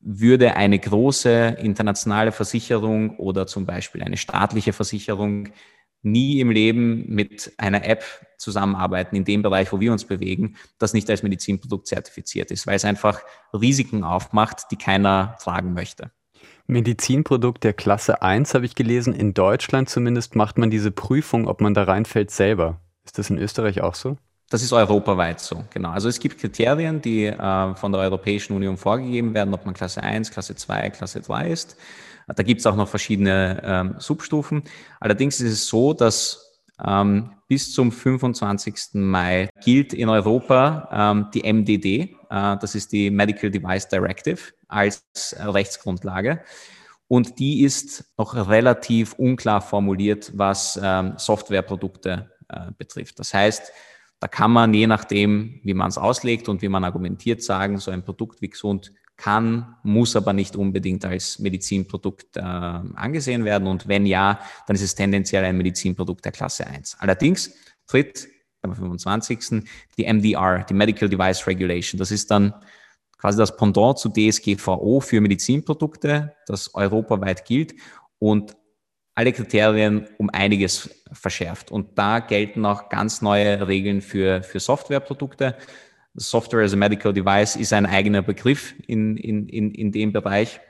würde 0.00 0.56
eine 0.56 0.78
große 0.78 1.56
internationale 1.60 2.32
Versicherung 2.32 3.18
oder 3.18 3.46
zum 3.46 3.66
Beispiel 3.66 4.02
eine 4.02 4.16
staatliche 4.16 4.72
Versicherung 4.72 5.48
nie 6.02 6.40
im 6.40 6.50
Leben 6.50 7.04
mit 7.08 7.52
einer 7.58 7.84
App 7.84 8.04
zusammenarbeiten 8.36 9.14
in 9.14 9.24
dem 9.24 9.42
Bereich, 9.42 9.72
wo 9.72 9.78
wir 9.78 9.92
uns 9.92 10.04
bewegen, 10.04 10.56
das 10.78 10.94
nicht 10.94 11.08
als 11.08 11.22
Medizinprodukt 11.22 11.86
zertifiziert 11.86 12.50
ist, 12.50 12.66
weil 12.66 12.74
es 12.74 12.84
einfach 12.84 13.22
Risiken 13.52 14.02
aufmacht, 14.02 14.70
die 14.72 14.76
keiner 14.76 15.36
tragen 15.40 15.72
möchte. 15.72 16.10
Medizinprodukt 16.66 17.64
der 17.64 17.72
Klasse 17.72 18.22
1 18.22 18.54
habe 18.54 18.64
ich 18.64 18.74
gelesen. 18.74 19.14
In 19.14 19.34
Deutschland 19.34 19.88
zumindest 19.88 20.36
macht 20.36 20.58
man 20.58 20.70
diese 20.70 20.90
Prüfung, 20.90 21.48
ob 21.48 21.60
man 21.60 21.74
da 21.74 21.84
reinfällt, 21.84 22.30
selber. 22.30 22.80
Ist 23.04 23.18
das 23.18 23.30
in 23.30 23.38
Österreich 23.38 23.80
auch 23.80 23.94
so? 23.94 24.16
Das 24.50 24.62
ist 24.62 24.72
europaweit 24.72 25.40
so, 25.40 25.64
genau. 25.70 25.90
Also 25.90 26.08
es 26.08 26.20
gibt 26.20 26.38
Kriterien, 26.38 27.00
die 27.00 27.24
äh, 27.24 27.74
von 27.74 27.90
der 27.90 28.02
Europäischen 28.02 28.54
Union 28.54 28.76
vorgegeben 28.76 29.32
werden, 29.32 29.54
ob 29.54 29.64
man 29.64 29.74
Klasse 29.74 30.02
1, 30.02 30.30
Klasse 30.30 30.54
2, 30.54 30.90
Klasse 30.90 31.22
3 31.22 31.48
ist. 31.48 31.76
Da 32.28 32.42
gibt 32.42 32.60
es 32.60 32.66
auch 32.66 32.76
noch 32.76 32.88
verschiedene 32.88 33.62
ähm, 33.64 33.94
Substufen. 33.98 34.62
Allerdings 35.00 35.40
ist 35.40 35.52
es 35.52 35.66
so, 35.66 35.94
dass 35.94 36.51
bis 37.48 37.72
zum 37.72 37.92
25. 37.92 38.94
Mai 38.94 39.50
gilt 39.62 39.92
in 39.92 40.08
Europa 40.08 40.88
ähm, 40.90 41.26
die 41.32 41.42
MDD, 41.42 41.86
äh, 41.86 42.56
das 42.58 42.74
ist 42.74 42.92
die 42.92 43.10
Medical 43.10 43.50
Device 43.50 43.88
Directive, 43.88 44.40
als 44.68 45.04
Rechtsgrundlage. 45.38 46.42
Und 47.08 47.38
die 47.38 47.62
ist 47.62 48.06
noch 48.16 48.34
relativ 48.48 49.12
unklar 49.14 49.60
formuliert, 49.60 50.32
was 50.34 50.80
ähm, 50.82 51.12
Softwareprodukte 51.18 52.30
äh, 52.48 52.72
betrifft. 52.78 53.18
Das 53.18 53.34
heißt, 53.34 53.70
da 54.18 54.28
kann 54.28 54.50
man 54.50 54.72
je 54.72 54.86
nachdem, 54.86 55.60
wie 55.62 55.74
man 55.74 55.90
es 55.90 55.98
auslegt 55.98 56.48
und 56.48 56.62
wie 56.62 56.68
man 56.68 56.84
argumentiert, 56.84 57.42
sagen, 57.42 57.78
so 57.78 57.90
ein 57.90 58.02
Produkt 58.02 58.40
wie 58.40 58.48
gesund 58.48 58.92
kann, 59.22 59.76
muss 59.84 60.16
aber 60.16 60.32
nicht 60.32 60.56
unbedingt 60.56 61.04
als 61.04 61.38
Medizinprodukt 61.38 62.36
äh, 62.36 62.40
angesehen 62.40 63.44
werden. 63.44 63.68
Und 63.68 63.86
wenn 63.86 64.04
ja, 64.04 64.40
dann 64.66 64.74
ist 64.74 64.82
es 64.82 64.96
tendenziell 64.96 65.44
ein 65.44 65.56
Medizinprodukt 65.56 66.24
der 66.24 66.32
Klasse 66.32 66.66
1. 66.66 66.96
Allerdings 66.98 67.54
tritt 67.86 68.26
am 68.62 68.74
25. 68.74 69.64
die 69.96 70.12
MDR, 70.12 70.64
die 70.64 70.74
Medical 70.74 71.08
Device 71.08 71.46
Regulation. 71.46 72.00
Das 72.00 72.10
ist 72.10 72.32
dann 72.32 72.52
quasi 73.16 73.38
das 73.38 73.56
Pendant 73.56 73.98
zu 73.98 74.08
DSGVO 74.08 74.98
für 74.98 75.20
Medizinprodukte, 75.20 76.34
das 76.48 76.74
europaweit 76.74 77.44
gilt 77.44 77.74
und 78.18 78.56
alle 79.14 79.32
Kriterien 79.32 80.08
um 80.18 80.30
einiges 80.30 80.90
verschärft. 81.12 81.70
Und 81.70 81.96
da 81.96 82.18
gelten 82.18 82.66
auch 82.66 82.88
ganz 82.88 83.22
neue 83.22 83.68
Regeln 83.68 84.00
für, 84.00 84.42
für 84.42 84.58
Softwareprodukte. 84.58 85.56
Software 86.14 86.62
as 86.62 86.72
a 86.72 86.76
Medical 86.76 87.12
Device 87.12 87.56
ist 87.56 87.72
ein 87.72 87.86
eigener 87.86 88.22
Begriff 88.22 88.74
in, 88.86 89.16
in, 89.16 89.48
in, 89.48 89.70
in 89.70 89.92
dem 89.92 90.12
Bereich. 90.12 90.60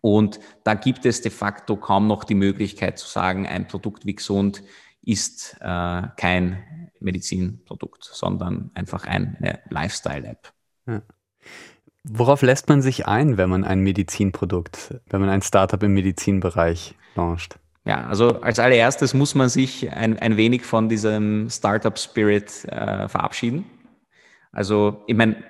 Und 0.00 0.40
da 0.64 0.74
gibt 0.74 1.06
es 1.06 1.20
de 1.20 1.30
facto 1.30 1.76
kaum 1.76 2.06
noch 2.06 2.24
die 2.24 2.34
Möglichkeit 2.34 2.98
zu 2.98 3.08
sagen, 3.08 3.46
ein 3.46 3.68
Produkt 3.68 4.04
wie 4.04 4.14
gesund 4.14 4.62
ist 5.02 5.56
äh, 5.60 6.02
kein 6.16 6.90
Medizinprodukt, 7.00 8.04
sondern 8.04 8.70
einfach 8.74 9.04
eine 9.04 9.60
Lifestyle-App. 9.68 10.52
Ja. 10.86 11.02
Worauf 12.04 12.42
lässt 12.42 12.68
man 12.68 12.82
sich 12.82 13.06
ein, 13.06 13.36
wenn 13.36 13.48
man 13.48 13.62
ein 13.62 13.80
Medizinprodukt, 13.80 15.00
wenn 15.08 15.20
man 15.20 15.30
ein 15.30 15.42
Startup 15.42 15.80
im 15.82 15.94
Medizinbereich 15.94 16.96
launcht? 17.14 17.58
Ja, 17.84 18.06
also 18.06 18.40
als 18.40 18.58
allererstes 18.58 19.14
muss 19.14 19.34
man 19.34 19.48
sich 19.48 19.92
ein, 19.92 20.18
ein 20.18 20.36
wenig 20.36 20.62
von 20.64 20.88
diesem 20.88 21.48
Startup-Spirit 21.48 22.64
äh, 22.64 23.08
verabschieden. 23.08 23.64
Also, 24.52 25.02
ich 25.06 25.16
meine, 25.16 25.42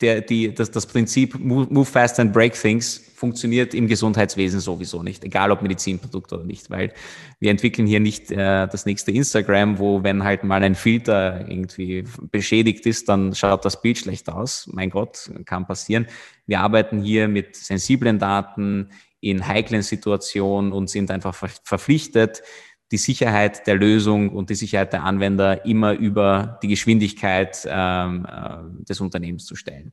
der, 0.00 0.22
die, 0.22 0.54
das, 0.54 0.70
das 0.70 0.86
Prinzip 0.86 1.38
Move 1.38 1.84
Fast 1.84 2.18
and 2.20 2.32
Break 2.32 2.54
Things 2.54 3.10
funktioniert 3.14 3.74
im 3.74 3.86
Gesundheitswesen 3.86 4.60
sowieso 4.60 5.02
nicht, 5.02 5.24
egal 5.24 5.50
ob 5.50 5.60
Medizinprodukt 5.60 6.32
oder 6.32 6.44
nicht, 6.44 6.70
weil 6.70 6.92
wir 7.38 7.50
entwickeln 7.50 7.86
hier 7.86 8.00
nicht 8.00 8.30
äh, 8.30 8.66
das 8.66 8.86
nächste 8.86 9.10
Instagram, 9.10 9.78
wo 9.78 10.02
wenn 10.02 10.24
halt 10.24 10.42
mal 10.42 10.62
ein 10.62 10.74
Filter 10.74 11.46
irgendwie 11.46 12.04
beschädigt 12.30 12.86
ist, 12.86 13.10
dann 13.10 13.34
schaut 13.34 13.64
das 13.64 13.82
Bild 13.82 13.98
schlecht 13.98 14.30
aus. 14.30 14.70
Mein 14.72 14.88
Gott, 14.88 15.30
kann 15.44 15.66
passieren. 15.66 16.06
Wir 16.46 16.60
arbeiten 16.60 17.02
hier 17.02 17.28
mit 17.28 17.56
sensiblen 17.56 18.18
Daten 18.18 18.88
in 19.20 19.46
heiklen 19.46 19.82
Situationen 19.82 20.72
und 20.72 20.88
sind 20.88 21.10
einfach 21.10 21.34
ver 21.34 21.50
verpflichtet, 21.62 22.42
die 22.90 22.96
Sicherheit 22.96 23.66
der 23.66 23.76
Lösung 23.76 24.30
und 24.30 24.50
die 24.50 24.54
Sicherheit 24.54 24.92
der 24.92 25.04
Anwender 25.04 25.64
immer 25.64 25.92
über 25.92 26.58
die 26.62 26.68
Geschwindigkeit 26.68 27.66
ähm, 27.70 28.26
äh, 28.26 28.84
des 28.84 29.00
Unternehmens 29.00 29.44
zu 29.46 29.54
stellen. 29.54 29.92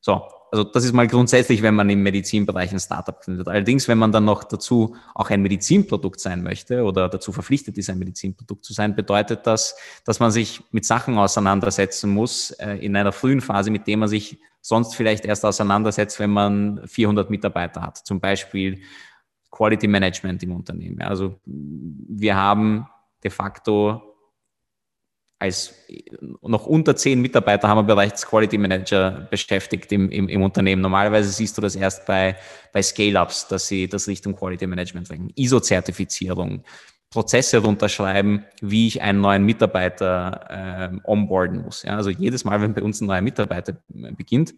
So, 0.00 0.22
also 0.52 0.64
das 0.64 0.84
ist 0.84 0.92
mal 0.92 1.08
grundsätzlich, 1.08 1.62
wenn 1.62 1.74
man 1.74 1.90
im 1.90 2.02
Medizinbereich 2.02 2.72
ein 2.72 2.78
Startup 2.78 3.22
findet. 3.22 3.48
Allerdings, 3.48 3.88
wenn 3.88 3.98
man 3.98 4.12
dann 4.12 4.24
noch 4.24 4.44
dazu 4.44 4.96
auch 5.14 5.30
ein 5.30 5.42
Medizinprodukt 5.42 6.20
sein 6.20 6.42
möchte 6.42 6.84
oder 6.84 7.08
dazu 7.08 7.32
verpflichtet 7.32 7.76
ist, 7.78 7.90
ein 7.90 7.98
Medizinprodukt 7.98 8.64
zu 8.64 8.72
sein, 8.72 8.94
bedeutet 8.94 9.46
das, 9.46 9.76
dass 10.04 10.20
man 10.20 10.30
sich 10.30 10.62
mit 10.70 10.84
Sachen 10.84 11.18
auseinandersetzen 11.18 12.10
muss 12.10 12.52
äh, 12.52 12.76
in 12.76 12.96
einer 12.96 13.12
frühen 13.12 13.40
Phase, 13.40 13.70
mit 13.70 13.86
dem 13.86 14.00
man 14.00 14.08
sich 14.08 14.38
sonst 14.60 14.94
vielleicht 14.94 15.24
erst 15.24 15.44
auseinandersetzt, 15.44 16.18
wenn 16.20 16.30
man 16.30 16.86
400 16.86 17.30
Mitarbeiter 17.30 17.82
hat. 17.82 17.98
Zum 17.98 18.20
Beispiel 18.20 18.80
Quality 19.56 19.88
Management 19.88 20.42
im 20.42 20.52
Unternehmen. 20.52 21.00
Also 21.00 21.40
wir 21.44 22.36
haben 22.36 22.86
de 23.24 23.30
facto 23.30 24.02
als 25.38 25.74
noch 26.42 26.66
unter 26.66 26.96
zehn 26.96 27.20
Mitarbeiter 27.20 27.68
haben 27.68 27.78
wir 27.78 27.94
bereits 27.94 28.26
Quality 28.26 28.58
Manager 28.58 29.28
beschäftigt 29.30 29.92
im, 29.92 30.10
im, 30.10 30.28
im 30.28 30.42
Unternehmen. 30.42 30.82
Normalerweise 30.82 31.30
siehst 31.30 31.56
du 31.56 31.62
das 31.62 31.76
erst 31.76 32.06
bei, 32.06 32.36
bei 32.72 32.82
Scale-Ups, 32.82 33.48
dass 33.48 33.68
sie 33.68 33.88
das 33.88 34.08
Richtung 34.08 34.34
Quality 34.34 34.66
Management 34.66 35.08
bringen. 35.08 35.30
ISO-Zertifizierung, 35.34 36.62
Prozesse 37.10 37.58
runterschreiben, 37.58 38.44
wie 38.60 38.86
ich 38.88 39.00
einen 39.02 39.20
neuen 39.20 39.44
Mitarbeiter 39.44 40.92
äh, 41.02 41.10
onboarden 41.10 41.62
muss. 41.62 41.82
Ja, 41.82 41.96
also 41.96 42.10
jedes 42.10 42.44
Mal, 42.44 42.60
wenn 42.60 42.74
bei 42.74 42.82
uns 42.82 43.00
ein 43.00 43.06
neuer 43.06 43.22
Mitarbeiter 43.22 43.78
beginnt, 43.88 44.54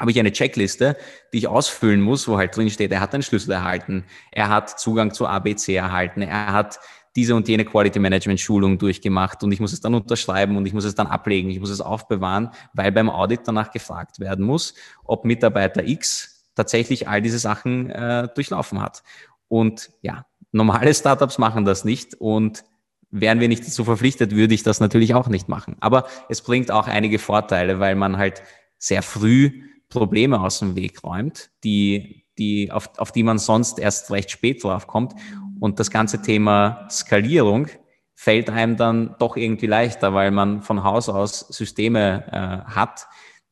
habe 0.00 0.10
ich 0.10 0.18
eine 0.18 0.32
Checkliste, 0.32 0.96
die 1.32 1.38
ich 1.38 1.48
ausfüllen 1.48 2.00
muss, 2.00 2.26
wo 2.26 2.36
halt 2.36 2.56
drin 2.56 2.70
steht, 2.70 2.90
er 2.90 3.00
hat 3.00 3.14
einen 3.14 3.22
Schlüssel 3.22 3.52
erhalten, 3.52 4.04
er 4.32 4.48
hat 4.48 4.78
Zugang 4.80 5.12
zu 5.12 5.26
ABC 5.26 5.74
erhalten, 5.74 6.22
er 6.22 6.52
hat 6.52 6.80
diese 7.16 7.36
und 7.36 7.46
jene 7.46 7.64
Quality 7.64 8.00
Management 8.00 8.40
Schulung 8.40 8.76
durchgemacht 8.78 9.42
und 9.44 9.52
ich 9.52 9.60
muss 9.60 9.72
es 9.72 9.80
dann 9.80 9.94
unterschreiben 9.94 10.56
und 10.56 10.66
ich 10.66 10.72
muss 10.72 10.84
es 10.84 10.96
dann 10.96 11.06
ablegen, 11.06 11.50
ich 11.50 11.60
muss 11.60 11.70
es 11.70 11.80
aufbewahren, 11.80 12.50
weil 12.72 12.90
beim 12.90 13.08
Audit 13.08 13.42
danach 13.44 13.70
gefragt 13.70 14.18
werden 14.18 14.44
muss, 14.44 14.74
ob 15.04 15.24
Mitarbeiter 15.24 15.86
X 15.86 16.44
tatsächlich 16.56 17.08
all 17.08 17.22
diese 17.22 17.38
Sachen 17.38 17.90
äh, 17.90 18.28
durchlaufen 18.34 18.80
hat. 18.80 19.04
Und 19.46 19.90
ja, 20.02 20.26
normale 20.50 20.92
Startups 20.92 21.38
machen 21.38 21.64
das 21.64 21.84
nicht 21.84 22.14
und 22.14 22.64
wären 23.10 23.38
wir 23.38 23.46
nicht 23.46 23.64
dazu 23.64 23.84
verpflichtet, 23.84 24.34
würde 24.34 24.54
ich 24.54 24.64
das 24.64 24.80
natürlich 24.80 25.14
auch 25.14 25.28
nicht 25.28 25.48
machen. 25.48 25.76
Aber 25.78 26.08
es 26.28 26.42
bringt 26.42 26.72
auch 26.72 26.88
einige 26.88 27.20
Vorteile, 27.20 27.78
weil 27.78 27.94
man 27.94 28.16
halt 28.16 28.42
sehr 28.78 29.02
früh 29.02 29.62
Probleme 29.94 30.40
aus 30.40 30.58
dem 30.58 30.76
Weg 30.76 31.02
räumt, 31.04 31.50
die, 31.62 32.24
die, 32.36 32.70
auf, 32.70 32.90
auf 32.98 33.12
die 33.12 33.22
man 33.22 33.38
sonst 33.38 33.78
erst 33.78 34.10
recht 34.10 34.30
spät 34.30 34.62
drauf 34.62 34.86
kommt. 34.86 35.14
Und 35.60 35.78
das 35.78 35.90
ganze 35.90 36.20
Thema 36.20 36.86
Skalierung 36.90 37.68
fällt 38.14 38.50
einem 38.50 38.76
dann 38.76 39.14
doch 39.18 39.36
irgendwie 39.36 39.66
leichter, 39.66 40.12
weil 40.12 40.30
man 40.30 40.62
von 40.62 40.84
Haus 40.84 41.08
aus 41.08 41.40
Systeme 41.40 42.24
äh, 42.30 42.70
hat, 42.70 43.06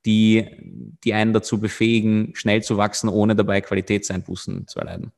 die, 0.04 0.46
die 1.04 1.14
einen 1.14 1.32
dazu 1.32 1.60
befähigen, 1.60 2.32
schnell 2.34 2.62
zu 2.62 2.76
wachsen, 2.76 3.08
ohne 3.08 3.36
dabei 3.36 3.60
Qualitätseinbußen 3.60 4.66
zu 4.66 4.80
erleiden. 4.80 5.12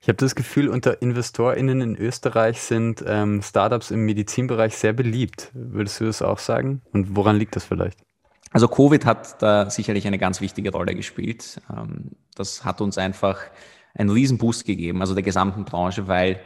Ich 0.00 0.08
habe 0.08 0.16
das 0.16 0.36
Gefühl, 0.36 0.68
unter 0.68 1.02
InvestorInnen 1.02 1.80
in 1.80 1.96
Österreich 1.96 2.60
sind 2.60 3.04
ähm, 3.06 3.42
Startups 3.42 3.90
im 3.90 4.04
Medizinbereich 4.04 4.76
sehr 4.76 4.92
beliebt. 4.92 5.50
Würdest 5.52 6.00
du 6.00 6.04
das 6.04 6.22
auch 6.22 6.38
sagen? 6.38 6.82
Und 6.92 7.16
woran 7.16 7.36
liegt 7.36 7.56
das 7.56 7.64
vielleicht? 7.64 7.98
Also 8.50 8.68
Covid 8.68 9.04
hat 9.04 9.42
da 9.42 9.70
sicherlich 9.70 10.06
eine 10.06 10.18
ganz 10.18 10.40
wichtige 10.40 10.72
Rolle 10.72 10.94
gespielt. 10.94 11.60
Ähm, 11.70 12.12
das 12.34 12.64
hat 12.64 12.80
uns 12.80 12.98
einfach 12.98 13.38
einen 13.94 14.10
Riesenboost 14.10 14.64
gegeben, 14.64 15.00
also 15.00 15.14
der 15.14 15.22
gesamten 15.22 15.64
Branche, 15.64 16.06
weil 16.08 16.40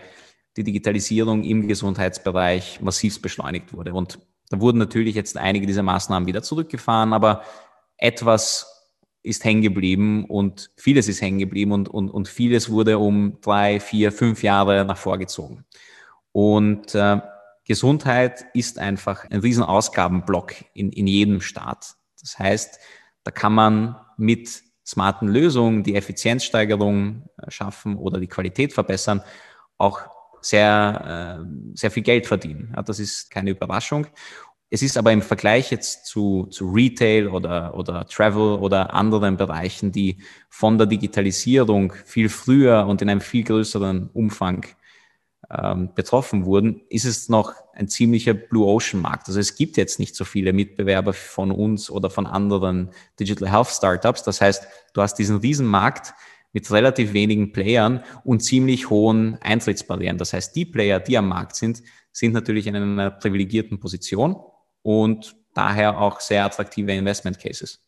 die 0.57 0.65
Digitalisierung 0.65 1.45
im 1.45 1.69
Gesundheitsbereich 1.69 2.81
massiv 2.81 3.21
beschleunigt 3.23 3.73
wurde. 3.73 3.95
Und 3.95 4.19
da 4.51 4.61
wurden 4.61 4.79
natürlich 4.79 5.15
jetzt 5.15 5.37
einige 5.37 5.67
dieser 5.67 5.83
Maßnahmen 5.83 6.27
wieder 6.27 6.43
zurückgefahren, 6.43 7.13
aber 7.13 7.43
etwas 7.97 8.69
ist 9.23 9.45
hängen 9.45 9.63
geblieben 9.63 10.25
und 10.25 10.71
vieles 10.77 11.09
ist 11.09 11.23
hängen 11.23 11.39
geblieben 11.39 11.73
und, 11.73 11.89
und, 11.89 12.11
und 12.11 12.29
vieles 12.29 12.71
wurde 12.71 12.99
um 12.99 13.39
drei, 13.41 13.79
vier, 13.81 14.13
fünf 14.13 14.43
Jahre 14.43 14.85
nach 14.85 14.97
vorgezogen. 14.97 15.65
Und 16.33 16.95
äh, 16.95 17.21
Gesundheit 17.65 18.45
ist 18.55 18.79
einfach 18.79 19.29
ein 19.31 19.41
riesen 19.41 19.63
Ausgabenblock 19.63 20.55
in, 20.75 20.91
in 20.91 21.07
jedem 21.07 21.41
Staat. 21.41 21.95
Das 22.21 22.39
heißt, 22.39 22.79
da 23.25 23.31
kann 23.31 23.53
man 23.53 23.97
mit 24.17 24.63
smarten 24.85 25.29
Lösungen 25.29 25.83
die 25.83 25.95
Effizienzsteigerung 25.95 27.29
äh, 27.39 27.51
schaffen 27.51 27.97
oder 27.97 28.19
die 28.19 28.27
Qualität 28.27 28.73
verbessern, 28.73 29.23
auch 29.79 30.01
sehr, 30.41 31.41
äh, 31.41 31.75
sehr 31.75 31.91
viel 31.91 32.03
Geld 32.03 32.27
verdienen. 32.27 32.75
Das 32.85 32.99
ist 32.99 33.31
keine 33.31 33.51
Überraschung. 33.51 34.09
Es 34.71 34.83
ist 34.83 34.97
aber 34.97 35.13
im 35.13 35.23
Vergleich 35.23 35.71
jetzt 35.71 36.07
zu, 36.07 36.47
zu 36.47 36.71
Retail 36.71 37.29
oder, 37.29 37.75
oder 37.77 38.07
Travel 38.07 38.59
oder 38.59 38.95
anderen 38.95 39.37
Bereichen, 39.37 39.93
die 39.93 40.17
von 40.49 40.79
der 40.79 40.87
Digitalisierung 40.87 41.93
viel 42.07 42.29
früher 42.29 42.87
und 42.87 43.03
in 43.03 43.11
einem 43.11 43.21
viel 43.21 43.45
größeren 43.45 44.09
Umfang 44.15 44.65
ähm, 45.53 45.91
betroffen 45.95 46.45
wurden, 46.47 46.81
ist 46.89 47.05
es 47.05 47.29
noch 47.29 47.55
ein 47.75 47.89
ziemlicher 47.89 48.35
Blue 48.35 48.67
Ocean 48.67 49.01
Markt. 49.01 49.29
Also 49.29 49.41
es 49.41 49.55
gibt 49.55 49.77
jetzt 49.77 49.99
nicht 49.99 50.15
so 50.15 50.25
viele 50.25 50.53
Mitbewerber 50.53 51.13
von 51.13 51.51
uns 51.51 51.91
oder 51.91 52.11
von 52.11 52.27
anderen 52.27 52.91
Digital 53.21 53.51
Health 53.51 53.69
Startups. 53.69 54.23
Das 54.23 54.41
heißt, 54.41 54.67
du 54.95 55.03
hast 55.03 55.15
diesen 55.15 55.39
Riesenmarkt 55.39 56.15
mit 56.53 56.71
relativ 56.71 57.13
wenigen 57.13 57.53
Playern 57.53 58.05
und 58.25 58.41
ziemlich 58.41 58.91
hohen 58.91 59.39
Eintrittsbarrieren. 59.41 60.19
Das 60.19 60.33
heißt, 60.33 60.55
die 60.55 60.65
Player, 60.65 61.01
die 61.01 61.17
am 61.17 61.29
Markt 61.29 61.57
sind, 61.57 61.83
sind 62.13 62.33
natürlich 62.33 62.67
in 62.67 62.77
einer 62.77 63.11
privilegierten 63.11 63.81
Position 63.81 64.37
und 64.83 65.35
daher 65.55 65.99
auch 65.99 66.21
sehr 66.21 66.45
attraktive 66.45 66.93
Investment 66.93 67.39
Cases. 67.39 67.81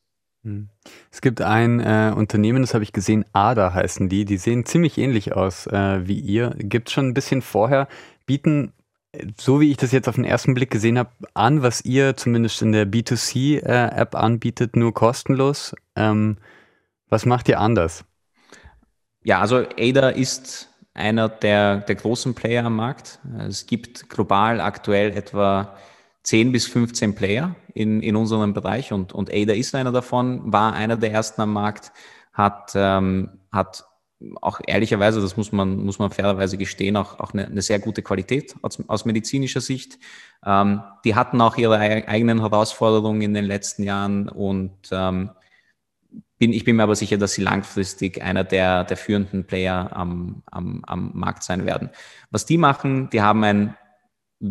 Hm. 0.45 0.69
Es 1.11 1.21
gibt 1.21 1.41
ein 1.41 1.81
äh, 1.81 2.13
Unternehmen, 2.15 2.63
das 2.63 2.75
habe 2.75 2.85
ich 2.85 2.93
gesehen, 2.93 3.25
ADA 3.33 3.73
heißen 3.73 4.09
die. 4.09 4.25
Die 4.25 4.37
sehen 4.37 4.67
ziemlich 4.67 4.99
ähnlich 4.99 5.33
aus 5.35 5.67
äh, 5.67 6.07
wie 6.07 6.19
ihr. 6.21 6.55
Gibt 6.59 6.89
es 6.89 6.93
schon 6.93 7.09
ein 7.09 7.15
bisschen 7.15 7.43
vorher, 7.43 7.89
bieten, 8.27 8.73
so 9.39 9.61
wie 9.61 9.71
ich 9.71 9.77
das 9.77 9.93
jetzt 9.93 10.09
auf 10.09 10.17
den 10.17 10.25
ersten 10.25 10.55
Blick 10.55 10.71
gesehen 10.71 10.99
habe, 10.99 11.11
an, 11.33 11.63
was 11.63 11.85
ihr 11.85 12.17
zumindest 12.17 12.63
in 12.63 12.73
der 12.73 12.87
B2C-App 12.87 14.15
äh, 14.15 14.17
anbietet, 14.17 14.77
nur 14.77 14.93
kostenlos. 14.93 15.75
Ähm, 15.97 16.37
was 17.09 17.27
macht 17.27 17.49
ihr 17.49 17.61
anders? 17.61 18.05
Ja, 19.23 19.41
also 19.41 19.65
ADA 19.79 20.11
ist 20.11 20.69
einer 20.93 21.29
der, 21.29 21.79
der 21.79 21.95
großen 21.95 22.35
Player 22.35 22.65
am 22.65 22.77
Markt. 22.77 23.19
Es 23.39 23.67
gibt 23.67 24.11
global 24.11 24.61
aktuell 24.61 25.17
etwa 25.17 25.77
10 26.25 26.53
bis 26.53 26.67
15 26.67 27.15
Player 27.15 27.55
in, 27.75 28.03
in 28.03 28.17
unserem 28.17 28.55
Bereich 28.55 28.93
und, 28.93 29.13
und 29.13 29.31
Ada 29.31 29.53
ist 29.53 29.75
einer 29.75 29.93
davon, 29.93 30.53
war 30.53 30.73
einer 30.73 30.97
der 30.97 31.13
ersten 31.13 31.43
am 31.43 31.53
Markt, 31.53 31.93
hat, 32.33 32.73
ähm, 32.75 33.39
hat 33.53 33.85
auch 34.41 34.61
ehrlicherweise, 34.67 35.21
das 35.21 35.37
muss 35.37 35.53
man, 35.53 35.77
muss 35.85 35.99
man 35.99 36.11
fairerweise 36.11 36.57
gestehen, 36.57 36.97
auch, 36.97 37.21
auch 37.21 37.35
eine, 37.35 37.47
eine 37.47 37.63
sehr 37.63 37.79
gute 37.79 38.03
Qualität 38.03 38.55
aus, 38.63 38.83
aus 38.89 39.05
medizinischer 39.05 39.61
Sicht. 39.61 39.99
Ähm, 40.45 40.83
die 41.05 41.15
hatten 41.15 41.41
auch 41.43 41.57
ihre 41.59 41.79
eigenen 41.79 42.41
Herausforderungen 42.41 43.21
in 43.21 43.35
den 43.35 43.45
letzten 43.45 43.83
Jahren 43.83 44.29
und 44.31 44.73
ähm, 44.93 45.31
bin, 46.39 46.53
ich 46.53 46.65
bin 46.65 46.77
mir 46.77 46.85
aber 46.85 46.97
sicher, 46.97 47.19
dass 47.19 47.35
sie 47.35 47.43
langfristig 47.43 48.23
einer 48.23 48.45
der, 48.45 48.85
der 48.85 48.97
führenden 48.97 49.47
Player 49.47 49.95
am, 49.95 50.43
am, 50.51 50.83
am 50.87 51.11
Markt 51.15 51.43
sein 51.43 51.67
werden. 51.67 51.91
Was 52.31 52.47
die 52.47 52.59
machen, 52.59 53.11
die 53.11 53.21
haben 53.21 53.45
ein 53.45 53.77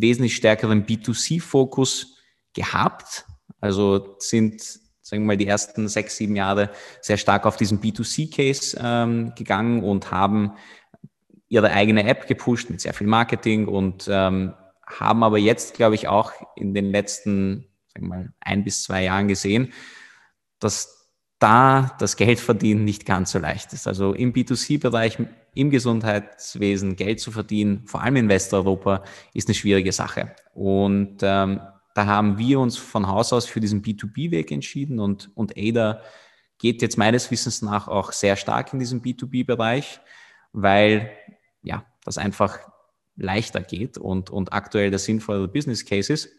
wesentlich 0.02 0.36
stärkeren 0.36 0.86
B2C-Fokus 0.86 2.18
gehabt. 2.54 3.26
Also 3.60 4.16
sind, 4.20 4.62
sagen 5.02 5.24
wir 5.24 5.28
mal, 5.28 5.38
die 5.38 5.48
ersten 5.48 5.88
sechs, 5.88 6.18
sieben 6.18 6.36
Jahre 6.36 6.70
sehr 7.02 7.18
stark 7.18 7.46
auf 7.46 7.58
diesen 7.58 7.80
B2C-Case 7.80 8.78
ähm, 8.82 9.34
gegangen 9.36 9.84
und 9.84 10.12
haben 10.12 10.54
ihre 11.48 11.72
eigene 11.72 12.06
App 12.06 12.28
gepusht 12.28 12.70
mit 12.70 12.82
sehr 12.82 12.94
viel 12.94 13.08
Marketing 13.08 13.68
und 13.68 14.08
ähm, 14.10 14.54
haben 14.86 15.24
aber 15.24 15.38
jetzt, 15.38 15.76
glaube 15.76 15.96
ich, 15.96 16.08
auch 16.08 16.32
in 16.56 16.74
den 16.74 16.92
letzten, 16.92 17.68
sagen 17.94 18.08
wir 18.08 18.08
mal, 18.08 18.34
ein 18.42 18.64
bis 18.64 18.84
zwei 18.84 19.04
Jahren 19.04 19.28
gesehen, 19.28 19.72
dass 20.60 21.12
da 21.40 21.96
das 22.00 22.16
Geldverdienen 22.16 22.86
nicht 22.86 23.06
ganz 23.06 23.32
so 23.32 23.40
leicht 23.40 23.74
ist. 23.74 23.88
Also 23.88 24.14
im 24.14 24.34
B2C-Bereich, 24.34 25.20
im 25.56 25.70
Gesundheitswesen 25.70 26.96
Geld 26.96 27.20
zu 27.20 27.32
verdienen, 27.32 27.86
vor 27.86 28.02
allem 28.02 28.16
in 28.16 28.30
Westeuropa, 28.30 29.04
ist 29.34 29.48
eine 29.48 29.56
schwierige 29.56 29.92
Sache. 29.92 30.36
Und 30.54 31.18
ähm, 31.22 31.62
da 31.94 32.06
haben 32.06 32.38
wir 32.38 32.60
uns 32.60 32.78
von 32.78 33.08
Haus 33.08 33.34
aus 33.34 33.46
für 33.46 33.60
diesen 33.60 33.82
B2B-Weg 33.82 34.52
entschieden 34.52 35.00
und, 35.00 35.30
und 35.36 35.54
ADA 35.58 36.02
geht 36.58 36.82
jetzt 36.82 36.98
meines 36.98 37.30
Wissens 37.30 37.62
nach 37.62 37.88
auch 37.88 38.12
sehr 38.12 38.36
stark 38.36 38.74
in 38.74 38.80
diesem 38.80 39.02
B2B-Bereich, 39.02 40.00
weil 40.54 41.12
ja, 41.62 41.86
das 42.04 42.18
einfach 42.18 42.60
leichter 43.16 43.62
geht 43.62 43.98
und, 43.98 44.30
und 44.30 44.54
aktuell 44.54 44.90
der 44.90 45.00
sinnvolle 45.00 45.48
Business 45.48 45.86
Case 45.86 46.12
ist. 46.12 46.30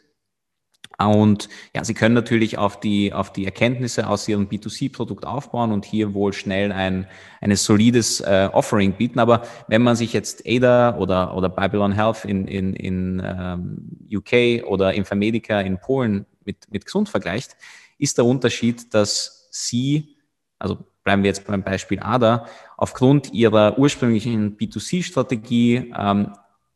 Und 0.98 1.48
ja, 1.74 1.84
Sie 1.84 1.94
können 1.94 2.14
natürlich 2.14 2.56
auf 2.56 2.78
die, 2.78 3.12
auf 3.12 3.32
die 3.32 3.44
Erkenntnisse 3.44 4.08
aus 4.08 4.28
Ihrem 4.28 4.48
B2C-Produkt 4.48 5.26
aufbauen 5.26 5.72
und 5.72 5.84
hier 5.84 6.14
wohl 6.14 6.32
schnell 6.32 6.70
ein, 6.72 7.08
ein 7.40 7.54
solides 7.56 8.20
äh, 8.20 8.48
Offering 8.52 8.92
bieten. 8.92 9.18
Aber 9.18 9.42
wenn 9.68 9.82
man 9.82 9.96
sich 9.96 10.12
jetzt 10.12 10.44
ADA 10.46 10.96
oder, 10.96 11.36
oder 11.36 11.48
Babylon 11.48 11.92
Health 11.92 12.24
in, 12.24 12.46
in, 12.46 12.74
in 12.74 13.22
ähm, 13.24 13.98
UK 14.12 14.64
oder 14.66 14.94
Infamedica 14.94 15.60
in 15.60 15.78
Polen 15.78 16.26
mit, 16.44 16.70
mit 16.70 16.84
Gesund 16.84 17.08
vergleicht, 17.08 17.56
ist 17.98 18.18
der 18.18 18.24
Unterschied, 18.24 18.94
dass 18.94 19.48
Sie, 19.50 20.16
also 20.58 20.78
bleiben 21.02 21.22
wir 21.22 21.28
jetzt 21.28 21.46
beim 21.46 21.62
Beispiel 21.62 22.00
ADA, 22.00 22.46
aufgrund 22.76 23.32
Ihrer 23.32 23.78
ursprünglichen 23.78 24.56
B2C-Strategie 24.56 25.92
ähm, 25.96 26.32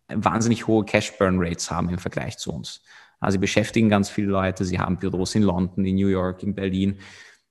wahnsinnig 0.08 0.66
hohe 0.66 0.84
Cash-Burn-Rates 0.84 1.70
haben 1.70 1.88
im 1.88 1.98
Vergleich 1.98 2.38
zu 2.38 2.52
uns. 2.52 2.82
Also 3.20 3.34
sie 3.34 3.40
beschäftigen 3.40 3.88
ganz 3.88 4.08
viele 4.08 4.28
Leute, 4.28 4.64
sie 4.64 4.78
haben 4.78 4.98
Büros 4.98 5.34
in 5.34 5.42
London, 5.42 5.84
in 5.84 5.96
New 5.96 6.08
York, 6.08 6.42
in 6.42 6.54
Berlin. 6.54 6.98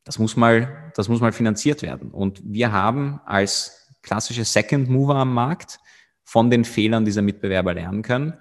Das 0.03 0.19
muss 0.19 0.35
mal, 0.35 0.91
das 0.95 1.09
muss 1.09 1.19
mal 1.19 1.33
finanziert 1.33 1.81
werden. 1.81 2.11
Und 2.11 2.41
wir 2.43 2.71
haben 2.71 3.19
als 3.25 3.93
klassische 4.01 4.45
Second 4.45 4.89
Mover 4.89 5.15
am 5.15 5.33
Markt 5.33 5.79
von 6.23 6.49
den 6.49 6.63
Fehlern 6.63 7.05
dieser 7.05 7.21
Mitbewerber 7.21 7.73
lernen 7.73 8.01
können, 8.01 8.33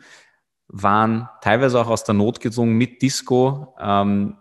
waren 0.68 1.28
teilweise 1.40 1.80
auch 1.80 1.88
aus 1.88 2.04
der 2.04 2.14
Not 2.14 2.40
gedrungen 2.40 2.76
mit 2.76 3.02
Disco, 3.02 3.74
ähm, 3.80 4.36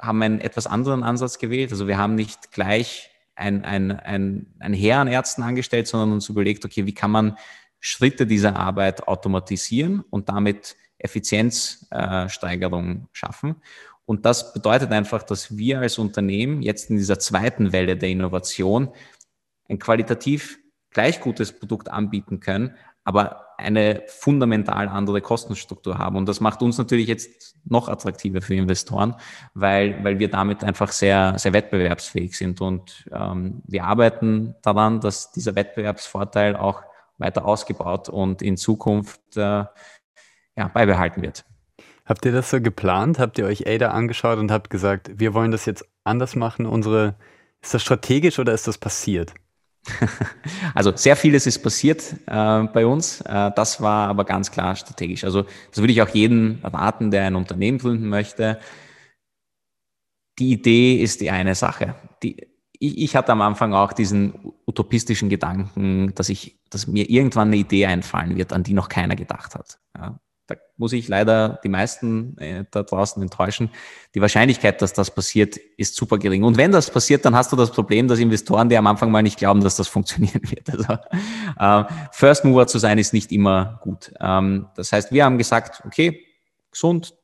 haben 0.00 0.22
einen 0.22 0.40
etwas 0.40 0.66
anderen 0.66 1.02
Ansatz 1.04 1.38
gewählt. 1.38 1.70
Also 1.70 1.86
wir 1.86 1.98
haben 1.98 2.16
nicht 2.16 2.50
gleich 2.50 3.10
ein, 3.36 3.64
ein, 3.64 3.92
ein, 3.92 4.54
ein 4.58 4.72
Heer 4.72 4.98
an 4.98 5.08
Ärzten 5.08 5.42
angestellt, 5.42 5.86
sondern 5.86 6.12
uns 6.12 6.28
überlegt, 6.28 6.64
okay, 6.64 6.86
wie 6.86 6.94
kann 6.94 7.10
man 7.10 7.36
Schritte 7.80 8.26
dieser 8.26 8.56
Arbeit 8.56 9.08
automatisieren 9.08 10.04
und 10.10 10.28
damit 10.28 10.76
Effizienzsteigerung 11.02 13.08
schaffen. 13.12 13.56
Und 14.04 14.26
das 14.26 14.52
bedeutet 14.52 14.92
einfach, 14.92 15.22
dass 15.22 15.56
wir 15.56 15.80
als 15.80 15.98
Unternehmen 15.98 16.62
jetzt 16.62 16.90
in 16.90 16.96
dieser 16.96 17.18
zweiten 17.18 17.72
Welle 17.72 17.96
der 17.96 18.08
Innovation 18.08 18.90
ein 19.68 19.78
qualitativ 19.78 20.58
gleich 20.90 21.20
gutes 21.20 21.52
Produkt 21.52 21.90
anbieten 21.90 22.40
können, 22.40 22.74
aber 23.04 23.46
eine 23.58 24.02
fundamental 24.06 24.88
andere 24.88 25.20
Kostenstruktur 25.20 25.98
haben. 25.98 26.16
Und 26.16 26.28
das 26.28 26.40
macht 26.40 26.62
uns 26.62 26.78
natürlich 26.78 27.06
jetzt 27.06 27.56
noch 27.64 27.88
attraktiver 27.88 28.42
für 28.42 28.54
Investoren, 28.54 29.14
weil, 29.54 30.02
weil 30.04 30.18
wir 30.18 30.28
damit 30.28 30.64
einfach 30.64 30.92
sehr, 30.92 31.38
sehr 31.38 31.52
wettbewerbsfähig 31.52 32.36
sind. 32.36 32.60
Und 32.60 33.08
ähm, 33.12 33.62
wir 33.66 33.84
arbeiten 33.84 34.54
daran, 34.62 35.00
dass 35.00 35.32
dieser 35.32 35.54
Wettbewerbsvorteil 35.54 36.56
auch 36.56 36.82
weiter 37.18 37.44
ausgebaut 37.44 38.08
und 38.08 38.42
in 38.42 38.56
Zukunft 38.56 39.36
äh, 39.36 39.64
ja, 40.56 40.68
beibehalten 40.68 41.22
wird. 41.22 41.44
Habt 42.04 42.24
ihr 42.24 42.32
das 42.32 42.50
so 42.50 42.60
geplant? 42.60 43.18
Habt 43.18 43.38
ihr 43.38 43.46
euch 43.46 43.66
ADA 43.66 43.90
angeschaut 43.90 44.38
und 44.38 44.50
habt 44.50 44.70
gesagt, 44.70 45.10
wir 45.18 45.34
wollen 45.34 45.52
das 45.52 45.66
jetzt 45.66 45.84
anders 46.04 46.34
machen? 46.34 46.66
Unsere, 46.66 47.14
ist 47.60 47.74
das 47.74 47.82
strategisch 47.82 48.38
oder 48.38 48.52
ist 48.52 48.66
das 48.68 48.78
passiert? 48.78 49.34
Also 50.74 50.96
sehr 50.96 51.16
vieles 51.16 51.46
ist 51.46 51.58
passiert 51.58 52.14
äh, 52.26 52.62
bei 52.64 52.86
uns. 52.86 53.20
Äh, 53.22 53.50
das 53.54 53.80
war 53.80 54.08
aber 54.08 54.24
ganz 54.24 54.50
klar 54.50 54.76
strategisch. 54.76 55.24
Also 55.24 55.42
das 55.42 55.78
würde 55.78 55.92
ich 55.92 56.00
auch 56.02 56.08
jedem 56.08 56.60
erwarten, 56.62 57.10
der 57.10 57.24
ein 57.24 57.34
Unternehmen 57.34 57.78
gründen 57.78 58.08
möchte. 58.08 58.58
Die 60.38 60.52
Idee 60.52 60.96
ist 60.96 61.20
die 61.20 61.30
eine 61.30 61.54
Sache. 61.54 61.94
Die, 62.22 62.48
ich, 62.78 62.98
ich 62.98 63.16
hatte 63.16 63.32
am 63.32 63.42
Anfang 63.42 63.74
auch 63.74 63.92
diesen 63.92 64.34
utopistischen 64.66 65.28
Gedanken, 65.28 66.14
dass 66.14 66.28
ich, 66.28 66.60
dass 66.70 66.86
mir 66.86 67.10
irgendwann 67.10 67.48
eine 67.48 67.56
Idee 67.56 67.86
einfallen 67.86 68.36
wird, 68.36 68.52
an 68.52 68.62
die 68.62 68.74
noch 68.74 68.88
keiner 68.88 69.16
gedacht 69.16 69.54
hat. 69.54 69.78
Ja 69.96 70.18
da 70.54 70.60
muss 70.76 70.92
ich 70.92 71.08
leider 71.08 71.60
die 71.64 71.68
meisten 71.68 72.36
äh, 72.38 72.64
da 72.70 72.82
draußen 72.82 73.22
enttäuschen. 73.22 73.70
Die 74.14 74.20
Wahrscheinlichkeit, 74.20 74.82
dass 74.82 74.92
das 74.92 75.14
passiert, 75.14 75.56
ist 75.76 75.96
super 75.96 76.18
gering. 76.18 76.44
Und 76.44 76.56
wenn 76.56 76.72
das 76.72 76.90
passiert, 76.90 77.24
dann 77.24 77.34
hast 77.34 77.52
du 77.52 77.56
das 77.56 77.70
Problem, 77.70 78.08
dass 78.08 78.18
Investoren, 78.18 78.68
die 78.68 78.76
am 78.76 78.86
Anfang 78.86 79.10
mal 79.10 79.22
nicht 79.22 79.38
glauben, 79.38 79.62
dass 79.62 79.76
das 79.76 79.88
funktionieren 79.96 80.42
wird. 80.42 80.70
Also 80.70 80.92
äh, 81.58 81.92
First 82.12 82.44
Mover 82.44 82.66
zu 82.66 82.78
sein, 82.78 82.98
ist 82.98 83.12
nicht 83.12 83.32
immer 83.32 83.80
gut. 83.82 84.12
Ähm, 84.20 84.66
das 84.76 84.92
heißt, 84.92 85.12
wir 85.12 85.24
haben 85.24 85.38
gesagt, 85.38 85.82
okay, 85.86 86.24
gesund, 86.70 87.14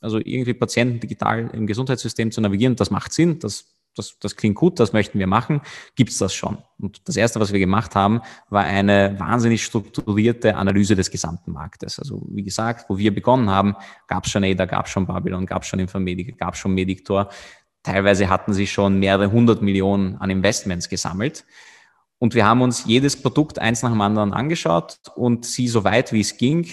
also 0.00 0.18
irgendwie 0.18 0.54
Patienten 0.54 1.00
digital 1.00 1.50
im 1.52 1.66
Gesundheitssystem 1.66 2.30
zu 2.30 2.40
navigieren, 2.40 2.76
das 2.76 2.90
macht 2.90 3.12
Sinn, 3.12 3.38
das 3.38 3.75
das, 3.96 4.18
das 4.18 4.36
klingt 4.36 4.56
gut, 4.56 4.78
das 4.78 4.92
möchten 4.92 5.18
wir 5.18 5.26
machen, 5.26 5.60
gibt's 5.94 6.18
das 6.18 6.34
schon. 6.34 6.58
Und 6.78 7.08
das 7.08 7.16
Erste, 7.16 7.40
was 7.40 7.52
wir 7.52 7.58
gemacht 7.58 7.94
haben, 7.94 8.20
war 8.48 8.64
eine 8.64 9.18
wahnsinnig 9.18 9.64
strukturierte 9.64 10.56
Analyse 10.56 10.94
des 10.94 11.10
gesamten 11.10 11.52
Marktes. 11.52 11.98
Also 11.98 12.22
wie 12.30 12.42
gesagt, 12.42 12.88
wo 12.88 12.98
wir 12.98 13.14
begonnen 13.14 13.50
haben, 13.50 13.74
gab's 14.06 14.30
schon 14.30 14.44
ADA, 14.44 14.66
gab's 14.66 14.90
schon 14.90 15.06
Babylon, 15.06 15.46
gab's 15.46 15.66
schon 15.66 15.80
Informatica, 15.80 16.32
gab's 16.36 16.58
schon 16.58 16.74
Medictor. 16.74 17.28
Teilweise 17.82 18.28
hatten 18.28 18.52
sie 18.52 18.66
schon 18.66 18.98
mehrere 18.98 19.30
hundert 19.30 19.62
Millionen 19.62 20.16
an 20.16 20.30
Investments 20.30 20.88
gesammelt. 20.88 21.44
Und 22.18 22.34
wir 22.34 22.46
haben 22.46 22.62
uns 22.62 22.84
jedes 22.86 23.20
Produkt 23.20 23.58
eins 23.58 23.82
nach 23.82 23.90
dem 23.90 24.00
anderen 24.00 24.32
angeschaut 24.32 24.98
und 25.16 25.44
sie 25.44 25.68
so 25.68 25.84
weit 25.84 26.12
wie 26.12 26.20
es 26.20 26.36
ging 26.36 26.66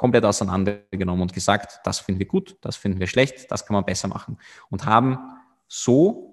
komplett 0.00 0.24
auseinandergenommen 0.24 1.20
und 1.20 1.34
gesagt, 1.34 1.80
das 1.84 1.98
finden 1.98 2.20
wir 2.20 2.26
gut, 2.26 2.56
das 2.62 2.74
finden 2.76 3.00
wir 3.00 3.06
schlecht, 3.06 3.50
das 3.50 3.66
kann 3.66 3.74
man 3.74 3.84
besser 3.84 4.08
machen. 4.08 4.38
Und 4.70 4.86
haben 4.86 5.18
so 5.68 6.29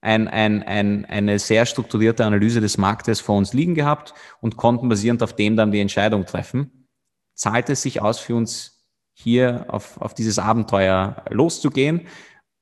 ein, 0.00 0.28
ein, 0.28 0.62
ein, 0.62 1.04
eine 1.04 1.38
sehr 1.38 1.66
strukturierte 1.66 2.24
Analyse 2.24 2.60
des 2.60 2.78
Marktes 2.78 3.20
vor 3.20 3.36
uns 3.36 3.52
liegen 3.52 3.74
gehabt 3.74 4.14
und 4.40 4.56
konnten 4.56 4.88
basierend 4.88 5.22
auf 5.22 5.34
dem 5.34 5.56
dann 5.56 5.72
die 5.72 5.80
Entscheidung 5.80 6.26
treffen. 6.26 6.88
Zahlt 7.34 7.68
es 7.70 7.82
sich 7.82 8.00
aus 8.00 8.18
für 8.18 8.34
uns 8.34 8.84
hier 9.14 9.66
auf, 9.68 10.00
auf 10.00 10.14
dieses 10.14 10.38
Abenteuer 10.38 11.24
loszugehen, 11.30 12.06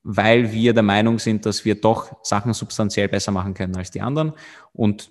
weil 0.03 0.53
wir 0.53 0.73
der 0.73 0.83
Meinung 0.83 1.19
sind, 1.19 1.47
dass 1.47 1.65
wir 1.65 1.81
doch 1.81 2.17
Sachen 2.23 2.53
substanziell 2.53 3.09
besser 3.09 3.33
machen 3.33 3.55
können 3.55 3.77
als 3.77 3.91
die 3.91 4.01
anderen. 4.01 4.33
Und 4.73 5.11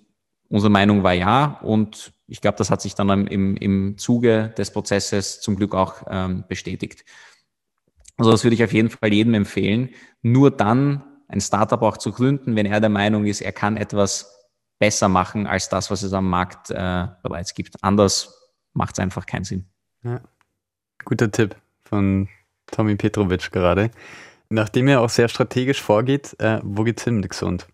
unsere 0.49 0.71
Meinung 0.71 1.03
war 1.03 1.13
ja. 1.13 1.59
Und 1.61 2.13
ich 2.27 2.41
glaube, 2.41 2.57
das 2.57 2.69
hat 2.69 2.81
sich 2.81 2.95
dann 2.95 3.27
im, 3.27 3.57
im 3.57 3.97
Zuge 3.97 4.53
des 4.57 4.71
Prozesses 4.71 5.41
zum 5.41 5.55
Glück 5.55 5.75
auch 5.75 6.03
ähm, 6.09 6.45
bestätigt. 6.47 7.03
Also 8.17 8.31
das 8.31 8.43
würde 8.43 8.55
ich 8.55 8.63
auf 8.63 8.73
jeden 8.73 8.89
Fall 8.89 9.11
jedem 9.11 9.33
empfehlen. 9.33 9.89
Nur 10.21 10.51
dann 10.51 11.03
ein 11.27 11.41
Startup 11.41 11.81
auch 11.81 11.97
zu 11.97 12.11
gründen, 12.11 12.55
wenn 12.55 12.65
er 12.65 12.79
der 12.79 12.89
Meinung 12.89 13.25
ist, 13.25 13.41
er 13.41 13.51
kann 13.51 13.77
etwas 13.77 14.29
besser 14.79 15.07
machen 15.07 15.47
als 15.47 15.69
das, 15.69 15.89
was 15.89 16.03
es 16.03 16.13
am 16.13 16.29
Markt 16.29 16.69
äh, 16.69 17.07
bereits 17.21 17.53
gibt. 17.53 17.83
Anders 17.83 18.33
macht 18.73 18.95
es 18.95 18.99
einfach 18.99 19.25
keinen 19.25 19.43
Sinn. 19.43 19.65
Ja. 20.03 20.21
Guter 21.05 21.31
Tipp 21.31 21.55
von 21.85 22.27
Tommy 22.67 22.95
Petrovic 22.95 23.51
gerade. 23.51 23.91
Nachdem 24.49 24.87
er 24.87 25.01
auch 25.01 25.09
sehr 25.09 25.29
strategisch 25.29 25.81
vorgeht, 25.81 26.35
äh, 26.39 26.59
wo 26.63 26.83
geht 26.83 26.99
es 26.99 27.05
hin 27.05 27.15
mit 27.15 27.29
gesund? 27.29 27.67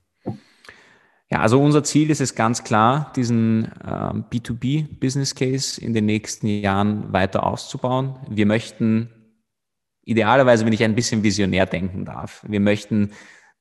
Ja, 1.31 1.41
also 1.41 1.61
unser 1.61 1.83
Ziel 1.83 2.09
ist 2.09 2.21
es 2.21 2.33
ganz 2.33 2.63
klar, 2.63 3.13
diesen 3.15 3.65
äh, 3.83 4.13
B2B-Business 4.31 5.35
Case 5.35 5.79
in 5.79 5.93
den 5.93 6.05
nächsten 6.05 6.47
Jahren 6.47 7.13
weiter 7.13 7.43
auszubauen. 7.43 8.15
Wir 8.29 8.47
möchten 8.47 9.09
idealerweise, 10.03 10.65
wenn 10.65 10.73
ich 10.73 10.83
ein 10.83 10.95
bisschen 10.95 11.21
visionär 11.21 11.67
denken 11.67 12.03
darf, 12.03 12.43
wir 12.47 12.59
möchten 12.59 13.11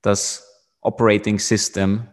das 0.03 0.44
Operating 0.80 1.38
System 1.38 2.07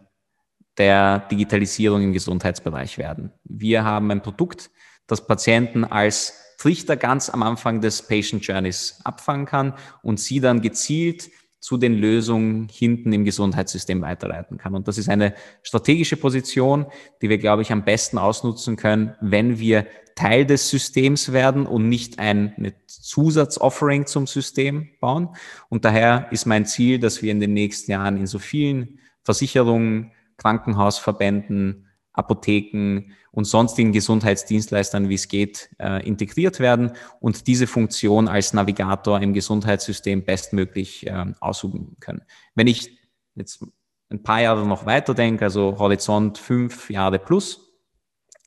der 0.78 1.20
Digitalisierung 1.30 2.02
im 2.02 2.12
Gesundheitsbereich 2.12 2.98
werden. 2.98 3.32
Wir 3.44 3.84
haben 3.84 4.10
ein 4.10 4.22
Produkt, 4.22 4.70
das 5.06 5.26
Patienten 5.26 5.84
als 5.84 6.34
Trichter 6.58 6.96
ganz 6.96 7.30
am 7.30 7.42
Anfang 7.42 7.80
des 7.80 8.02
Patient 8.02 8.46
Journeys 8.46 9.00
abfangen 9.04 9.46
kann 9.46 9.74
und 10.02 10.20
sie 10.20 10.40
dann 10.40 10.60
gezielt 10.60 11.30
zu 11.60 11.76
den 11.76 11.94
Lösungen 11.94 12.68
hinten 12.70 13.12
im 13.12 13.24
Gesundheitssystem 13.24 14.00
weiterleiten 14.02 14.56
kann. 14.58 14.74
Und 14.74 14.88
das 14.88 14.98
ist 14.98 15.08
eine 15.08 15.34
strategische 15.62 16.16
Position, 16.16 16.86
die 17.22 17.28
wir, 17.28 17.38
glaube 17.38 17.62
ich, 17.62 17.72
am 17.72 17.84
besten 17.84 18.18
ausnutzen 18.18 18.76
können, 18.76 19.16
wenn 19.20 19.58
wir 19.58 19.86
Teil 20.16 20.46
des 20.46 20.70
Systems 20.70 21.32
werden 21.32 21.66
und 21.66 21.88
nicht 21.88 22.18
ein 22.18 22.74
Zusatzoffering 22.86 24.06
zum 24.06 24.26
System 24.26 24.88
bauen. 24.98 25.36
Und 25.68 25.84
daher 25.84 26.28
ist 26.32 26.46
mein 26.46 26.66
Ziel, 26.66 26.98
dass 26.98 27.22
wir 27.22 27.30
in 27.30 27.38
den 27.38 27.52
nächsten 27.52 27.92
Jahren 27.92 28.16
in 28.16 28.26
so 28.26 28.38
vielen 28.38 28.98
Versicherungen, 29.22 30.12
Krankenhausverbänden, 30.38 31.86
Apotheken 32.14 33.12
und 33.30 33.44
sonstigen 33.44 33.92
Gesundheitsdienstleistern, 33.92 35.10
wie 35.10 35.14
es 35.14 35.28
geht, 35.28 35.68
äh, 35.78 36.06
integriert 36.06 36.60
werden 36.60 36.92
und 37.20 37.46
diese 37.46 37.66
Funktion 37.66 38.26
als 38.26 38.54
Navigator 38.54 39.20
im 39.20 39.34
Gesundheitssystem 39.34 40.24
bestmöglich 40.24 41.06
äh, 41.06 41.26
ausüben 41.40 41.96
können. 42.00 42.22
Wenn 42.54 42.68
ich 42.68 42.98
jetzt 43.34 43.62
ein 44.08 44.22
paar 44.22 44.40
Jahre 44.40 44.66
noch 44.66 44.86
weiter 44.86 45.12
denke, 45.12 45.44
also 45.44 45.78
Horizont 45.78 46.38
fünf 46.38 46.88
Jahre 46.88 47.18
plus, 47.18 47.60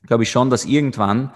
glaube 0.06 0.24
ich 0.24 0.30
schon, 0.30 0.50
dass 0.50 0.64
irgendwann 0.64 1.32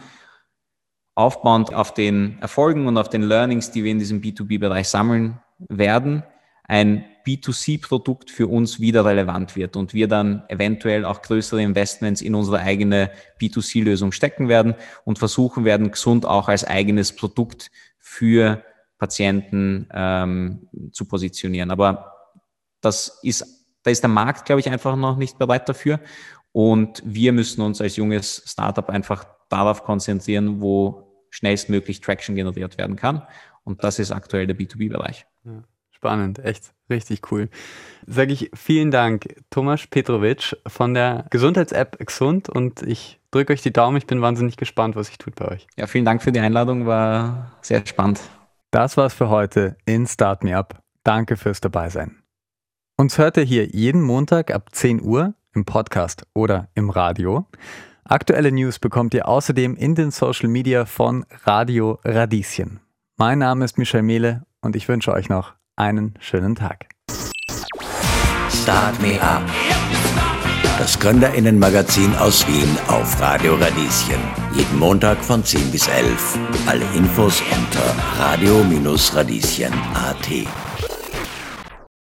aufbauend 1.14 1.72
auf 1.72 1.94
den 1.94 2.38
Erfolgen 2.40 2.86
und 2.86 2.98
auf 2.98 3.08
den 3.08 3.22
Learnings, 3.22 3.70
die 3.70 3.84
wir 3.84 3.92
in 3.92 3.98
diesem 3.98 4.20
B2B-Bereich 4.20 4.88
sammeln 4.88 5.40
werden, 5.58 6.24
ein 6.66 7.04
B2C-Produkt 7.26 8.30
für 8.30 8.48
uns 8.48 8.80
wieder 8.80 9.04
relevant 9.04 9.54
wird 9.56 9.76
und 9.76 9.94
wir 9.94 10.08
dann 10.08 10.44
eventuell 10.48 11.04
auch 11.04 11.22
größere 11.22 11.62
Investments 11.62 12.20
in 12.20 12.34
unsere 12.34 12.60
eigene 12.60 13.10
B2C-Lösung 13.40 14.12
stecken 14.12 14.48
werden 14.48 14.74
und 15.04 15.18
versuchen 15.18 15.64
werden, 15.64 15.90
gesund 15.90 16.26
auch 16.26 16.48
als 16.48 16.64
eigenes 16.64 17.14
Produkt 17.14 17.70
für 17.98 18.62
Patienten 18.98 19.88
ähm, 19.92 20.68
zu 20.92 21.06
positionieren. 21.06 21.70
Aber 21.70 22.12
das 22.80 23.20
ist, 23.22 23.66
da 23.82 23.90
ist 23.90 24.02
der 24.02 24.10
Markt, 24.10 24.46
glaube 24.46 24.60
ich, 24.60 24.70
einfach 24.70 24.96
noch 24.96 25.16
nicht 25.16 25.38
bereit 25.38 25.68
dafür. 25.68 26.00
Und 26.52 27.02
wir 27.04 27.32
müssen 27.32 27.62
uns 27.62 27.80
als 27.80 27.96
junges 27.96 28.42
Startup 28.46 28.88
einfach 28.88 29.26
darauf 29.54 29.84
konzentrieren, 29.84 30.60
wo 30.60 31.26
schnellstmöglich 31.30 32.00
Traction 32.00 32.34
generiert 32.34 32.76
werden 32.76 32.96
kann. 32.96 33.22
Und 33.64 33.82
das 33.82 33.98
ist 33.98 34.10
aktuell 34.10 34.46
der 34.46 34.56
B2B-Bereich. 34.56 35.26
Ja, 35.44 35.62
spannend, 35.90 36.38
echt 36.38 36.74
richtig 36.90 37.30
cool. 37.32 37.48
Sage 38.06 38.32
ich 38.32 38.50
vielen 38.54 38.90
Dank, 38.90 39.34
Tomasz 39.50 39.86
Petrovic 39.86 40.56
von 40.66 40.92
der 40.92 41.26
Gesundheits-App 41.30 42.04
Gesund 42.04 42.48
und 42.48 42.82
ich 42.82 43.20
drücke 43.30 43.52
euch 43.52 43.62
die 43.62 43.72
Daumen. 43.72 43.96
Ich 43.96 44.06
bin 44.06 44.20
wahnsinnig 44.20 44.56
gespannt, 44.56 44.96
was 44.96 45.06
sich 45.06 45.18
tut 45.18 45.36
bei 45.36 45.48
euch. 45.48 45.66
Ja, 45.76 45.86
vielen 45.86 46.04
Dank 46.04 46.22
für 46.22 46.32
die 46.32 46.40
Einladung, 46.40 46.86
war 46.86 47.52
sehr 47.62 47.86
spannend. 47.86 48.20
Das 48.70 48.96
war's 48.96 49.14
für 49.14 49.28
heute 49.28 49.76
in 49.86 50.06
Start 50.06 50.44
Me 50.44 50.56
Up. 50.56 50.82
Danke 51.04 51.36
fürs 51.36 51.60
Dabeisein. 51.60 52.22
Uns 52.96 53.18
hört 53.18 53.36
ihr 53.36 53.44
hier 53.44 53.66
jeden 53.66 54.02
Montag 54.02 54.52
ab 54.52 54.70
10 54.72 55.02
Uhr 55.02 55.34
im 55.54 55.64
Podcast 55.64 56.26
oder 56.34 56.68
im 56.74 56.90
Radio. 56.90 57.46
Aktuelle 58.06 58.52
News 58.52 58.78
bekommt 58.78 59.14
ihr 59.14 59.26
außerdem 59.26 59.76
in 59.76 59.94
den 59.94 60.10
Social 60.10 60.48
Media 60.48 60.84
von 60.84 61.24
Radio 61.44 61.98
Radieschen. 62.04 62.80
Mein 63.16 63.38
Name 63.38 63.64
ist 63.64 63.78
Michel 63.78 64.02
Mehle 64.02 64.42
und 64.60 64.76
ich 64.76 64.88
wünsche 64.88 65.10
euch 65.10 65.30
noch 65.30 65.54
einen 65.74 66.12
schönen 66.20 66.54
Tag. 66.54 66.90
Start 68.50 69.00
Me 69.00 69.18
Up. 69.22 69.40
Das 70.78 70.98
Gründerinnenmagazin 70.98 72.14
aus 72.16 72.46
Wien 72.46 72.68
auf 72.88 73.18
Radio 73.20 73.54
Radieschen. 73.54 74.20
Jeden 74.54 74.78
Montag 74.78 75.16
von 75.24 75.42
10 75.42 75.70
bis 75.70 75.88
11. 75.88 76.38
Alle 76.66 76.84
Infos 76.94 77.40
unter 77.40 77.94
radio-radieschen.at. 78.18 80.73